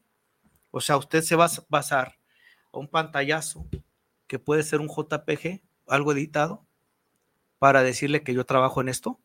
O 0.78 0.82
sea, 0.82 0.98
usted 0.98 1.22
se 1.22 1.38
va 1.38 1.46
a 1.46 1.52
basar 1.70 2.18
a 2.74 2.80
un 2.80 2.90
pantallazo 2.90 3.66
que 4.28 4.40
puede 4.40 4.62
ser 4.62 4.82
un 4.82 4.90
JPG, 4.90 5.62
algo 5.88 6.12
editado, 6.12 6.66
para 7.60 7.82
decirle 7.82 8.24
que 8.24 8.34
yo 8.34 8.46
trabajo 8.46 8.82
en 8.82 8.90
esto. 8.90 9.18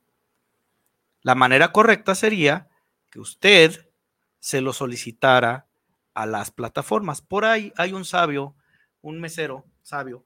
La 1.23 1.35
manera 1.35 1.73
correcta 1.73 2.15
sería 2.15 2.69
que 3.11 3.19
usted 3.19 3.91
se 4.39 4.61
lo 4.61 4.73
solicitara 4.73 5.67
a 6.15 6.25
las 6.25 6.53
plataformas. 6.53 7.21
Por 7.21 7.45
ahí 7.45 7.73
hay 7.77 7.95
un 7.95 8.05
sabio, 8.05 8.55
un 9.03 9.19
mesero 9.21 9.67
sabio, 9.83 10.25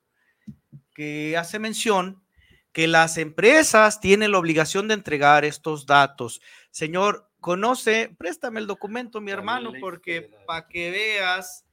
que 0.92 1.38
hace 1.38 1.58
mención 1.58 2.22
que 2.72 2.86
las 2.86 3.16
empresas 3.16 3.98
tienen 3.98 4.32
la 4.32 4.38
obligación 4.40 4.88
de 4.88 4.94
entregar 4.94 5.46
estos 5.46 5.86
datos. 5.86 6.42
Señor, 6.70 7.30
conoce, 7.44 8.10
préstame 8.16 8.58
el 8.58 8.66
documento, 8.66 9.20
mi 9.20 9.30
hermano, 9.30 9.70
porque 9.78 10.30
para 10.46 10.66
que 10.66 10.90
veas 10.90 11.66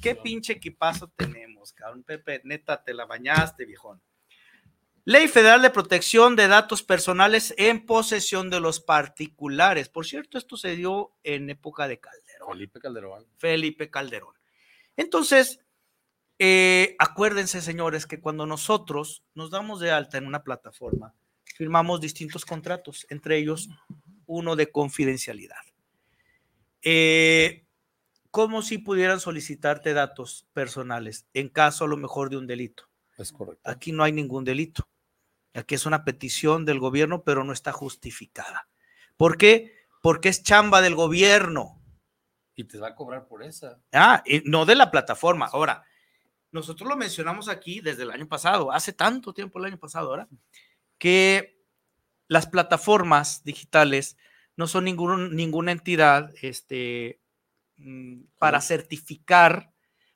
qué 0.00 0.14
pinche 0.14 0.52
equipazo 0.52 1.08
tenemos, 1.08 1.72
cabrón. 1.72 2.04
Pepe, 2.04 2.40
neta, 2.44 2.80
te 2.80 2.94
la 2.94 3.04
bañaste, 3.04 3.64
viejón. 3.64 4.00
Ley 5.04 5.26
Federal 5.26 5.60
de 5.60 5.70
Protección 5.70 6.36
de 6.36 6.46
Datos 6.46 6.84
Personales 6.84 7.52
en 7.58 7.84
posesión 7.84 8.48
de 8.48 8.60
los 8.60 8.78
particulares. 8.78 9.88
Por 9.88 10.06
cierto, 10.06 10.38
esto 10.38 10.56
se 10.56 10.76
dio 10.76 11.16
en 11.24 11.50
época 11.50 11.88
de 11.88 11.98
Calderón. 11.98 12.52
Felipe 12.52 12.78
Calderón. 12.78 13.26
Felipe 13.38 13.90
Calderón. 13.90 14.36
Entonces, 14.96 15.64
eh, 16.38 16.94
acuérdense, 17.00 17.60
señores, 17.60 18.06
que 18.06 18.20
cuando 18.20 18.46
nosotros 18.46 19.24
nos 19.34 19.50
damos 19.50 19.80
de 19.80 19.90
alta 19.90 20.16
en 20.16 20.28
una 20.28 20.44
plataforma, 20.44 21.12
firmamos 21.56 22.00
distintos 22.00 22.44
contratos, 22.44 23.04
entre 23.10 23.36
ellos 23.36 23.68
uno 24.30 24.54
de 24.54 24.70
confidencialidad. 24.70 25.58
Eh, 26.82 27.66
como 28.30 28.62
si 28.62 28.78
pudieran 28.78 29.18
solicitarte 29.18 29.92
datos 29.92 30.46
personales 30.52 31.26
en 31.34 31.48
caso 31.48 31.84
a 31.84 31.88
lo 31.88 31.96
mejor 31.96 32.30
de 32.30 32.36
un 32.36 32.46
delito. 32.46 32.84
Es 33.18 33.32
correcto. 33.32 33.68
Aquí 33.68 33.90
no 33.90 34.04
hay 34.04 34.12
ningún 34.12 34.44
delito. 34.44 34.88
Aquí 35.52 35.74
es 35.74 35.84
una 35.84 36.04
petición 36.04 36.64
del 36.64 36.78
gobierno, 36.78 37.24
pero 37.24 37.42
no 37.42 37.52
está 37.52 37.72
justificada. 37.72 38.68
¿Por 39.16 39.36
qué? 39.36 39.74
Porque 40.00 40.28
es 40.28 40.44
chamba 40.44 40.80
del 40.80 40.94
gobierno. 40.94 41.82
Y 42.54 42.64
te 42.64 42.78
va 42.78 42.88
a 42.88 42.94
cobrar 42.94 43.26
por 43.26 43.42
esa. 43.42 43.80
Ah, 43.92 44.22
no 44.44 44.64
de 44.64 44.76
la 44.76 44.92
plataforma. 44.92 45.46
Ahora, 45.52 45.84
nosotros 46.52 46.88
lo 46.88 46.96
mencionamos 46.96 47.48
aquí 47.48 47.80
desde 47.80 48.04
el 48.04 48.12
año 48.12 48.28
pasado, 48.28 48.70
hace 48.70 48.92
tanto 48.92 49.34
tiempo 49.34 49.58
el 49.58 49.66
año 49.66 49.78
pasado, 49.78 50.10
ahora, 50.10 50.28
que 50.98 51.59
las 52.30 52.46
plataformas 52.46 53.42
digitales 53.42 54.16
no 54.54 54.68
son 54.68 54.84
ninguna 54.84 55.72
entidad 55.72 56.32
este, 56.42 57.18
mm, 57.76 58.20
para 58.38 58.60
certificar 58.60 59.72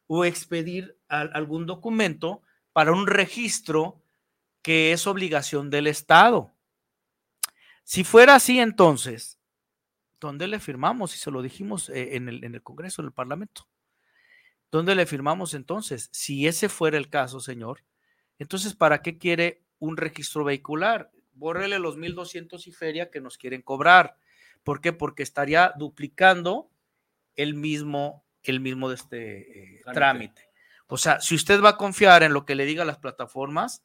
o 0.07 0.25
expedir 0.25 0.97
algún 1.09 1.67
documento 1.67 2.41
para 2.73 2.93
un 2.93 3.09
registro 3.09 4.01
que 4.63 4.93
es 4.93 5.09
obligación 5.09 5.71
del 5.71 5.89
Estado. 5.89 6.55
Si 7.83 8.05
fuera 8.05 8.37
así, 8.37 8.61
entonces, 8.61 9.41
¿dónde 10.21 10.47
le 10.47 10.61
firmamos? 10.61 11.17
Y 11.17 11.19
se 11.19 11.33
lo 11.33 11.43
dijimos 11.43 11.89
eh, 11.89 12.15
en 12.15 12.29
el, 12.29 12.45
en 12.45 12.55
el 12.55 12.63
Congreso, 12.63 13.03
en 13.03 13.07
el 13.07 13.13
Parlamento. 13.13 13.67
¿Dónde 14.71 14.95
le 14.95 15.07
firmamos 15.07 15.53
entonces? 15.53 16.11
Si 16.13 16.47
ese 16.47 16.69
fuera 16.69 16.97
el 16.97 17.11
caso, 17.11 17.41
señor, 17.41 17.83
Entonces, 18.39 18.73
¿para 18.75 19.03
qué 19.03 19.19
quiere 19.19 19.65
un 19.81 19.97
registro 19.97 20.45
vehicular? 20.45 21.11
Bórrele 21.35 21.79
los 21.79 21.97
1200 21.97 22.67
y 22.67 22.73
feria 22.73 23.11
que 23.11 23.21
nos 23.21 23.39
quieren 23.39 23.63
cobrar. 23.63 24.17
¿Por 24.63 24.81
qué? 24.81 24.93
Porque 24.93 25.23
estaría 25.23 25.73
duplicando 25.77 26.71
el 27.37 27.55
mismo, 27.55 28.25
el 28.43 28.61
mismo 28.61 28.89
de 28.89 28.95
este, 28.95 29.77
eh, 29.77 29.81
trámite. 29.83 29.95
trámite. 29.95 30.49
O 30.87 30.97
sea, 30.97 31.21
si 31.21 31.35
usted 31.35 31.63
va 31.63 31.71
a 31.71 31.77
confiar 31.77 32.23
en 32.23 32.33
lo 32.33 32.45
que 32.45 32.55
le 32.55 32.65
diga 32.67 32.85
las 32.85 32.99
plataformas, 32.99 33.85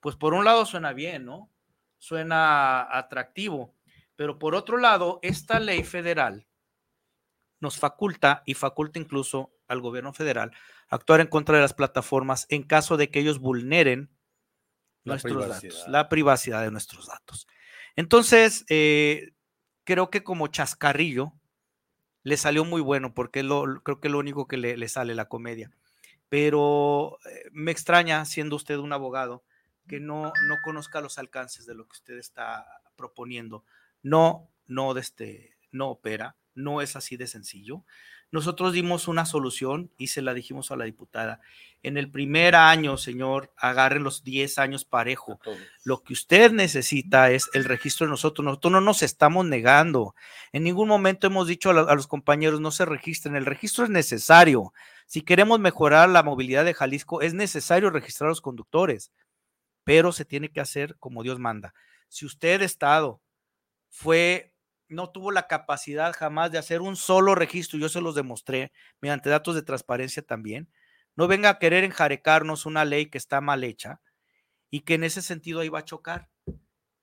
pues 0.00 0.16
por 0.16 0.34
un 0.34 0.44
lado 0.44 0.66
suena 0.66 0.92
bien, 0.92 1.24
¿no? 1.24 1.50
Suena 1.98 2.96
atractivo, 2.96 3.74
pero 4.14 4.38
por 4.38 4.54
otro 4.54 4.76
lado, 4.76 5.18
esta 5.22 5.58
ley 5.60 5.82
federal 5.82 6.46
nos 7.60 7.78
faculta 7.78 8.42
y 8.46 8.54
faculta 8.54 8.98
incluso 8.98 9.52
al 9.66 9.80
gobierno 9.80 10.12
federal 10.12 10.52
actuar 10.88 11.20
en 11.20 11.26
contra 11.26 11.56
de 11.56 11.62
las 11.62 11.74
plataformas 11.74 12.46
en 12.50 12.62
caso 12.62 12.96
de 12.96 13.10
que 13.10 13.20
ellos 13.20 13.38
vulneren 13.38 14.10
la 15.06 15.14
nuestros 15.14 15.48
datos, 15.48 15.84
la 15.88 16.08
privacidad 16.08 16.62
de 16.62 16.70
nuestros 16.70 17.06
datos. 17.06 17.46
Entonces, 17.96 18.64
eh, 18.68 19.32
creo 19.84 20.10
que 20.10 20.22
como 20.22 20.48
chascarrillo 20.48 21.32
le 22.22 22.36
salió 22.36 22.64
muy 22.64 22.80
bueno 22.80 23.14
porque 23.14 23.42
lo, 23.42 23.82
creo 23.82 24.00
que 24.00 24.08
es 24.08 24.12
lo 24.12 24.18
único 24.18 24.48
que 24.48 24.56
le, 24.56 24.76
le 24.76 24.88
sale 24.88 25.14
la 25.14 25.26
comedia. 25.28 25.70
Pero 26.28 27.18
eh, 27.24 27.48
me 27.52 27.70
extraña, 27.70 28.24
siendo 28.24 28.56
usted 28.56 28.78
un 28.78 28.92
abogado, 28.92 29.44
que 29.86 30.00
no, 30.00 30.32
no 30.48 30.56
conozca 30.64 31.00
los 31.00 31.18
alcances 31.18 31.66
de 31.66 31.74
lo 31.74 31.84
que 31.86 31.92
usted 31.92 32.18
está 32.18 32.66
proponiendo. 32.96 33.64
No, 34.02 34.50
no, 34.66 34.94
de 34.94 35.00
este, 35.00 35.56
no 35.70 35.88
opera, 35.88 36.36
no 36.54 36.80
es 36.80 36.96
así 36.96 37.16
de 37.16 37.26
sencillo. 37.26 37.84
Nosotros 38.32 38.72
dimos 38.72 39.08
una 39.08 39.24
solución 39.24 39.90
y 39.96 40.08
se 40.08 40.20
la 40.20 40.34
dijimos 40.34 40.70
a 40.70 40.76
la 40.76 40.84
diputada. 40.84 41.40
En 41.82 41.96
el 41.96 42.10
primer 42.10 42.56
año, 42.56 42.96
señor, 42.96 43.52
agarre 43.56 44.00
los 44.00 44.24
10 44.24 44.58
años 44.58 44.84
parejo. 44.84 45.38
Lo 45.84 46.02
que 46.02 46.12
usted 46.12 46.50
necesita 46.50 47.30
es 47.30 47.48
el 47.54 47.64
registro 47.64 48.06
de 48.06 48.10
nosotros. 48.10 48.44
Nosotros 48.44 48.72
no 48.72 48.80
nos 48.80 49.02
estamos 49.02 49.46
negando. 49.46 50.16
En 50.52 50.64
ningún 50.64 50.88
momento 50.88 51.28
hemos 51.28 51.46
dicho 51.46 51.70
a, 51.70 51.94
los 51.94 52.08
compañeros 52.08 52.60
no 52.60 52.72
se 52.72 52.84
registren. 52.84 53.36
El 53.36 53.46
registro 53.46 53.84
es 53.84 53.90
necesario. 53.90 54.72
Si 55.06 55.22
queremos 55.22 55.60
mejorar 55.60 56.08
la 56.08 56.24
movilidad 56.24 56.64
de 56.64 56.74
Jalisco, 56.74 57.22
es 57.22 57.34
necesario 57.34 57.90
registrar 57.90 58.26
a 58.26 58.30
los 58.30 58.40
conductores, 58.40 59.12
pero 59.84 60.10
se 60.10 60.24
tiene 60.24 60.50
que 60.50 60.60
hacer 60.60 60.96
como 60.98 61.22
Dios 61.22 61.38
manda. 61.38 61.72
Si 62.08 62.26
usted, 62.26 62.62
Estado, 62.62 63.20
fue 63.88 64.55
no 64.88 65.10
tuvo 65.10 65.32
la 65.32 65.46
capacidad 65.46 66.14
jamás 66.14 66.52
de 66.52 66.58
hacer 66.58 66.80
un 66.80 66.96
solo 66.96 67.34
registro, 67.34 67.78
yo 67.78 67.88
se 67.88 68.00
los 68.00 68.14
demostré 68.14 68.72
mediante 69.00 69.30
datos 69.30 69.54
de 69.54 69.62
transparencia 69.62 70.22
también. 70.22 70.68
No 71.16 71.28
venga 71.28 71.50
a 71.50 71.58
querer 71.58 71.84
enjarecarnos 71.84 72.66
una 72.66 72.84
ley 72.84 73.06
que 73.06 73.18
está 73.18 73.40
mal 73.40 73.64
hecha 73.64 74.00
y 74.70 74.80
que 74.80 74.94
en 74.94 75.04
ese 75.04 75.22
sentido 75.22 75.60
ahí 75.60 75.68
va 75.68 75.80
a 75.80 75.84
chocar. 75.84 76.28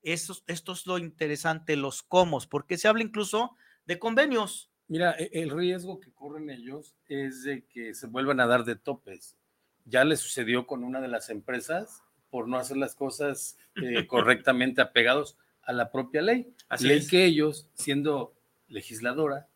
Esto, 0.02 0.34
esto 0.46 0.72
es 0.72 0.86
lo 0.86 0.98
interesante, 0.98 1.76
los 1.76 2.02
cómo, 2.02 2.38
porque 2.48 2.78
se 2.78 2.88
habla 2.88 3.02
incluso 3.02 3.56
de 3.86 3.98
convenios. 3.98 4.70
Mira, 4.86 5.14
e, 5.18 5.30
el 5.32 5.50
riesgo 5.50 5.98
que 5.98 6.12
corren 6.12 6.50
ellos 6.50 6.94
es 7.08 7.42
de 7.42 7.64
que 7.66 7.94
se 7.94 8.06
vuelvan 8.06 8.40
a 8.40 8.46
dar 8.46 8.64
de 8.64 8.76
topes. 8.76 9.36
Ya 9.84 10.04
le 10.04 10.16
sucedió 10.16 10.66
con 10.66 10.84
una 10.84 11.00
de 11.00 11.08
las 11.08 11.30
empresas 11.30 12.02
por 12.30 12.48
no 12.48 12.58
hacer 12.58 12.76
las 12.76 12.94
cosas 12.94 13.56
eh, 13.76 14.06
correctamente 14.08 14.80
apegados 14.80 15.38
a 15.66 15.72
la 15.72 15.90
propia 15.90 16.22
ley. 16.22 16.48
Así 16.68 16.86
ley 16.86 17.06
que 17.06 17.24
ellos, 17.24 17.66
siendo 17.74 18.34
legisladora, 18.68 19.46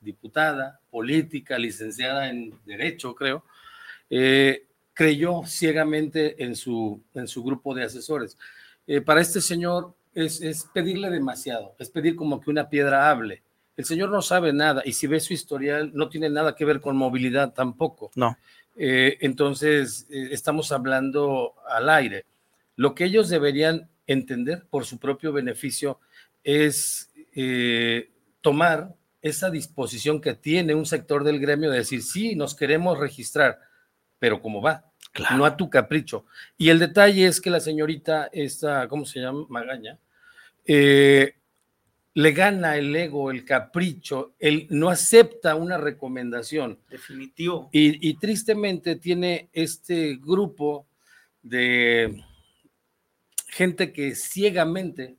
diputada, 0.00 0.80
política, 0.90 1.58
licenciada 1.58 2.28
en 2.28 2.54
Derecho, 2.64 3.14
creo, 3.14 3.44
eh, 4.10 4.66
creyó 4.94 5.42
ciegamente 5.46 6.42
en 6.42 6.56
su, 6.56 7.02
en 7.14 7.28
su 7.28 7.42
grupo 7.42 7.74
de 7.74 7.84
asesores. 7.84 8.36
Eh, 8.86 9.00
para 9.00 9.20
este 9.20 9.40
señor 9.40 9.94
es, 10.14 10.40
es, 10.40 10.64
pedirle 10.72 11.10
demasiado, 11.10 11.74
es 11.78 11.90
pedir 11.90 12.16
como 12.16 12.40
que 12.40 12.50
una 12.50 12.68
piedra 12.68 13.10
hable. 13.10 13.42
El 13.76 13.84
señor 13.84 14.10
no 14.10 14.22
sabe 14.22 14.52
nada 14.52 14.82
y 14.84 14.92
si 14.92 15.06
ve 15.06 15.20
su 15.20 15.32
historial 15.32 15.92
no 15.94 16.08
tiene 16.08 16.28
nada 16.28 16.56
que 16.56 16.64
ver 16.64 16.80
con 16.80 16.96
movilidad 16.96 17.52
tampoco. 17.52 18.10
No. 18.16 18.36
Eh, 18.76 19.18
entonces, 19.20 20.06
estamos 20.08 20.72
hablando 20.72 21.54
al 21.68 21.88
aire. 21.90 22.26
Lo 22.76 22.94
que 22.94 23.04
ellos 23.04 23.28
deberían 23.28 23.88
entender 24.08 24.66
por 24.68 24.84
su 24.84 24.98
propio 24.98 25.32
beneficio 25.32 26.00
es 26.42 27.12
eh, 27.34 28.10
tomar 28.40 28.96
esa 29.20 29.50
disposición 29.50 30.20
que 30.20 30.34
tiene 30.34 30.74
un 30.74 30.86
sector 30.86 31.22
del 31.22 31.38
gremio 31.38 31.70
de 31.70 31.78
decir, 31.78 32.02
sí, 32.02 32.34
nos 32.34 32.56
queremos 32.56 32.98
registrar, 32.98 33.60
pero 34.18 34.40
¿cómo 34.40 34.62
va? 34.62 34.84
No 35.36 35.44
a 35.44 35.56
tu 35.56 35.68
capricho. 35.68 36.24
Y 36.56 36.70
el 36.70 36.78
detalle 36.78 37.26
es 37.26 37.40
que 37.40 37.50
la 37.50 37.60
señorita, 37.60 38.30
esta, 38.32 38.88
¿cómo 38.88 39.04
se 39.04 39.20
llama? 39.20 39.44
Magaña, 39.48 39.98
eh, 40.64 41.34
le 42.14 42.32
gana 42.32 42.76
el 42.76 42.94
ego, 42.94 43.30
el 43.30 43.44
capricho, 43.44 44.34
él 44.38 44.66
no 44.70 44.88
acepta 44.88 45.54
una 45.54 45.76
recomendación. 45.76 46.78
Definitivo. 46.88 47.68
y 47.72 48.14
tristemente 48.14 48.96
tiene 48.96 49.50
este 49.52 50.16
grupo 50.16 50.86
de 51.42 52.24
gente 53.48 53.92
que 53.92 54.14
ciegamente 54.14 55.18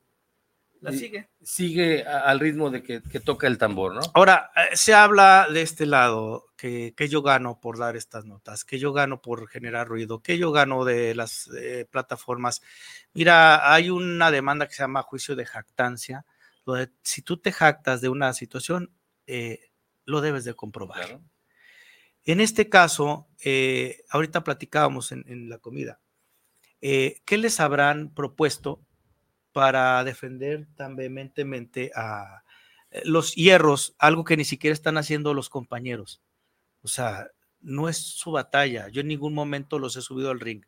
la 0.82 0.94
sigue. 0.94 1.30
Sigue 1.42 2.06
al 2.06 2.40
ritmo 2.40 2.70
de 2.70 2.82
que, 2.82 3.02
toca 3.20 3.48
el 3.48 3.58
tambor, 3.58 3.96
¿no? 3.96 4.02
Ahora, 4.14 4.52
eh, 4.56 4.76
se 4.76 4.94
habla 4.94 5.48
de 5.52 5.62
este 5.62 5.86
lado 5.86 6.46
que, 6.56 6.94
yo 7.10 7.22
gano 7.22 7.60
por 7.60 7.78
dar 7.78 7.98
estas 7.98 8.26
notas, 8.26 8.64
que 8.64 8.80
yo 8.80 8.94
gano 8.94 9.22
por 9.22 9.50
generar 9.50 9.88
ruido, 9.88 10.22
que 10.22 10.38
yo 10.38 10.52
gano 10.52 10.86
de 10.86 11.16
las 11.16 11.50
eh, 11.58 11.86
plataformas. 11.90 12.62
Mira, 13.14 13.74
hay 13.74 13.90
una 13.90 14.32
demanda 14.32 14.68
que 14.68 14.74
se 14.74 14.84
llama 14.84 15.04
juicio 15.04 15.36
de 15.36 15.46
jactancia, 15.46 16.26
donde 16.66 16.92
si 17.02 17.22
tú 17.24 17.38
te 17.38 17.52
jactas 17.52 18.00
de 18.00 18.10
una 18.10 18.32
situación, 18.34 18.94
eh, 19.28 19.72
lo 20.06 20.22
debes 20.22 20.46
de 20.46 20.54
comprobar. 20.54 21.20
En 22.24 22.40
este 22.40 22.70
caso, 22.70 23.28
ahorita 24.10 24.44
platicábamos 24.44 25.12
en 25.12 25.50
la 25.50 25.58
comida, 25.58 26.00
eh, 26.82 27.22
¿qué 27.26 27.38
les 27.38 27.60
habrán 27.60 28.14
propuesto 28.14 28.82
para 29.52 30.04
defender 30.04 30.68
tan 30.76 30.96
vehementemente 30.96 31.92
a 31.96 32.44
eh, 32.92 33.02
los 33.06 33.36
hierros, 33.36 33.96
algo 34.00 34.24
que 34.24 34.38
ni 34.38 34.46
siquiera 34.46 34.74
están 34.74 34.98
haciendo 34.98 35.34
los 35.34 35.50
compañeros? 35.50 36.22
O 36.82 36.88
sea, 36.88 37.28
no 37.62 37.90
es 37.90 37.98
su 37.98 38.32
batalla. 38.32 38.88
Yo 38.90 39.02
en 39.02 39.08
ningún 39.08 39.34
momento 39.34 39.80
los 39.80 39.96
he 39.96 40.02
subido 40.02 40.32
al 40.32 40.40
ring. 40.40 40.64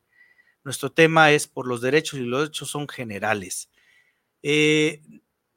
Nuestro 0.64 0.92
tema 0.92 1.32
es 1.32 1.48
por 1.48 1.68
los 1.68 1.82
derechos 1.82 2.20
y 2.20 2.24
los 2.24 2.42
derechos 2.42 2.70
son 2.70 2.88
generales. 2.88 3.70
Eh, 4.44 5.02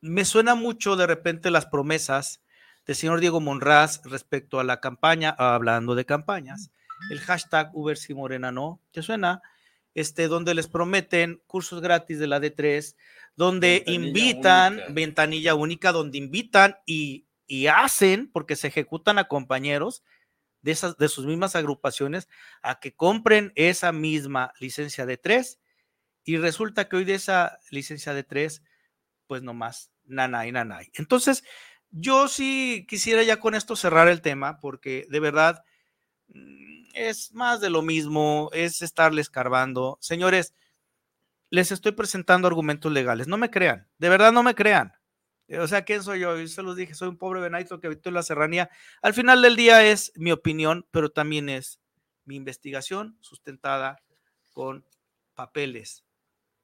me 0.00 0.24
suena 0.24 0.54
mucho 0.54 0.96
de 0.96 1.06
repente 1.06 1.50
las 1.50 1.66
promesas 1.66 2.42
del 2.86 2.96
señor 2.96 3.20
Diego 3.20 3.40
Monraz 3.40 4.02
respecto 4.04 4.60
a 4.60 4.64
la 4.64 4.80
campaña, 4.80 5.30
hablando 5.30 5.94
de 5.94 6.04
campañas, 6.04 6.70
el 7.10 7.20
hashtag 7.20 7.70
Uber 7.72 7.96
si 7.96 8.14
Morena 8.14 8.52
no, 8.52 8.80
¿te 8.92 9.02
suena? 9.02 9.42
Este, 9.94 10.28
donde 10.28 10.54
les 10.54 10.68
prometen 10.68 11.42
cursos 11.46 11.80
gratis 11.80 12.18
de 12.18 12.26
la 12.26 12.40
D3, 12.40 12.96
donde 13.36 13.82
invitan, 13.86 14.80
ventanilla 14.90 15.54
única, 15.54 15.92
donde 15.92 16.18
invitan 16.18 16.76
y, 16.86 17.26
hacen, 17.72 18.30
porque 18.32 18.56
se 18.56 18.68
ejecutan 18.68 19.18
a 19.18 19.28
compañeros 19.28 20.02
de, 20.62 20.72
esas, 20.72 20.96
de 20.96 21.08
sus 21.08 21.26
mismas 21.26 21.54
agrupaciones, 21.56 22.28
a 22.62 22.80
que 22.80 22.94
compren 22.94 23.52
esa 23.54 23.92
misma 23.92 24.52
licencia 24.58 25.06
de 25.06 25.16
3 25.16 25.60
y 26.24 26.38
resulta 26.38 26.88
que 26.88 26.96
hoy 26.96 27.04
de 27.04 27.14
esa 27.14 27.58
licencia 27.70 28.14
de 28.14 28.24
3, 28.24 28.62
pues 29.26 29.42
nomás, 29.42 29.92
nanay, 30.04 30.52
nanay. 30.52 30.90
Entonces, 30.94 31.44
yo 31.90 32.28
sí 32.28 32.86
quisiera 32.88 33.22
ya 33.22 33.38
con 33.38 33.54
esto 33.54 33.76
cerrar 33.76 34.08
el 34.08 34.22
tema, 34.22 34.58
porque 34.58 35.06
de 35.10 35.20
verdad 35.20 35.64
es 36.94 37.32
más 37.32 37.60
de 37.60 37.70
lo 37.70 37.82
mismo, 37.82 38.50
es 38.52 38.82
estarles 38.82 39.30
carbando. 39.30 39.98
Señores, 40.00 40.54
les 41.50 41.72
estoy 41.72 41.92
presentando 41.92 42.48
argumentos 42.48 42.90
legales. 42.92 43.28
No 43.28 43.36
me 43.36 43.50
crean, 43.50 43.88
de 43.98 44.08
verdad 44.08 44.32
no 44.32 44.42
me 44.42 44.54
crean. 44.54 44.92
Eh, 45.48 45.58
o 45.58 45.68
sea, 45.68 45.84
¿quién 45.84 46.02
soy 46.02 46.20
yo? 46.20 46.38
Yo 46.38 46.46
se 46.48 46.62
los 46.62 46.76
dije, 46.76 46.94
soy 46.94 47.08
un 47.08 47.18
pobre 47.18 47.40
venadito 47.40 47.80
que 47.80 47.86
habitó 47.86 48.08
en 48.08 48.14
la 48.14 48.22
serranía. 48.22 48.70
Al 49.02 49.14
final 49.14 49.42
del 49.42 49.56
día 49.56 49.84
es 49.84 50.12
mi 50.16 50.32
opinión, 50.32 50.86
pero 50.90 51.10
también 51.10 51.48
es 51.48 51.80
mi 52.24 52.36
investigación 52.36 53.18
sustentada 53.20 54.02
con 54.52 54.84
papeles, 55.34 56.04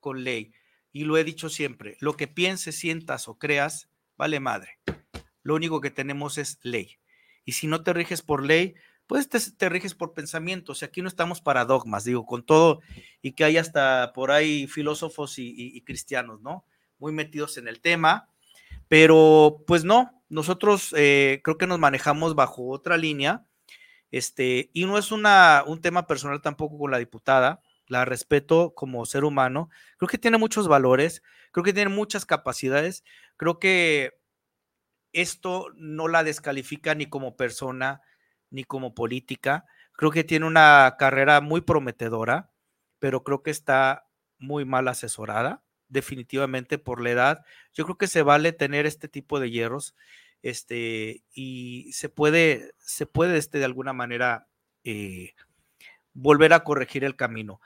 con 0.00 0.24
ley. 0.24 0.52
Y 0.92 1.04
lo 1.04 1.16
he 1.16 1.24
dicho 1.24 1.48
siempre, 1.48 1.96
lo 2.00 2.16
que 2.16 2.26
pienses, 2.26 2.76
sientas 2.76 3.28
o 3.28 3.38
creas, 3.38 3.88
vale 4.16 4.40
madre. 4.40 4.78
Lo 5.42 5.54
único 5.54 5.80
que 5.80 5.90
tenemos 5.90 6.38
es 6.38 6.58
ley. 6.62 6.98
Y 7.44 7.52
si 7.52 7.66
no 7.66 7.82
te 7.82 7.92
riges 7.92 8.22
por 8.22 8.44
ley, 8.44 8.74
pues 9.10 9.28
te, 9.28 9.68
riges 9.68 9.96
por 9.96 10.14
pensamientos. 10.14 10.82
Y 10.82 10.84
aquí 10.84 11.02
no 11.02 11.08
estamos 11.08 11.40
para 11.40 11.64
dogmas, 11.64 12.04
digo, 12.04 12.24
con 12.26 12.44
todo, 12.44 12.80
y 13.20 13.32
que 13.32 13.42
hay 13.42 13.56
hasta 13.56 14.12
por 14.12 14.30
ahí 14.30 14.68
filósofos 14.68 15.34
y, 15.36 15.80
cristianos, 15.80 16.40
¿no? 16.42 16.64
Muy 17.00 17.10
metidos 17.10 17.58
en 17.58 17.66
el 17.66 17.80
tema, 17.80 18.28
pero 18.86 19.64
pues 19.66 19.82
no, 19.82 20.22
nosotros 20.28 20.94
eh, 20.96 21.40
creo 21.42 21.58
que 21.58 21.66
nos 21.66 21.80
manejamos 21.80 22.36
bajo 22.36 22.68
otra 22.68 22.96
línea, 22.96 23.44
este, 24.12 24.70
y 24.74 24.84
no 24.84 24.96
es 24.96 25.10
una, 25.10 25.64
un 25.66 25.80
tema 25.80 26.06
personal 26.06 26.40
tampoco 26.40 26.78
con 26.78 26.92
la 26.92 26.98
diputada, 26.98 27.62
la 27.88 28.04
respeto 28.04 28.74
como 28.76 29.04
ser 29.06 29.24
humano, 29.24 29.70
creo 29.96 30.08
que 30.08 30.18
tiene 30.18 30.38
muchos 30.38 30.68
valores, 30.68 31.24
creo 31.50 31.64
que 31.64 31.72
tiene 31.72 31.90
muchas 31.90 32.26
capacidades, 32.26 33.02
creo 33.36 33.58
que 33.58 34.20
esto 35.12 35.66
no 35.74 36.06
la 36.06 36.22
descalifica 36.22 36.94
ni 36.94 37.06
como 37.06 37.34
persona 37.34 38.02
ni 38.50 38.64
como 38.64 38.94
política, 38.94 39.64
creo 39.92 40.10
que 40.10 40.24
tiene 40.24 40.46
una 40.46 40.96
carrera 40.98 41.40
muy 41.40 41.60
prometedora, 41.60 42.50
pero 42.98 43.22
creo 43.22 43.42
que 43.42 43.50
está 43.50 44.06
muy 44.38 44.64
mal 44.64 44.88
asesorada, 44.88 45.62
definitivamente 45.88 46.78
por 46.78 47.00
la 47.02 47.10
edad. 47.10 47.44
Yo 47.72 47.84
creo 47.84 47.98
que 47.98 48.06
se 48.06 48.22
vale 48.22 48.52
tener 48.52 48.86
este 48.86 49.08
tipo 49.08 49.40
de 49.40 49.50
hierros, 49.50 49.94
este, 50.42 51.22
y 51.32 51.92
se 51.92 52.08
puede, 52.08 52.72
se 52.78 53.06
puede, 53.06 53.36
este, 53.36 53.58
de 53.58 53.66
alguna 53.66 53.92
manera, 53.92 54.48
eh, 54.84 55.34
volver 56.12 56.52
a 56.52 56.64
corregir 56.64 57.04
el 57.04 57.16
camino. 57.16 57.60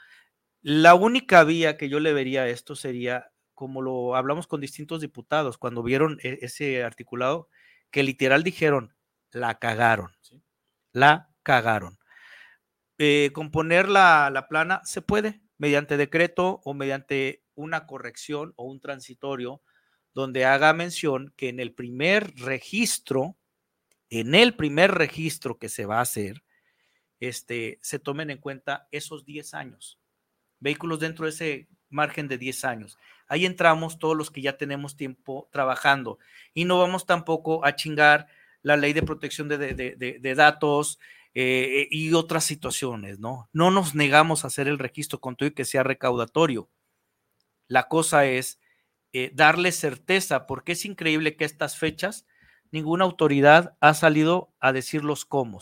La 0.62 0.94
única 0.94 1.44
vía 1.44 1.76
que 1.76 1.88
yo 1.88 2.00
le 2.00 2.12
vería 2.12 2.42
a 2.42 2.48
esto 2.48 2.74
sería, 2.74 3.30
como 3.54 3.82
lo 3.82 4.16
hablamos 4.16 4.46
con 4.46 4.60
distintos 4.60 5.00
diputados, 5.00 5.58
cuando 5.58 5.82
vieron 5.82 6.18
e, 6.22 6.38
ese 6.42 6.82
articulado, 6.82 7.48
que 7.90 8.02
literal 8.02 8.42
dijeron, 8.42 8.94
la 9.30 9.58
cagaron, 9.58 10.10
la 10.94 11.28
cagaron. 11.42 11.98
Eh, 12.96 13.30
componer 13.34 13.90
la, 13.90 14.30
la 14.32 14.48
plana 14.48 14.80
se 14.84 15.02
puede 15.02 15.42
mediante 15.58 15.98
decreto 15.98 16.62
o 16.64 16.72
mediante 16.72 17.42
una 17.54 17.86
corrección 17.86 18.54
o 18.56 18.64
un 18.64 18.80
transitorio 18.80 19.60
donde 20.14 20.44
haga 20.44 20.72
mención 20.72 21.34
que 21.36 21.48
en 21.48 21.60
el 21.60 21.74
primer 21.74 22.34
registro, 22.36 23.36
en 24.08 24.34
el 24.34 24.54
primer 24.54 24.92
registro 24.92 25.58
que 25.58 25.68
se 25.68 25.86
va 25.86 25.98
a 25.98 26.02
hacer, 26.02 26.44
este, 27.18 27.78
se 27.82 27.98
tomen 27.98 28.30
en 28.30 28.38
cuenta 28.38 28.88
esos 28.92 29.24
10 29.24 29.54
años. 29.54 29.98
Vehículos 30.60 31.00
dentro 31.00 31.24
de 31.24 31.30
ese 31.30 31.68
margen 31.88 32.28
de 32.28 32.38
10 32.38 32.64
años. 32.64 32.96
Ahí 33.26 33.44
entramos 33.44 33.98
todos 33.98 34.16
los 34.16 34.30
que 34.30 34.42
ya 34.42 34.56
tenemos 34.56 34.96
tiempo 34.96 35.48
trabajando 35.50 36.18
y 36.52 36.64
no 36.64 36.78
vamos 36.78 37.06
tampoco 37.06 37.64
a 37.64 37.74
chingar 37.74 38.28
la 38.64 38.76
ley 38.76 38.94
de 38.94 39.02
protección 39.02 39.46
de, 39.46 40.34
datos 40.36 40.98
eh, 41.34 41.86
y 41.90 42.12
otras 42.14 42.44
situaciones, 42.44 43.20
¿no? 43.20 43.48
No 43.52 43.70
nos 43.70 43.94
negamos 43.94 44.42
a 44.42 44.48
hacer 44.48 44.66
el 44.66 44.78
registro 44.78 45.20
con 45.20 45.36
y 45.38 45.50
que 45.52 45.66
sea 45.66 45.82
recaudatorio. 45.82 46.70
La 47.68 47.88
cosa 47.88 48.24
es 48.24 48.58
eh, 49.12 49.30
darle 49.34 49.70
certeza, 49.70 50.46
porque 50.46 50.72
es 50.72 50.84
increíble 50.86 51.36
que 51.36 51.44
estas 51.44 51.76
fechas 51.76 52.26
ninguna 52.72 53.04
autoridad 53.04 53.76
ha 53.80 53.92
salido 53.92 54.52
a 54.60 54.72
decir 54.72 55.04
los 55.04 55.26
cómo. 55.26 55.60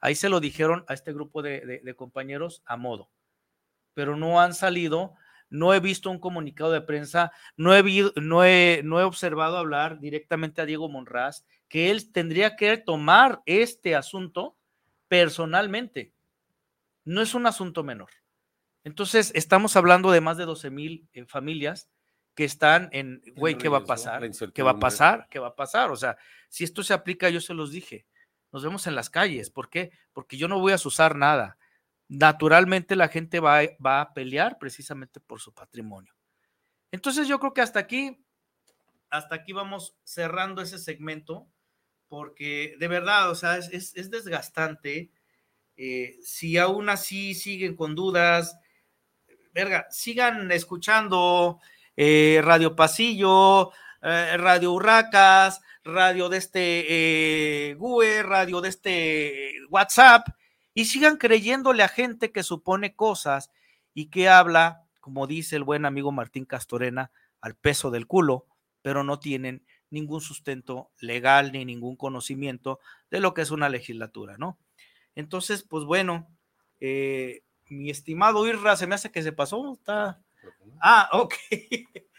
Ahí 0.00 0.14
se 0.14 0.28
lo 0.28 0.38
dijeron 0.38 0.84
a 0.86 0.94
este 0.94 1.12
grupo 1.12 1.42
de, 1.42 1.94
compañeros 1.96 2.62
a 2.64 2.76
modo, 2.76 3.10
pero 3.94 4.16
no 4.16 4.40
han 4.40 4.54
salido, 4.54 5.16
no 5.54 5.72
he 5.72 5.78
visto 5.78 6.10
un 6.10 6.18
comunicado 6.18 6.72
de 6.72 6.80
prensa, 6.80 7.30
no 7.56 7.76
he, 7.76 8.10
no 8.16 8.44
he, 8.44 8.80
no 8.82 8.98
he 8.98 9.04
observado 9.04 9.56
hablar 9.56 10.00
directamente 10.00 10.60
a 10.60 10.66
Diego 10.66 10.88
Monraz, 10.88 11.44
que 11.68 11.92
él 11.92 12.10
tendría 12.10 12.56
que 12.56 12.76
tomar 12.76 13.40
este 13.46 13.94
asunto 13.94 14.56
personalmente. 15.06 16.12
No 17.04 17.22
es 17.22 17.34
un 17.34 17.46
asunto 17.46 17.84
menor. 17.84 18.10
Entonces, 18.82 19.30
estamos 19.36 19.76
hablando 19.76 20.10
de 20.10 20.20
más 20.20 20.38
de 20.38 20.44
12 20.44 20.70
mil 20.70 21.08
eh, 21.12 21.24
familias 21.24 21.88
que 22.34 22.44
están 22.44 22.88
en, 22.90 23.22
güey, 23.36 23.56
¿qué 23.56 23.68
va 23.68 23.78
a 23.78 23.84
pasar? 23.84 24.28
¿Qué 24.52 24.62
va 24.64 24.72
a 24.72 24.78
pasar? 24.80 25.28
¿Qué 25.30 25.38
va 25.38 25.48
a 25.48 25.54
pasar? 25.54 25.92
O 25.92 25.96
sea, 25.96 26.16
si 26.48 26.64
esto 26.64 26.82
se 26.82 26.94
aplica, 26.94 27.30
yo 27.30 27.40
se 27.40 27.54
los 27.54 27.70
dije, 27.70 28.06
nos 28.50 28.64
vemos 28.64 28.88
en 28.88 28.96
las 28.96 29.08
calles. 29.08 29.50
¿Por 29.50 29.70
qué? 29.70 29.92
Porque 30.12 30.36
yo 30.36 30.48
no 30.48 30.58
voy 30.58 30.72
a 30.72 30.76
usar 30.76 31.14
nada. 31.14 31.58
Naturalmente 32.08 32.96
la 32.96 33.08
gente 33.08 33.40
va, 33.40 33.60
va 33.84 34.00
a 34.00 34.12
pelear 34.12 34.58
precisamente 34.58 35.20
por 35.20 35.40
su 35.40 35.52
patrimonio. 35.52 36.14
Entonces 36.94 37.26
yo 37.26 37.40
creo 37.40 37.52
que 37.52 37.60
hasta 37.60 37.80
aquí, 37.80 38.24
hasta 39.10 39.34
aquí 39.34 39.52
vamos 39.52 39.96
cerrando 40.04 40.62
ese 40.62 40.78
segmento, 40.78 41.48
porque 42.08 42.76
de 42.78 42.86
verdad, 42.86 43.30
o 43.30 43.34
sea, 43.34 43.56
es, 43.56 43.96
es, 43.96 44.10
desgastante. 44.10 45.10
Eh, 45.76 46.16
si 46.22 46.56
aún 46.56 46.88
así 46.88 47.34
siguen 47.34 47.74
con 47.74 47.96
dudas, 47.96 48.56
sigan 49.90 50.52
escuchando 50.52 51.58
eh, 51.96 52.40
Radio 52.44 52.76
Pasillo, 52.76 53.72
eh, 54.00 54.36
Radio 54.36 54.72
Urracas, 54.72 55.60
radio 55.82 56.28
de 56.28 56.36
este 56.36 57.74
GUE, 57.76 58.22
radio 58.22 58.60
de 58.60 58.68
este 58.68 59.52
WhatsApp, 59.68 60.28
y 60.74 60.86
sigan 60.86 61.16
creyéndole 61.16 61.82
a 61.82 61.88
gente 61.88 62.32
que 62.32 62.42
supone 62.42 62.94
cosas 62.94 63.50
y 63.94 64.06
que 64.06 64.28
habla, 64.28 64.84
como 65.00 65.26
dice 65.26 65.56
el 65.56 65.64
buen 65.64 65.86
amigo 65.86 66.12
Martín 66.12 66.44
Castorena, 66.44 67.10
al 67.40 67.54
peso 67.54 67.90
del 67.90 68.06
culo, 68.06 68.46
pero 68.82 69.04
no 69.04 69.18
tienen 69.18 69.64
ningún 69.90 70.20
sustento 70.20 70.90
legal 70.98 71.52
ni 71.52 71.64
ningún 71.64 71.96
conocimiento 71.96 72.80
de 73.10 73.20
lo 73.20 73.32
que 73.32 73.42
es 73.42 73.50
una 73.50 73.68
legislatura, 73.68 74.36
¿no? 74.38 74.58
Entonces, 75.14 75.62
pues 75.62 75.84
bueno, 75.84 76.28
mi 76.80 77.90
estimado 77.90 78.46
Irra, 78.46 78.76
se 78.76 78.86
me 78.86 78.96
hace 78.96 79.12
que 79.12 79.22
se 79.22 79.32
pasó, 79.32 79.72
está, 79.72 80.20
Ah, 80.80 81.08
ok. 81.12 81.34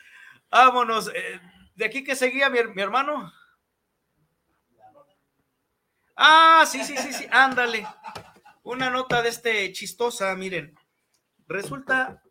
Vámonos. 0.50 1.10
Eh, 1.14 1.40
¿De 1.76 1.86
aquí 1.86 2.04
que 2.04 2.16
seguía 2.16 2.50
mi, 2.50 2.60
hermano? 2.82 3.32
Ah, 6.16 6.64
sí, 6.66 6.84
sí, 6.84 6.98
sí, 6.98 7.12
sí, 7.12 7.28
ándale. 7.30 7.86
Una 8.66 8.90
nota 8.90 9.22
de 9.22 9.30
este 9.30 9.72
chistosa, 9.74 10.36
miren. 10.36 10.74
Resulta 11.48 12.24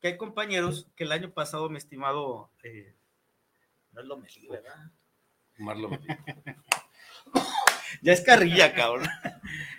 que 0.00 0.08
hay 0.08 0.16
compañeros 0.16 0.88
que 0.96 1.04
el 1.04 1.12
año 1.12 1.30
pasado, 1.30 1.68
mi 1.68 1.76
estimado, 1.76 2.50
eh, 2.62 2.96
no 3.92 4.00
es 4.00 4.06
lo 4.06 4.16
mejor, 4.16 4.48
¿verdad? 4.48 4.90
Marlo 5.58 5.90
ya 8.02 8.12
es 8.14 8.22
carrilla, 8.22 8.74
cabrón. 8.74 9.06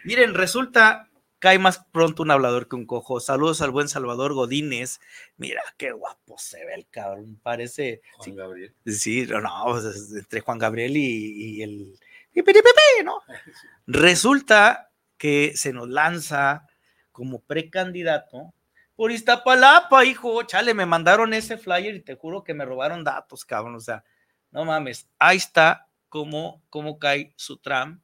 Miren, 0.03 0.35
resulta 0.35 1.09
cae 1.39 1.57
más 1.57 1.83
pronto 1.91 2.21
un 2.21 2.29
hablador 2.29 2.67
que 2.67 2.75
un 2.75 2.85
cojo. 2.85 3.19
Saludos 3.19 3.63
al 3.63 3.71
buen 3.71 3.89
Salvador 3.89 4.35
Godínez. 4.35 4.99
Mira 5.37 5.63
qué 5.77 5.91
guapo 5.91 6.37
se 6.37 6.63
ve 6.65 6.75
el 6.75 6.87
cabrón. 6.87 7.39
Parece. 7.41 8.03
Juan 8.17 8.35
Gabriel. 8.35 8.75
Sí, 8.85 9.25
no, 9.25 9.41
pues, 9.71 10.13
entre 10.15 10.41
Juan 10.41 10.59
Gabriel 10.59 10.95
y, 10.97 11.63
el. 11.63 11.99
¿no? 13.03 13.23
Resulta 13.87 14.88
que 15.19 15.53
se 15.55 15.71
nos 15.71 15.87
lanza 15.87 16.65
como 17.11 17.41
precandidato 17.41 18.55
por 18.95 19.11
Iztapalapa, 19.11 20.03
hijo. 20.03 20.41
Chale, 20.43 20.73
me 20.73 20.85
mandaron 20.85 21.33
ese 21.33 21.57
flyer 21.57 21.95
y 21.95 22.01
te 22.01 22.15
juro 22.15 22.43
que 22.43 22.53
me 22.53 22.65
robaron 22.65 23.03
datos, 23.03 23.45
cabrón. 23.45 23.75
O 23.75 23.79
sea, 23.79 24.03
no 24.51 24.65
mames. 24.65 25.07
Ahí 25.19 25.37
está 25.37 25.87
cómo, 26.09 26.61
cómo 26.69 26.99
cae 26.99 27.33
su 27.37 27.57
tram 27.57 28.01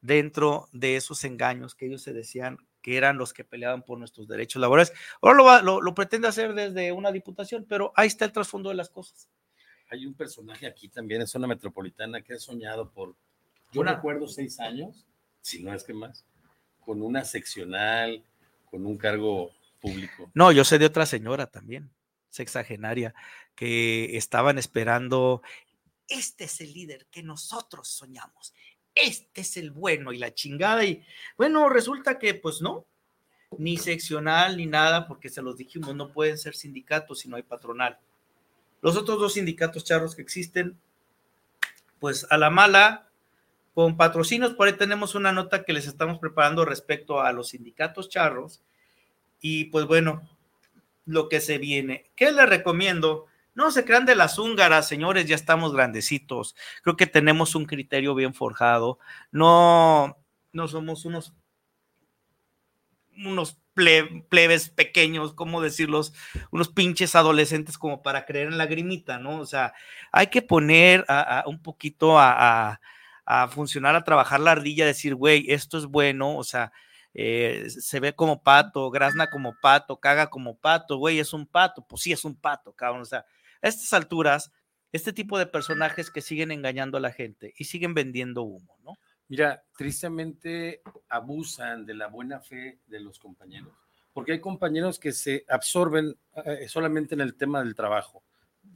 dentro 0.00 0.68
de 0.72 0.96
esos 0.96 1.24
engaños 1.24 1.74
que 1.74 1.86
ellos 1.86 2.02
se 2.02 2.12
decían 2.12 2.58
que 2.82 2.96
eran 2.96 3.18
los 3.18 3.32
que 3.32 3.44
peleaban 3.44 3.82
por 3.82 3.98
nuestros 3.98 4.28
derechos 4.28 4.60
laborales. 4.60 4.92
Ahora 5.22 5.62
lo, 5.62 5.94
pretende 5.94 6.28
hacer 6.28 6.54
desde 6.54 6.92
una 6.92 7.12
diputación, 7.12 7.64
pero 7.68 7.92
ahí 7.96 8.08
está 8.08 8.24
el 8.24 8.32
trasfondo 8.32 8.70
de 8.70 8.76
las 8.76 8.90
cosas. 8.90 9.28
Hay 9.90 10.06
un 10.06 10.14
personaje 10.14 10.66
aquí 10.66 10.88
también 10.88 11.20
en 11.20 11.26
zona 11.26 11.46
metropolitana 11.46 12.22
que 12.22 12.34
ha 12.34 12.38
soñado 12.38 12.90
por, 12.90 13.14
yo 13.72 13.82
recuerdo 13.82 14.28
seis 14.28 14.60
años, 14.60 15.06
si 15.40 15.62
no 15.62 15.74
es 15.74 15.82
que 15.84 15.92
más, 15.92 16.24
con 16.84 17.02
una 17.02 17.24
seccional, 17.24 18.22
con 18.70 18.86
un 18.86 18.96
cargo 18.96 19.52
público. 19.80 20.30
No, 20.34 20.52
yo 20.52 20.64
sé 20.64 20.78
de 20.78 20.86
otra 20.86 21.06
señora 21.06 21.46
también, 21.46 21.90
sexagenaria, 22.28 23.14
que 23.54 24.16
estaban 24.16 24.58
esperando, 24.58 25.42
este 26.08 26.44
es 26.44 26.60
el 26.60 26.72
líder 26.72 27.06
que 27.10 27.22
nosotros 27.22 27.88
soñamos, 27.88 28.54
este 28.94 29.40
es 29.40 29.56
el 29.56 29.70
bueno 29.70 30.12
y 30.12 30.18
la 30.18 30.34
chingada. 30.34 30.84
Y 30.84 31.04
bueno, 31.36 31.68
resulta 31.68 32.18
que 32.18 32.34
pues 32.34 32.60
no, 32.60 32.86
ni 33.58 33.76
seccional 33.76 34.56
ni 34.56 34.66
nada, 34.66 35.06
porque 35.06 35.28
se 35.28 35.42
los 35.42 35.56
dijimos, 35.56 35.94
no 35.94 36.12
pueden 36.12 36.38
ser 36.38 36.54
sindicatos 36.54 37.20
si 37.20 37.28
no 37.28 37.36
hay 37.36 37.42
patronal. 37.42 37.98
Los 38.82 38.96
otros 38.96 39.18
dos 39.18 39.34
sindicatos 39.34 39.84
charros 39.84 40.14
que 40.14 40.22
existen, 40.22 40.78
pues 41.98 42.26
a 42.30 42.38
la 42.38 42.50
mala, 42.50 43.09
con 43.80 43.96
patrocinios, 43.96 44.52
por 44.52 44.68
ahí 44.68 44.74
tenemos 44.74 45.14
una 45.14 45.32
nota 45.32 45.64
que 45.64 45.72
les 45.72 45.86
estamos 45.86 46.18
preparando 46.18 46.66
respecto 46.66 47.22
a 47.22 47.32
los 47.32 47.48
sindicatos 47.48 48.10
charros. 48.10 48.62
Y 49.40 49.64
pues 49.70 49.86
bueno, 49.86 50.28
lo 51.06 51.30
que 51.30 51.40
se 51.40 51.56
viene. 51.56 52.10
¿Qué 52.14 52.30
les 52.30 52.46
recomiendo? 52.46 53.24
No 53.54 53.70
se 53.70 53.86
crean 53.86 54.04
de 54.04 54.16
las 54.16 54.38
húngaras, 54.38 54.86
señores, 54.86 55.24
ya 55.24 55.34
estamos 55.34 55.72
grandecitos. 55.72 56.56
Creo 56.82 56.98
que 56.98 57.06
tenemos 57.06 57.54
un 57.54 57.64
criterio 57.64 58.14
bien 58.14 58.34
forjado. 58.34 58.98
No, 59.32 60.18
no 60.52 60.68
somos 60.68 61.06
unos, 61.06 61.32
unos 63.16 63.56
plebes 63.72 64.68
pequeños, 64.68 65.32
¿cómo 65.32 65.62
decirlos? 65.62 66.12
Unos 66.50 66.68
pinches 66.68 67.16
adolescentes 67.16 67.78
como 67.78 68.02
para 68.02 68.26
creer 68.26 68.48
en 68.48 68.58
la 68.58 68.66
grimita, 68.66 69.18
¿no? 69.18 69.40
O 69.40 69.46
sea, 69.46 69.72
hay 70.12 70.26
que 70.26 70.42
poner 70.42 71.06
un 71.46 71.62
poquito 71.62 72.18
a, 72.18 72.78
funcionar, 73.48 73.94
a 73.94 74.04
trabajar 74.04 74.40
la 74.40 74.52
ardilla, 74.52 74.86
decir, 74.86 75.14
güey, 75.14 75.44
esto 75.48 75.78
es 75.78 75.86
bueno, 75.86 76.36
o 76.36 76.44
sea, 76.44 76.72
eh, 77.14 77.66
se 77.68 78.00
ve 78.00 78.14
como 78.14 78.42
pato, 78.42 78.90
grazna 78.90 79.28
como 79.28 79.54
pato, 79.60 79.98
caga 79.98 80.30
como 80.30 80.56
pato, 80.58 80.96
güey, 80.96 81.18
es 81.18 81.32
un 81.32 81.46
pato, 81.46 81.84
pues 81.86 82.02
sí 82.02 82.12
es 82.12 82.24
un 82.24 82.36
pato, 82.36 82.72
cabrón. 82.72 83.02
O 83.02 83.04
sea, 83.04 83.24
a 83.62 83.68
estas 83.68 83.92
alturas, 83.92 84.52
este 84.92 85.12
tipo 85.12 85.38
de 85.38 85.46
personajes 85.46 86.10
que 86.10 86.20
siguen 86.20 86.50
engañando 86.50 86.98
a 86.98 87.00
la 87.00 87.12
gente 87.12 87.54
y 87.56 87.64
siguen 87.64 87.94
vendiendo 87.94 88.42
humo, 88.42 88.76
¿no? 88.84 88.94
Mira, 89.28 89.62
tristemente 89.76 90.82
abusan 91.08 91.86
de 91.86 91.94
la 91.94 92.08
buena 92.08 92.40
fe 92.40 92.80
de 92.88 92.98
los 92.98 93.18
compañeros, 93.20 93.72
porque 94.12 94.32
hay 94.32 94.40
compañeros 94.40 94.98
que 94.98 95.12
se 95.12 95.44
absorben 95.48 96.16
eh, 96.44 96.68
solamente 96.68 97.14
en 97.14 97.20
el 97.20 97.36
tema 97.36 97.60
del 97.60 97.76
trabajo. 97.76 98.24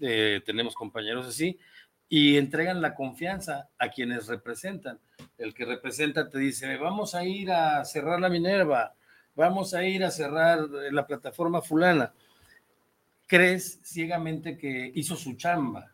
Eh, 0.00 0.40
tenemos 0.46 0.74
compañeros 0.74 1.26
así 1.26 1.58
y 2.08 2.36
entregan 2.36 2.82
la 2.82 2.94
confianza 2.94 3.68
a 3.78 3.88
quienes 3.88 4.26
representan. 4.26 4.98
El 5.38 5.54
que 5.54 5.64
representa 5.64 6.28
te 6.28 6.38
dice, 6.38 6.76
vamos 6.76 7.14
a 7.14 7.24
ir 7.24 7.50
a 7.50 7.84
cerrar 7.84 8.20
la 8.20 8.28
Minerva, 8.28 8.94
vamos 9.34 9.74
a 9.74 9.84
ir 9.84 10.04
a 10.04 10.10
cerrar 10.10 10.60
la 10.68 11.06
plataforma 11.06 11.62
fulana. 11.62 12.12
Crees 13.26 13.80
ciegamente 13.82 14.58
que 14.58 14.92
hizo 14.94 15.16
su 15.16 15.34
chamba 15.34 15.92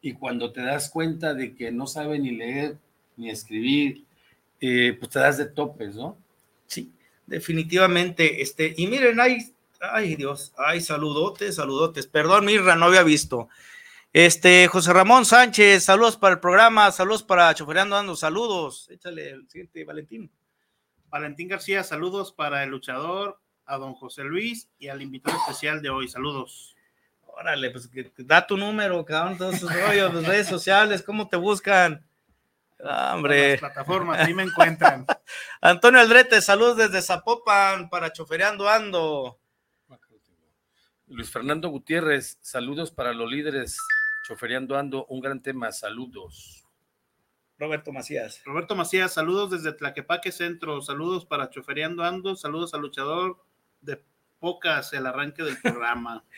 y 0.00 0.14
cuando 0.14 0.52
te 0.52 0.62
das 0.62 0.88
cuenta 0.88 1.34
de 1.34 1.54
que 1.54 1.70
no 1.70 1.86
sabe 1.86 2.18
ni 2.18 2.30
leer 2.30 2.78
ni 3.16 3.30
escribir, 3.30 4.04
eh, 4.60 4.96
pues 4.98 5.10
te 5.10 5.18
das 5.18 5.36
de 5.36 5.46
topes, 5.46 5.94
¿no? 5.94 6.16
Sí, 6.66 6.92
definitivamente. 7.26 8.40
Este, 8.40 8.72
y 8.76 8.86
miren, 8.86 9.20
ay, 9.20 9.52
ay 9.80 10.16
Dios, 10.16 10.52
ay, 10.56 10.80
saludotes, 10.80 11.56
saludotes. 11.56 12.06
Perdón, 12.06 12.46
Mirra, 12.46 12.76
no 12.76 12.86
había 12.86 13.02
visto. 13.02 13.48
Este, 14.12 14.66
José 14.66 14.92
Ramón 14.92 15.24
Sánchez, 15.24 15.84
saludos 15.84 16.16
para 16.16 16.34
el 16.34 16.40
programa, 16.40 16.90
saludos 16.90 17.22
para 17.22 17.54
Chofereando 17.54 17.96
Ando, 17.96 18.16
saludos. 18.16 18.90
Échale 18.90 19.30
el 19.30 19.48
siguiente, 19.48 19.84
Valentín. 19.84 20.32
Valentín 21.06 21.46
García, 21.46 21.84
saludos 21.84 22.32
para 22.32 22.64
el 22.64 22.70
luchador, 22.70 23.38
a 23.66 23.76
don 23.76 23.94
José 23.94 24.24
Luis 24.24 24.68
y 24.80 24.88
al 24.88 25.00
invitado 25.00 25.38
especial 25.38 25.80
de 25.80 25.90
hoy, 25.90 26.08
saludos. 26.08 26.74
Órale, 27.22 27.70
pues 27.70 27.86
que, 27.86 28.12
da 28.18 28.44
tu 28.48 28.56
número, 28.56 29.04
cabrón, 29.04 29.38
todos 29.38 29.60
sus 29.60 29.72
rollos, 29.72 30.12
las 30.12 30.26
redes 30.26 30.48
sociales, 30.48 31.04
¿cómo 31.04 31.28
te 31.28 31.36
buscan? 31.36 32.04
Ah, 32.82 33.12
hombre. 33.14 33.52
Las 33.52 33.60
plataformas, 33.60 34.26
ahí 34.26 34.34
me 34.34 34.42
encuentran. 34.42 35.06
Antonio 35.60 36.00
Aldrete, 36.00 36.42
saludos 36.42 36.78
desde 36.78 37.00
Zapopan 37.00 37.88
para 37.88 38.12
Chofereando 38.12 38.68
Ando. 38.68 39.38
Luis 41.06 41.30
Fernando 41.30 41.68
Gutiérrez, 41.68 42.38
saludos 42.40 42.90
para 42.90 43.12
los 43.12 43.30
líderes 43.30 43.76
Chofereando 44.30 44.78
Ando, 44.78 45.06
un 45.06 45.20
gran 45.20 45.42
tema, 45.42 45.72
saludos. 45.72 46.64
Roberto 47.58 47.92
Macías. 47.92 48.40
Roberto 48.44 48.76
Macías, 48.76 49.12
saludos 49.12 49.50
desde 49.50 49.72
Tlaquepaque 49.72 50.30
Centro, 50.30 50.80
saludos 50.82 51.26
para 51.26 51.50
Chofereando 51.50 52.04
Ando, 52.04 52.36
saludos 52.36 52.72
al 52.72 52.82
luchador 52.82 53.42
de 53.80 54.00
Pocas, 54.38 54.92
el 54.92 55.06
arranque 55.06 55.42
del 55.42 55.60
programa. 55.60 56.24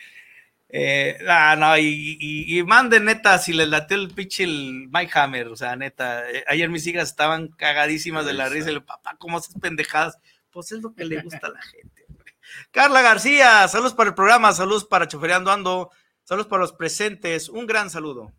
Eh, 0.75 1.19
ah, 1.29 1.55
no, 1.55 1.77
y, 1.77 2.17
y, 2.19 2.63
manden 2.63 3.05
neta 3.05 3.37
si 3.37 3.53
les 3.53 3.67
late 3.67 3.93
el 3.93 4.09
pinche 4.09 4.43
el 4.43 4.89
Mike 4.91 5.11
Hammer, 5.13 5.49
o 5.49 5.55
sea, 5.55 5.75
neta, 5.75 6.27
eh, 6.27 6.43
ayer 6.47 6.67
mis 6.67 6.87
hijas 6.87 7.09
estaban 7.09 7.49
cagadísimas 7.49 8.25
de 8.25 8.33
la 8.33 8.49
risa, 8.49 8.71
y 8.71 8.73
el 8.73 8.83
papá, 8.83 9.15
¿cómo 9.19 9.37
haces 9.37 9.53
pendejadas? 9.61 10.17
Pues 10.49 10.71
es 10.71 10.81
lo 10.81 10.95
que 10.95 11.05
le 11.05 11.21
gusta 11.21 11.45
a 11.45 11.51
la 11.51 11.61
gente. 11.61 12.07
Carla 12.71 13.03
García, 13.03 13.67
saludos 13.67 13.93
para 13.93 14.09
el 14.09 14.15
programa, 14.15 14.51
saludos 14.51 14.83
para 14.83 15.07
Chofereando 15.07 15.51
Ando, 15.51 15.91
saludos 16.23 16.47
para 16.47 16.61
los 16.61 16.73
presentes, 16.73 17.49
un 17.49 17.65
gran 17.65 17.89
saludo. 17.89 18.33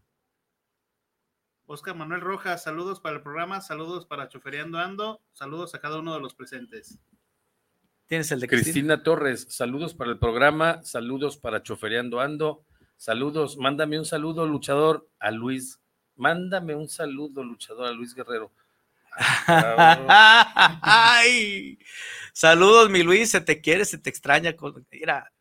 Oscar 1.67 1.95
Manuel 1.95 2.21
Rojas, 2.21 2.63
saludos 2.63 3.01
para 3.01 3.17
el 3.17 3.23
programa, 3.23 3.63
saludos 3.63 4.05
para 4.05 4.29
Chofereando 4.29 4.79
Ando, 4.79 5.23
saludos 5.33 5.75
a 5.75 5.81
cada 5.81 5.99
uno 5.99 6.15
de 6.15 6.21
los 6.21 6.35
presentes. 6.35 6.99
Tienes 8.07 8.31
el 8.33 8.41
de 8.41 8.49
Cristina? 8.49 9.03
Torres, 9.03 9.47
saludos 9.49 9.95
para 9.95 10.11
el 10.11 10.19
programa, 10.19 10.83
saludos 10.83 11.39
para 11.39 11.63
Chofereando 11.63 12.21
Ando, 12.21 12.67
saludos, 12.97 13.57
mándame 13.57 13.99
un 13.99 14.05
saludo, 14.05 14.47
luchador, 14.47 15.09
a 15.19 15.31
Luis, 15.31 15.81
mándame 16.17 16.75
un 16.75 16.89
saludo, 16.89 17.43
luchador, 17.43 17.87
a 17.87 17.93
Luis 17.93 18.15
Guerrero. 18.15 18.53
Ay, 20.83 21.79
saludos, 22.33 22.91
mi 22.91 23.03
Luis, 23.03 23.31
se 23.31 23.41
te 23.41 23.61
quiere, 23.63 23.87
se 23.87 23.97
te 23.97 24.11
extraña. 24.11 24.55
Mira, 24.91 25.33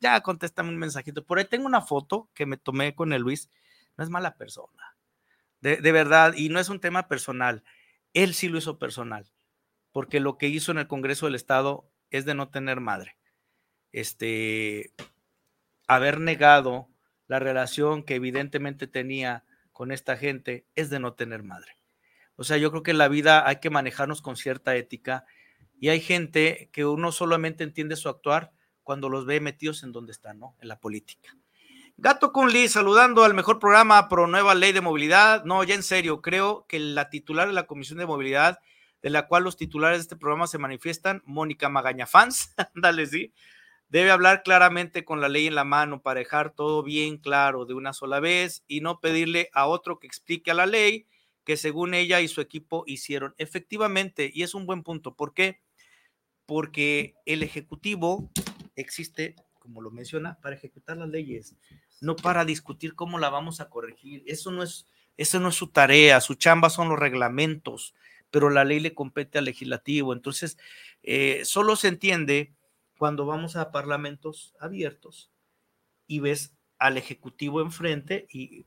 ya 0.00 0.20
contéstame 0.20 0.70
un 0.70 0.78
mensajito. 0.78 1.24
Por 1.24 1.38
ahí 1.38 1.44
tengo 1.44 1.66
una 1.66 1.82
foto 1.82 2.30
que 2.34 2.46
me 2.46 2.56
tomé 2.56 2.94
con 2.94 3.12
el 3.12 3.22
Luis. 3.22 3.50
No 3.96 4.04
es 4.04 4.10
mala 4.10 4.36
persona, 4.36 4.96
de, 5.60 5.76
de 5.76 5.92
verdad, 5.92 6.34
y 6.36 6.48
no 6.48 6.58
es 6.58 6.68
un 6.68 6.80
tema 6.80 7.08
personal. 7.08 7.62
Él 8.12 8.34
sí 8.34 8.48
lo 8.48 8.58
hizo 8.58 8.78
personal, 8.78 9.30
porque 9.92 10.20
lo 10.20 10.36
que 10.38 10.48
hizo 10.48 10.72
en 10.72 10.78
el 10.78 10.88
Congreso 10.88 11.26
del 11.26 11.36
Estado 11.36 11.88
es 12.10 12.24
de 12.24 12.34
no 12.34 12.48
tener 12.48 12.80
madre. 12.80 13.16
Este, 13.92 14.92
haber 15.86 16.20
negado 16.20 16.88
la 17.26 17.38
relación 17.38 18.02
que 18.02 18.16
evidentemente 18.16 18.86
tenía 18.86 19.44
con 19.72 19.92
esta 19.92 20.16
gente 20.16 20.66
es 20.74 20.90
de 20.90 21.00
no 21.00 21.14
tener 21.14 21.42
madre. 21.42 21.76
O 22.36 22.44
sea, 22.44 22.56
yo 22.56 22.70
creo 22.70 22.82
que 22.82 22.90
en 22.90 22.98
la 22.98 23.08
vida 23.08 23.46
hay 23.46 23.56
que 23.56 23.70
manejarnos 23.70 24.22
con 24.22 24.36
cierta 24.36 24.76
ética 24.76 25.24
y 25.80 25.88
hay 25.88 26.00
gente 26.00 26.70
que 26.72 26.84
uno 26.84 27.12
solamente 27.12 27.64
entiende 27.64 27.96
su 27.96 28.08
actuar 28.08 28.52
cuando 28.84 29.08
los 29.08 29.26
ve 29.26 29.40
metidos 29.40 29.82
en 29.82 29.90
donde 29.90 30.12
están, 30.12 30.38
¿no? 30.38 30.54
En 30.60 30.68
la 30.68 30.78
política. 30.78 31.36
Gato 31.96 32.32
Kunli, 32.32 32.68
saludando 32.68 33.24
al 33.24 33.34
mejor 33.34 33.58
programa 33.58 34.08
pro 34.08 34.26
nueva 34.26 34.54
ley 34.54 34.72
de 34.72 34.80
movilidad. 34.80 35.44
No, 35.44 35.64
ya 35.64 35.74
en 35.74 35.82
serio, 35.82 36.22
creo 36.22 36.66
que 36.68 36.78
la 36.78 37.10
titular 37.10 37.48
de 37.48 37.54
la 37.54 37.66
Comisión 37.66 37.98
de 37.98 38.06
Movilidad 38.06 38.60
de 39.04 39.10
la 39.10 39.28
cual 39.28 39.44
los 39.44 39.58
titulares 39.58 39.98
de 39.98 40.02
este 40.02 40.16
programa 40.16 40.46
se 40.46 40.56
manifiestan, 40.56 41.22
Mónica 41.26 41.68
Magaña 41.68 42.06
Fans, 42.06 42.54
dale, 42.74 43.06
sí, 43.06 43.34
debe 43.90 44.10
hablar 44.10 44.42
claramente 44.42 45.04
con 45.04 45.20
la 45.20 45.28
ley 45.28 45.46
en 45.46 45.54
la 45.54 45.64
mano 45.64 46.00
para 46.00 46.20
dejar 46.20 46.54
todo 46.54 46.82
bien 46.82 47.18
claro 47.18 47.66
de 47.66 47.74
una 47.74 47.92
sola 47.92 48.18
vez 48.18 48.64
y 48.66 48.80
no 48.80 49.00
pedirle 49.00 49.50
a 49.52 49.66
otro 49.66 49.98
que 49.98 50.06
explique 50.06 50.50
a 50.50 50.54
la 50.54 50.64
ley 50.64 51.06
que 51.44 51.58
según 51.58 51.92
ella 51.92 52.22
y 52.22 52.28
su 52.28 52.40
equipo 52.40 52.84
hicieron. 52.86 53.34
Efectivamente, 53.36 54.30
y 54.32 54.42
es 54.42 54.54
un 54.54 54.64
buen 54.64 54.82
punto. 54.82 55.14
¿Por 55.14 55.34
qué? 55.34 55.60
Porque 56.46 57.14
el 57.26 57.42
Ejecutivo 57.42 58.30
existe, 58.76 59.36
como 59.58 59.80
lo 59.80 59.90
menciona, 59.90 60.38
para 60.40 60.56
ejecutar 60.56 60.96
las 60.96 61.08
leyes, 61.08 61.54
no 62.00 62.16
para 62.16 62.44
discutir 62.44 62.94
cómo 62.94 63.18
la 63.18 63.30
vamos 63.30 63.60
a 63.60 63.68
corregir. 63.68 64.22
Eso 64.26 64.50
no 64.50 64.62
es, 64.62 64.86
eso 65.16 65.40
no 65.40 65.48
es 65.48 65.54
su 65.54 65.68
tarea, 65.68 66.20
su 66.20 66.34
chamba 66.34 66.70
son 66.70 66.88
los 66.88 66.98
reglamentos 66.98 67.94
pero 68.34 68.50
la 68.50 68.64
ley 68.64 68.80
le 68.80 68.94
compete 68.94 69.38
al 69.38 69.44
legislativo. 69.44 70.12
Entonces, 70.12 70.58
eh, 71.04 71.42
solo 71.44 71.76
se 71.76 71.86
entiende 71.86 72.52
cuando 72.98 73.26
vamos 73.26 73.54
a 73.54 73.70
parlamentos 73.70 74.56
abiertos 74.58 75.30
y 76.08 76.18
ves 76.18 76.52
al 76.80 76.96
ejecutivo 76.96 77.60
enfrente 77.60 78.26
y 78.28 78.66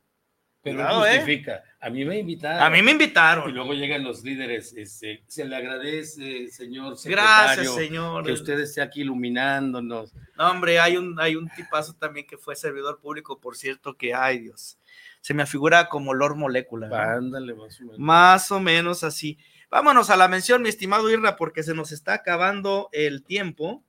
pero 0.62 0.84
no 0.84 1.05
¿eh? 1.05 1.18
justifica. 1.18 1.64
A 1.80 1.89
mí 1.89 2.03
me 2.03 2.20
invitaron. 2.20 2.62
A 2.62 2.70
mí 2.70 2.82
me 2.82 2.91
invitaron. 2.91 3.49
Y 3.49 3.53
luego 3.53 3.74
llegan 3.74 4.03
los 4.03 4.24
líderes. 4.24 4.74
Este, 4.76 5.24
se 5.28 5.45
le 5.45 5.55
agradece, 5.55 6.47
señor 6.49 6.97
secretario. 6.97 7.64
Gracias, 7.64 7.76
señor. 7.76 8.26
Que 8.26 8.32
usted 8.32 8.60
esté 8.60 8.82
aquí 8.82 9.01
iluminándonos. 9.01 10.14
No, 10.38 10.51
hombre, 10.51 10.80
hay 10.80 10.97
un, 10.97 11.20
hay 11.20 11.36
un 11.36 11.47
tipazo 11.49 11.93
también 11.93 12.26
que 12.26 12.38
fue 12.38 12.55
servidor 12.55 12.99
público, 12.99 13.39
por 13.39 13.55
cierto, 13.55 13.95
que, 13.95 14.14
ay 14.14 14.39
Dios, 14.39 14.78
se 15.22 15.34
me 15.34 15.43
afigura 15.43 15.88
como 15.88 16.14
Lord 16.14 16.36
Molécula. 16.36 17.16
Ándale, 17.16 17.53
más 17.53 17.80
o 17.80 17.84
menos. 17.84 17.99
Más 17.99 18.51
o 18.51 18.60
menos 18.60 19.03
así. 19.03 19.38
Vámonos 19.70 20.10
a 20.10 20.16
la 20.16 20.30
mención, 20.30 20.62
mi 20.62 20.70
estimado 20.70 21.10
Irra, 21.10 21.36
porque 21.36 21.62
se 21.62 21.74
nos 21.74 21.91
está 21.91 22.14
acabando 22.14 22.89
el 22.93 23.24
tiempo. 23.24 23.84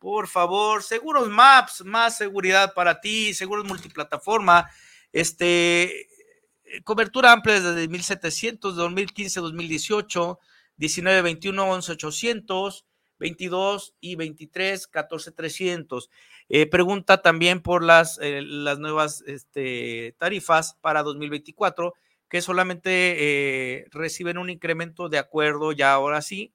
Por 0.00 0.26
favor, 0.26 0.82
seguros 0.82 1.28
Maps, 1.28 1.84
más 1.84 2.16
seguridad 2.16 2.74
para 2.74 3.00
ti, 3.00 3.32
seguros 3.32 3.64
multiplataforma, 3.64 4.68
este, 5.12 6.08
cobertura 6.84 7.32
amplia 7.32 7.60
desde 7.60 7.88
1700, 7.88 8.76
2015, 8.76 9.40
2018, 9.40 10.38
19, 10.76 11.22
21, 11.22 11.70
11, 11.70 11.92
800, 11.92 12.86
22 13.18 13.94
y 14.00 14.16
23, 14.16 14.86
14, 14.88 15.32
300. 15.32 16.10
pregunta 16.70 17.22
también 17.22 17.62
por 17.62 17.84
las, 17.84 18.18
eh, 18.20 18.42
nuevas 18.42 19.22
este, 19.26 20.16
tarifas 20.18 20.74
para 20.80 21.02
2024 21.02 21.94
que 22.32 22.40
solamente 22.40 22.90
eh, 23.18 23.84
reciben 23.90 24.38
un 24.38 24.48
incremento 24.48 25.10
de 25.10 25.18
acuerdo, 25.18 25.72
ya 25.72 25.92
ahora 25.92 26.22
sí, 26.22 26.54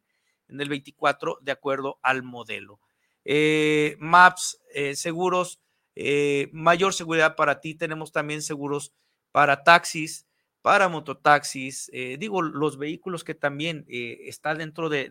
en 0.49 0.59
el 0.59 0.69
24, 0.69 1.37
de 1.41 1.51
acuerdo 1.51 1.99
al 2.01 2.23
modelo. 2.23 2.79
Eh, 3.23 3.95
MAPS, 3.99 4.59
eh, 5.99 6.49
mayor 6.53 6.93
seguridad 6.93 7.35
para 7.35 7.59
ti. 7.59 7.75
Tenemos 7.75 8.11
también 8.11 8.41
seguros 8.41 8.93
para 9.31 9.63
taxis, 9.63 10.27
para 10.61 10.89
mototaxis, 10.89 11.89
digo, 12.19 12.41
los 12.41 12.77
vehículos 12.77 13.23
que 13.23 13.35
también 13.35 13.85
está 13.87 14.53
dentro 14.53 14.89
de, 14.89 15.09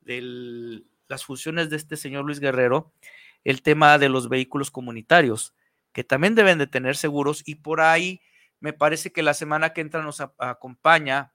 de 0.00 0.84
las 1.08 1.24
funciones 1.24 1.70
de 1.70 1.76
este 1.76 1.96
señor 1.96 2.24
Luis 2.24 2.38
Guerrero, 2.38 2.92
el 3.44 3.62
tema 3.62 3.98
de 3.98 4.08
los 4.08 4.28
vehículos 4.28 4.70
comunitarios, 4.70 5.54
que 5.92 6.04
también 6.04 6.34
deben 6.34 6.58
de 6.58 6.66
tener 6.66 6.96
seguros 6.96 7.42
y 7.46 7.56
por 7.56 7.80
ahí 7.80 8.20
me 8.60 8.72
parece 8.72 9.12
que 9.12 9.22
la 9.22 9.34
semana 9.34 9.72
que 9.72 9.80
entra 9.80 10.02
nos 10.02 10.20
acompaña 10.20 11.32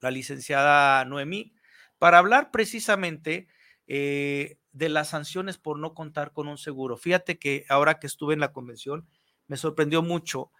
la 0.00 0.10
licenciada 0.10 1.04
Noemí 1.04 1.54
para 1.98 2.18
hablar 2.18 2.50
precisamente 2.50 3.48
eh, 3.86 4.58
de 4.78 4.88
las 4.88 5.10
sanciones 5.10 5.58
por 5.58 5.78
no 5.78 5.92
contar 5.92 6.32
con 6.32 6.46
un 6.46 6.56
seguro. 6.56 6.96
Fíjate 6.96 7.36
que 7.36 7.66
ahora 7.68 7.98
que 7.98 8.06
estuve 8.06 8.34
en 8.34 8.40
la 8.40 8.52
convención, 8.52 9.08
me 9.48 9.56
sorprendió 9.56 10.02
mucho 10.02 10.52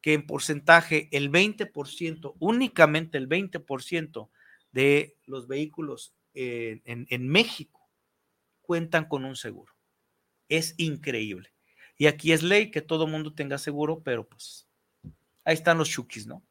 que 0.00 0.14
en 0.14 0.26
porcentaje 0.26 1.08
el 1.12 1.30
20%, 1.30 2.36
únicamente 2.38 3.18
el 3.18 3.28
20% 3.28 4.30
de 4.72 5.16
los 5.26 5.46
vehículos 5.46 6.14
en, 6.32 6.82
en 6.84 7.28
México 7.28 7.88
cuentan 8.62 9.06
con 9.06 9.24
un 9.26 9.36
seguro. 9.36 9.74
Es 10.48 10.74
increíble. 10.78 11.52
Y 11.98 12.06
aquí 12.06 12.32
es 12.32 12.42
ley 12.42 12.70
que 12.70 12.82
todo 12.82 13.06
mundo 13.06 13.34
tenga 13.34 13.58
seguro, 13.58 14.02
pero 14.02 14.26
pues 14.26 14.68
ahí 15.44 15.54
están 15.54 15.76
los 15.76 15.90
chukis, 15.90 16.26
¿no? 16.26 16.42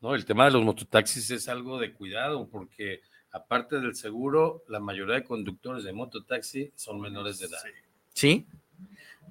No, 0.00 0.14
el 0.14 0.26
tema 0.26 0.44
de 0.44 0.50
los 0.50 0.62
mototaxis 0.62 1.30
es 1.30 1.48
algo 1.48 1.78
de 1.78 1.94
cuidado 1.94 2.48
porque 2.50 3.00
aparte 3.34 3.80
del 3.80 3.96
seguro, 3.96 4.62
la 4.68 4.78
mayoría 4.78 5.16
de 5.16 5.24
conductores 5.24 5.82
de 5.82 5.92
mototaxi 5.92 6.70
son 6.76 7.00
menores 7.00 7.40
de 7.40 7.46
edad. 7.46 7.58
Sí, 8.14 8.46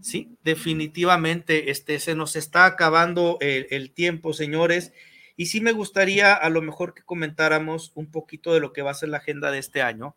sí, 0.01 0.37
definitivamente 0.43 1.71
este, 1.71 1.99
se 1.99 2.13
nos 2.13 2.35
está 2.35 2.65
acabando 2.65 3.37
el, 3.39 3.65
el 3.69 3.91
tiempo, 3.91 4.33
señores. 4.33 4.91
Y 5.37 5.45
sí 5.45 5.61
me 5.61 5.71
gustaría 5.71 6.33
a 6.33 6.49
lo 6.49 6.61
mejor 6.61 6.93
que 6.93 7.01
comentáramos 7.01 7.93
un 7.95 8.11
poquito 8.11 8.53
de 8.53 8.59
lo 8.59 8.73
que 8.73 8.81
va 8.81 8.91
a 8.91 8.95
ser 8.95 9.07
la 9.07 9.17
agenda 9.17 9.51
de 9.51 9.59
este 9.59 9.81
año, 9.81 10.15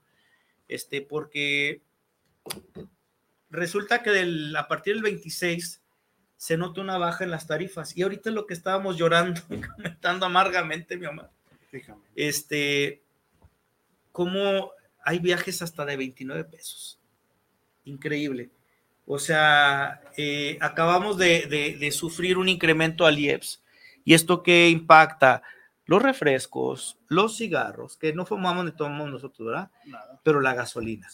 este, 0.66 1.00
porque 1.00 1.80
resulta 3.50 4.02
que 4.02 4.10
del, 4.10 4.54
a 4.56 4.66
partir 4.66 4.94
del 4.94 5.04
26 5.04 5.80
se 6.36 6.56
nota 6.56 6.80
una 6.80 6.98
baja 6.98 7.22
en 7.22 7.30
las 7.30 7.46
tarifas. 7.46 7.96
Y 7.96 8.02
ahorita 8.02 8.32
lo 8.32 8.48
que 8.48 8.54
estábamos 8.54 8.96
llorando 8.96 9.40
y 9.50 9.60
comentando 9.60 10.26
amargamente, 10.26 10.96
mi 10.96 11.06
mamá, 11.06 11.30
este, 12.16 13.05
como 14.16 14.70
hay 15.04 15.18
viajes 15.18 15.60
hasta 15.60 15.84
de 15.84 15.98
29 15.98 16.44
pesos. 16.44 16.98
Increíble. 17.84 18.50
O 19.04 19.18
sea, 19.18 20.00
eh, 20.16 20.56
acabamos 20.62 21.18
de, 21.18 21.44
de, 21.44 21.76
de, 21.76 21.90
sufrir 21.90 22.38
un 22.38 22.48
incremento 22.48 23.04
al 23.04 23.18
IEPS. 23.18 23.62
¿Y 24.06 24.14
esto 24.14 24.42
qué 24.42 24.70
impacta? 24.70 25.42
Los 25.84 26.02
refrescos, 26.02 26.98
los 27.08 27.36
cigarros, 27.36 27.98
que 27.98 28.14
no 28.14 28.24
fumamos 28.24 28.64
ni 28.64 28.72
tomamos 28.72 29.10
nosotros, 29.10 29.48
¿verdad? 29.48 29.70
Nada. 29.84 30.18
Pero 30.24 30.40
la 30.40 30.54
gasolina 30.54 31.06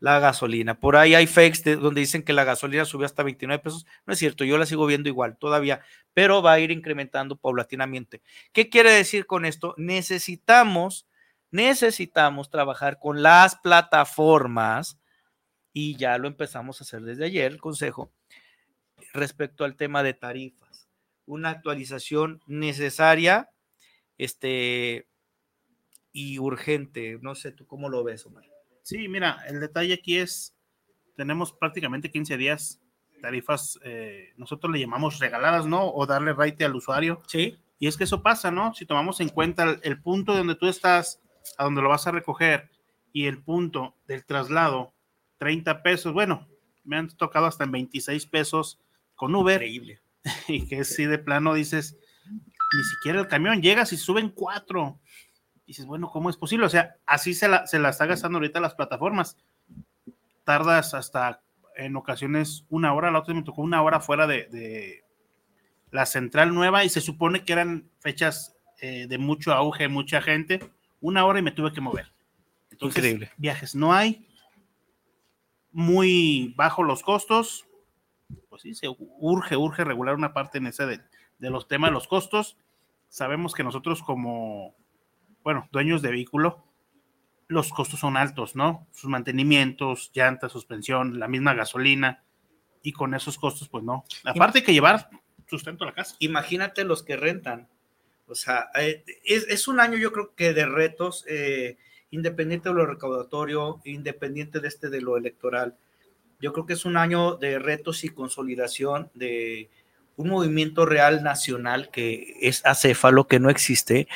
la 0.00 0.18
gasolina. 0.18 0.80
Por 0.80 0.96
ahí 0.96 1.14
hay 1.14 1.26
fakes 1.26 1.62
de, 1.62 1.76
donde 1.76 2.00
dicen 2.00 2.22
que 2.22 2.32
la 2.32 2.44
gasolina 2.44 2.86
subió 2.86 3.06
hasta 3.06 3.22
29 3.22 3.62
pesos. 3.62 3.86
No 4.06 4.14
es 4.14 4.18
cierto, 4.18 4.44
yo 4.44 4.58
la 4.58 4.66
sigo 4.66 4.86
viendo 4.86 5.08
igual 5.08 5.36
todavía, 5.36 5.82
pero 6.14 6.42
va 6.42 6.52
a 6.52 6.58
ir 6.58 6.70
incrementando 6.70 7.36
paulatinamente. 7.36 8.22
¿Qué 8.52 8.70
quiere 8.70 8.90
decir 8.90 9.26
con 9.26 9.44
esto? 9.44 9.74
Necesitamos, 9.76 11.06
necesitamos 11.50 12.50
trabajar 12.50 12.98
con 12.98 13.22
las 13.22 13.56
plataformas 13.56 14.98
y 15.72 15.96
ya 15.96 16.18
lo 16.18 16.28
empezamos 16.28 16.80
a 16.80 16.84
hacer 16.84 17.02
desde 17.02 17.26
ayer, 17.26 17.52
el 17.52 17.60
consejo, 17.60 18.12
respecto 19.12 19.64
al 19.64 19.76
tema 19.76 20.02
de 20.02 20.14
tarifas. 20.14 20.88
Una 21.26 21.50
actualización 21.50 22.42
necesaria 22.46 23.50
este, 24.18 25.06
y 26.12 26.38
urgente. 26.38 27.18
No 27.22 27.34
sé, 27.34 27.52
¿tú 27.52 27.66
cómo 27.66 27.88
lo 27.88 28.02
ves, 28.02 28.26
Omar? 28.26 28.44
Sí, 28.82 29.08
mira, 29.08 29.44
el 29.46 29.60
detalle 29.60 29.94
aquí 29.94 30.18
es, 30.18 30.56
tenemos 31.16 31.52
prácticamente 31.52 32.10
15 32.10 32.36
días 32.36 32.80
tarifas, 33.20 33.78
eh, 33.84 34.32
nosotros 34.36 34.72
le 34.72 34.80
llamamos 34.80 35.18
regaladas, 35.18 35.66
¿no? 35.66 35.92
O 35.92 36.06
darle 36.06 36.32
raite 36.32 36.64
al 36.64 36.74
usuario. 36.74 37.22
Sí. 37.26 37.58
Y 37.78 37.86
es 37.86 37.96
que 37.96 38.04
eso 38.04 38.22
pasa, 38.22 38.50
¿no? 38.50 38.74
Si 38.74 38.86
tomamos 38.86 39.20
en 39.20 39.28
cuenta 39.28 39.64
el, 39.64 39.80
el 39.82 40.00
punto 40.00 40.34
donde 40.34 40.54
tú 40.54 40.66
estás, 40.66 41.20
a 41.58 41.64
donde 41.64 41.82
lo 41.82 41.88
vas 41.88 42.06
a 42.06 42.12
recoger, 42.12 42.70
y 43.12 43.26
el 43.26 43.42
punto 43.42 43.96
del 44.06 44.24
traslado, 44.24 44.92
30 45.38 45.82
pesos, 45.82 46.12
bueno, 46.12 46.46
me 46.84 46.96
han 46.96 47.08
tocado 47.08 47.46
hasta 47.46 47.64
en 47.64 47.72
26 47.72 48.26
pesos 48.26 48.80
con 49.14 49.34
Uber. 49.34 49.62
Increíble. 49.62 50.00
Y 50.48 50.66
que 50.66 50.84
si 50.84 51.06
de 51.06 51.18
plano 51.18 51.54
dices, 51.54 51.96
ni 52.26 52.84
siquiera 52.84 53.20
el 53.20 53.26
camión 53.26 53.62
llega 53.62 53.86
si 53.86 53.96
suben 53.96 54.28
cuatro 54.28 55.00
dices, 55.70 55.86
bueno, 55.86 56.10
¿cómo 56.10 56.30
es 56.30 56.36
posible? 56.36 56.66
O 56.66 56.68
sea, 56.68 56.96
así 57.06 57.32
se 57.32 57.46
la, 57.46 57.64
se 57.64 57.78
la 57.78 57.90
está 57.90 58.04
gastando 58.04 58.38
ahorita 58.38 58.58
las 58.58 58.74
plataformas. 58.74 59.36
Tardas 60.42 60.94
hasta 60.94 61.42
en 61.76 61.94
ocasiones 61.94 62.66
una 62.70 62.92
hora, 62.92 63.12
la 63.12 63.20
otra 63.20 63.34
me 63.34 63.44
tocó 63.44 63.62
una 63.62 63.80
hora 63.80 64.00
fuera 64.00 64.26
de, 64.26 64.46
de 64.46 65.04
la 65.92 66.06
central 66.06 66.52
nueva 66.52 66.84
y 66.84 66.88
se 66.88 67.00
supone 67.00 67.44
que 67.44 67.52
eran 67.52 67.88
fechas 68.00 68.56
eh, 68.80 69.06
de 69.08 69.18
mucho 69.18 69.52
auge, 69.52 69.86
mucha 69.86 70.20
gente. 70.20 70.58
Una 71.00 71.24
hora 71.24 71.38
y 71.38 71.42
me 71.42 71.52
tuve 71.52 71.72
que 71.72 71.80
mover. 71.80 72.12
Entonces, 72.70 72.98
Increíble. 72.98 73.30
Viajes 73.36 73.74
no 73.74 73.92
hay, 73.92 74.28
muy 75.72 76.54
bajo 76.56 76.82
los 76.82 77.02
costos. 77.02 77.66
Pues 78.48 78.62
sí, 78.62 78.74
se 78.74 78.86
urge, 78.88 79.56
urge 79.56 79.84
regular 79.84 80.14
una 80.14 80.32
parte 80.32 80.58
en 80.58 80.66
ese 80.66 80.86
de, 80.86 81.00
de 81.38 81.50
los 81.50 81.68
temas 81.68 81.90
de 81.90 81.94
los 81.94 82.06
costos. 82.06 82.56
Sabemos 83.08 83.54
que 83.54 83.64
nosotros 83.64 84.02
como 84.02 84.76
bueno, 85.42 85.68
dueños 85.72 86.02
de 86.02 86.10
vehículo, 86.10 86.64
los 87.48 87.70
costos 87.70 88.00
son 88.00 88.16
altos, 88.16 88.54
¿no? 88.54 88.86
Sus 88.92 89.10
mantenimientos, 89.10 90.10
llantas, 90.14 90.52
suspensión, 90.52 91.18
la 91.18 91.28
misma 91.28 91.54
gasolina, 91.54 92.22
y 92.82 92.92
con 92.92 93.14
esos 93.14 93.38
costos, 93.38 93.68
pues 93.68 93.84
no. 93.84 94.04
Aparte 94.24 94.62
que 94.62 94.72
llevar 94.72 95.10
sustento 95.48 95.84
a 95.84 95.88
la 95.88 95.94
casa. 95.94 96.16
Imagínate 96.20 96.84
los 96.84 97.02
que 97.02 97.16
rentan. 97.16 97.68
O 98.30 98.34
sea, 98.34 98.70
eh, 98.78 99.04
es, 99.24 99.66
un 99.66 99.80
año 99.80 99.98
yo 99.98 100.12
creo 100.12 100.34
que 100.34 100.52
de 100.52 100.66
retos, 100.66 101.24
eh, 101.28 101.76
independiente 102.10 102.68
de 102.68 102.74
lo 102.74 102.86
recaudatorio, 102.86 103.80
independiente 103.84 104.60
de 104.60 104.68
este 104.68 104.88
de 104.88 105.00
lo 105.00 105.16
electoral. 105.16 105.76
Yo 106.40 106.52
creo 106.52 106.66
que 106.66 106.74
es 106.74 106.84
un 106.84 106.96
año 106.96 107.36
de 107.36 107.58
retos 107.58 108.04
y 108.04 108.08
consolidación 108.08 109.10
de 109.14 109.68
un 110.16 110.28
movimiento 110.28 110.86
real 110.86 111.22
nacional 111.22 111.90
que 111.90 112.36
es 112.40 112.64
acéfalo, 112.64 113.26
que 113.26 113.40
no 113.40 113.50
existe, 113.50 114.06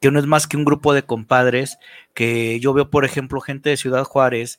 que 0.00 0.10
no 0.10 0.18
es 0.18 0.26
más 0.26 0.46
que 0.46 0.56
un 0.56 0.64
grupo 0.64 0.94
de 0.94 1.04
compadres, 1.04 1.78
que 2.14 2.60
yo 2.60 2.74
veo, 2.74 2.90
por 2.90 3.04
ejemplo, 3.04 3.40
gente 3.40 3.70
de 3.70 3.76
Ciudad 3.76 4.04
Juárez 4.04 4.58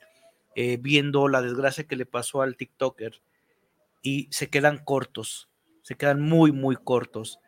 eh, 0.55 0.77
viendo 0.79 1.27
la 1.27 1.41
desgracia 1.41 1.85
que 1.85 1.95
le 1.95 2.05
pasó 2.05 2.41
al 2.41 2.57
TikToker 2.57 3.21
y 4.01 4.27
se 4.31 4.49
quedan 4.49 4.77
cortos, 4.83 5.49
se 5.83 5.95
quedan 5.95 6.21
muy, 6.21 6.51
muy 6.51 6.75
cortos 6.75 7.39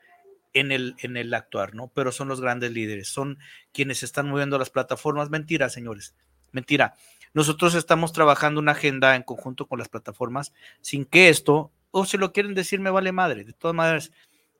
en 0.59 0.71
el, 0.71 0.95
en 0.99 1.17
el 1.17 1.33
actuar, 1.33 1.75
¿no? 1.75 1.89
Pero 1.93 2.11
son 2.11 2.27
los 2.27 2.41
grandes 2.41 2.71
líderes, 2.71 3.07
son 3.07 3.39
quienes 3.71 4.03
están 4.03 4.29
moviendo 4.29 4.57
las 4.57 4.69
plataformas. 4.69 5.29
Mentira, 5.29 5.69
señores, 5.69 6.15
mentira. 6.51 6.95
Nosotros 7.33 7.75
estamos 7.75 8.13
trabajando 8.13 8.59
una 8.59 8.71
agenda 8.71 9.15
en 9.15 9.23
conjunto 9.23 9.67
con 9.67 9.79
las 9.79 9.89
plataformas 9.89 10.53
sin 10.81 11.05
que 11.05 11.29
esto, 11.29 11.71
o 11.91 12.05
si 12.05 12.17
lo 12.17 12.31
quieren 12.31 12.53
decir, 12.53 12.79
me 12.79 12.89
vale 12.89 13.11
madre. 13.11 13.43
De 13.43 13.53
todas 13.53 13.75
maneras, 13.75 14.11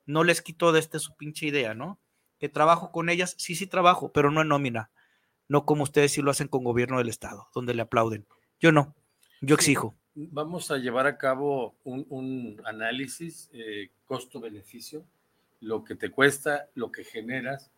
no 0.06 0.24
les 0.24 0.41
quito 0.41 0.72
de 0.72 0.80
este 0.80 1.00
su 1.00 1.16
pinche 1.16 1.48
idea, 1.48 1.74
¿no? 1.74 2.00
que 2.39 2.50
trabajo 2.50 2.91
con 2.91 3.10
ellas, 3.10 3.36
sí, 3.38 3.56
sí 3.56 3.68
trabajo, 3.68 4.12
pero 4.12 4.32
no 4.32 4.41
en 4.41 4.48
nómina, 4.48 4.89
no 5.48 5.66
como 5.66 5.84
ustedes 5.84 6.12
sí 6.12 6.22
lo 6.22 6.32
hacen 6.32 6.48
con 6.48 6.64
gobierno 6.64 6.98
del 6.98 7.10
Estado, 7.10 7.48
donde 7.54 7.74
le 7.74 7.82
aplauden. 7.82 8.26
Yo 8.60 8.72
no, 8.72 8.95
yo 9.41 9.56
exijo. 9.56 9.95
Vamos 10.16 10.72
a 10.72 10.78
llevar 10.78 11.06
a 11.06 11.18
cabo 11.18 11.76
un, 11.84 12.06
un 12.10 12.62
análisis 12.66 13.50
eh, 13.54 13.91
costo-beneficio, 14.06 15.06
lo 15.62 15.84
que 15.84 15.95
te 15.95 16.10
cuesta, 16.10 16.68
lo 16.76 16.91
que 16.91 17.03
generas. 17.03 17.72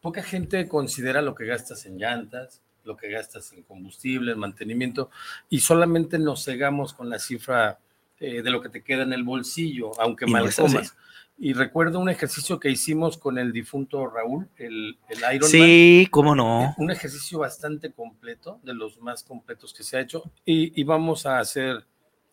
Poca 0.00 0.22
gente 0.22 0.68
considera 0.68 1.22
lo 1.22 1.34
que 1.34 1.46
gastas 1.46 1.86
en 1.86 1.98
llantas, 1.98 2.62
lo 2.84 2.96
que 2.96 3.10
gastas 3.10 3.52
en 3.52 3.62
combustible, 3.62 4.32
en 4.32 4.38
mantenimiento, 4.38 5.10
y 5.48 5.60
solamente 5.60 6.18
nos 6.18 6.44
cegamos 6.44 6.92
con 6.92 7.08
la 7.08 7.18
cifra 7.18 7.78
eh, 8.20 8.42
de 8.42 8.50
lo 8.50 8.60
que 8.60 8.68
te 8.68 8.82
queda 8.82 9.02
en 9.02 9.12
el 9.12 9.24
bolsillo, 9.24 9.98
aunque 10.00 10.26
mal 10.26 10.44
no 10.44 10.50
comas. 10.54 10.94
Y 11.36 11.52
recuerdo 11.52 11.98
un 11.98 12.08
ejercicio 12.08 12.60
que 12.60 12.70
hicimos 12.70 13.18
con 13.18 13.38
el 13.38 13.52
difunto 13.52 14.06
Raúl, 14.06 14.48
el, 14.56 14.96
el 15.08 15.18
Ironman. 15.18 15.50
Sí, 15.50 16.06
cómo 16.10 16.34
no. 16.36 16.74
Un 16.78 16.92
ejercicio 16.92 17.40
bastante 17.40 17.90
completo, 17.90 18.60
de 18.62 18.72
los 18.72 19.00
más 19.00 19.24
completos 19.24 19.74
que 19.74 19.82
se 19.82 19.96
ha 19.96 20.00
hecho. 20.00 20.30
Y, 20.44 20.80
y 20.80 20.84
vamos 20.84 21.26
a 21.26 21.40
hacer 21.40 21.84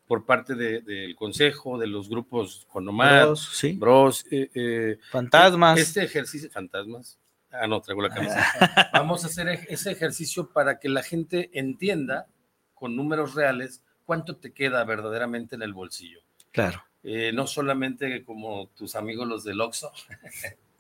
por 0.08 0.26
parte 0.26 0.56
del 0.56 0.84
de, 0.84 1.16
consejo, 1.16 1.78
de 1.78 1.88
los 1.88 2.10
grupos 2.10 2.66
con 2.70 2.88
Omar, 2.88 3.28
Bros, 3.28 3.50
sí. 3.54 3.74
Bros 3.74 4.26
eh, 4.32 4.50
eh, 4.54 4.98
fantasmas. 5.10 5.80
Este 5.80 6.04
ejercicio, 6.04 6.50
fantasmas. 6.50 7.18
Ah, 7.52 7.68
no, 7.68 7.82
traigo 7.82 8.02
la 8.02 8.10
camisa. 8.10 8.46
vamos 8.94 9.24
a 9.24 9.28
hacer 9.28 9.48
ese 9.70 9.92
ejercicio 9.92 10.52
para 10.52 10.80
que 10.80 10.90
la 10.90 11.04
gente 11.04 11.50
entienda 11.54 12.28
con 12.74 12.96
números 12.96 13.36
reales 13.36 13.84
cuánto 14.06 14.38
te 14.38 14.54
queda 14.54 14.84
verdaderamente 14.84 15.56
en 15.56 15.62
el 15.62 15.74
bolsillo. 15.74 16.20
Claro. 16.52 16.84
Eh, 17.04 17.32
no 17.34 17.48
solamente 17.48 18.24
como 18.24 18.68
tus 18.76 18.96
amigos 18.96 19.28
los 19.28 19.44
del 19.44 19.62
Oxxo, 19.62 19.92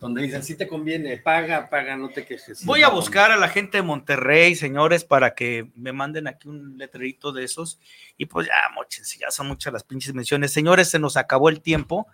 donde 0.00 0.22
dicen, 0.22 0.42
si 0.42 0.56
te 0.56 0.66
conviene, 0.66 1.16
paga, 1.18 1.68
paga, 1.68 1.96
no 1.96 2.08
te 2.08 2.24
quejes. 2.24 2.64
Voy 2.64 2.82
a 2.82 2.88
buscar 2.88 3.30
a 3.30 3.36
la 3.36 3.48
gente 3.48 3.78
de 3.78 3.82
Monterrey, 3.82 4.54
señores, 4.54 5.04
para 5.04 5.34
que 5.34 5.70
me 5.74 5.92
manden 5.92 6.26
aquí 6.26 6.48
un 6.48 6.76
letrerito 6.76 7.32
de 7.32 7.44
esos. 7.44 7.78
Y 8.16 8.26
pues 8.26 8.46
ya, 8.46 8.54
mochense, 8.74 9.18
ya 9.18 9.30
son 9.30 9.48
muchas 9.48 9.72
las 9.72 9.84
pinches 9.84 10.14
menciones. 10.14 10.52
Señores, 10.52 10.88
se 10.88 10.98
nos 10.98 11.16
acabó 11.16 11.48
el 11.48 11.60
tiempo. 11.60 12.06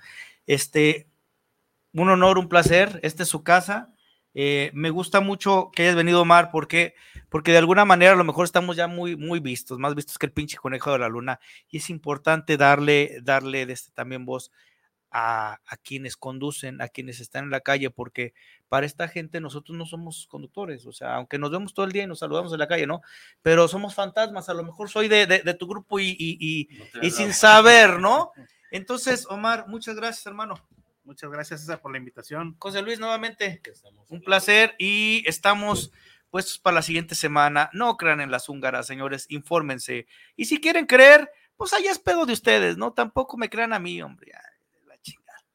Este, 0.46 1.08
un 1.92 2.08
honor, 2.08 2.38
un 2.38 2.48
placer. 2.48 3.00
Esta 3.02 3.22
es 3.24 3.28
su 3.28 3.42
casa. 3.42 3.92
Eh, 4.34 4.70
me 4.74 4.90
gusta 4.90 5.20
mucho 5.20 5.70
que 5.74 5.82
hayas 5.82 5.96
venido, 5.96 6.22
Omar, 6.22 6.50
porque, 6.52 6.94
porque 7.28 7.50
de 7.50 7.58
alguna 7.58 7.84
manera 7.84 8.12
a 8.12 8.16
lo 8.16 8.24
mejor 8.24 8.44
estamos 8.44 8.76
ya 8.76 8.86
muy, 8.86 9.16
muy 9.16 9.40
vistos, 9.40 9.78
más 9.78 9.94
vistos 9.94 10.18
que 10.18 10.26
el 10.26 10.32
pinche 10.32 10.56
conejo 10.56 10.92
de 10.92 11.00
la 11.00 11.08
luna, 11.08 11.40
y 11.68 11.78
es 11.78 11.90
importante 11.90 12.56
darle, 12.56 13.18
darle 13.22 13.62
este 13.62 13.90
también 13.92 14.24
voz 14.24 14.52
a, 15.10 15.60
a, 15.66 15.76
quienes 15.76 16.16
conducen, 16.16 16.80
a 16.80 16.88
quienes 16.88 17.20
están 17.20 17.44
en 17.44 17.50
la 17.50 17.60
calle, 17.60 17.90
porque 17.90 18.34
para 18.68 18.86
esta 18.86 19.08
gente 19.08 19.40
nosotros 19.40 19.76
no 19.76 19.86
somos 19.86 20.26
conductores, 20.28 20.86
o 20.86 20.92
sea, 20.92 21.16
aunque 21.16 21.38
nos 21.38 21.50
vemos 21.50 21.74
todo 21.74 21.86
el 21.86 21.92
día 21.92 22.04
y 22.04 22.06
nos 22.06 22.20
saludamos 22.20 22.52
en 22.52 22.58
la 22.58 22.68
calle, 22.68 22.86
¿no? 22.86 23.02
Pero 23.42 23.66
somos 23.68 23.94
fantasmas, 23.94 24.48
a 24.48 24.54
lo 24.54 24.62
mejor 24.62 24.88
soy 24.88 25.08
de, 25.08 25.26
de, 25.26 25.40
de 25.40 25.54
tu 25.54 25.66
grupo 25.66 25.98
y, 25.98 26.10
y, 26.18 26.38
y, 26.40 26.68
no 26.94 27.02
y 27.02 27.10
sin 27.10 27.32
saber, 27.32 27.98
¿no? 27.98 28.32
Entonces, 28.70 29.26
Omar, 29.28 29.66
muchas 29.66 29.96
gracias, 29.96 30.24
hermano. 30.26 30.54
Muchas 31.04 31.30
gracias, 31.30 31.60
César, 31.62 31.80
por 31.80 31.90
la 31.90 31.98
invitación. 31.98 32.54
José 32.58 32.82
Luis, 32.82 33.00
nuevamente, 33.00 33.60
un 34.08 34.20
placer 34.20 34.76
y 34.78 35.24
estamos 35.26 35.90
puestos 36.30 36.58
para 36.58 36.76
la 36.76 36.82
siguiente 36.82 37.16
semana. 37.16 37.68
No 37.72 37.96
crean 37.96 38.20
en 38.20 38.30
las 38.30 38.48
húngaras, 38.48 38.86
señores, 38.86 39.26
infórmense. 39.28 40.06
Y 40.36 40.44
si 40.44 40.60
quieren 40.60 40.86
creer, 40.86 41.28
pues 41.56 41.72
allá 41.72 41.90
es 41.90 41.98
pedo 41.98 42.26
de 42.26 42.32
ustedes, 42.32 42.76
¿no? 42.76 42.92
Tampoco 42.92 43.36
me 43.36 43.50
crean 43.50 43.72
a 43.72 43.80
mí, 43.80 44.00
hombre. 44.00 44.32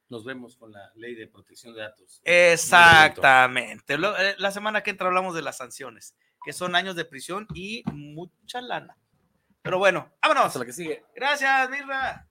Nos 0.09 0.23
vemos 0.23 0.55
con 0.55 0.71
la 0.71 0.91
ley 0.95 1.15
de 1.15 1.27
protección 1.27 1.73
de 1.73 1.81
datos. 1.81 2.21
Exactamente. 2.23 3.97
La 3.97 4.51
semana 4.51 4.83
que 4.83 4.91
entra 4.91 5.07
hablamos 5.07 5.33
de 5.33 5.41
las 5.41 5.57
sanciones, 5.57 6.15
que 6.43 6.53
son 6.53 6.75
años 6.75 6.95
de 6.95 7.05
prisión 7.05 7.47
y 7.53 7.83
mucha 7.91 8.61
lana. 8.61 8.97
Pero 9.61 9.79
bueno, 9.79 10.11
vámonos. 10.21 10.45
Hasta 10.45 10.59
la 10.59 10.65
que 10.65 10.73
sigue. 10.73 11.03
Gracias, 11.15 11.69
Mirra. 11.71 12.29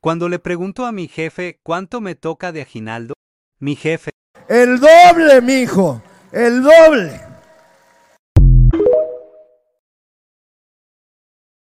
Cuando 0.00 0.28
le 0.28 0.38
pregunto 0.38 0.84
a 0.84 0.92
mi 0.92 1.08
jefe 1.08 1.60
cuánto 1.62 2.00
me 2.00 2.14
toca 2.14 2.52
de 2.52 2.62
aguinaldo, 2.62 3.14
mi 3.58 3.76
jefe. 3.76 4.10
El 4.48 4.80
doble, 4.80 5.40
mijo, 5.40 6.02
el 6.32 6.62
doble. 6.62 7.33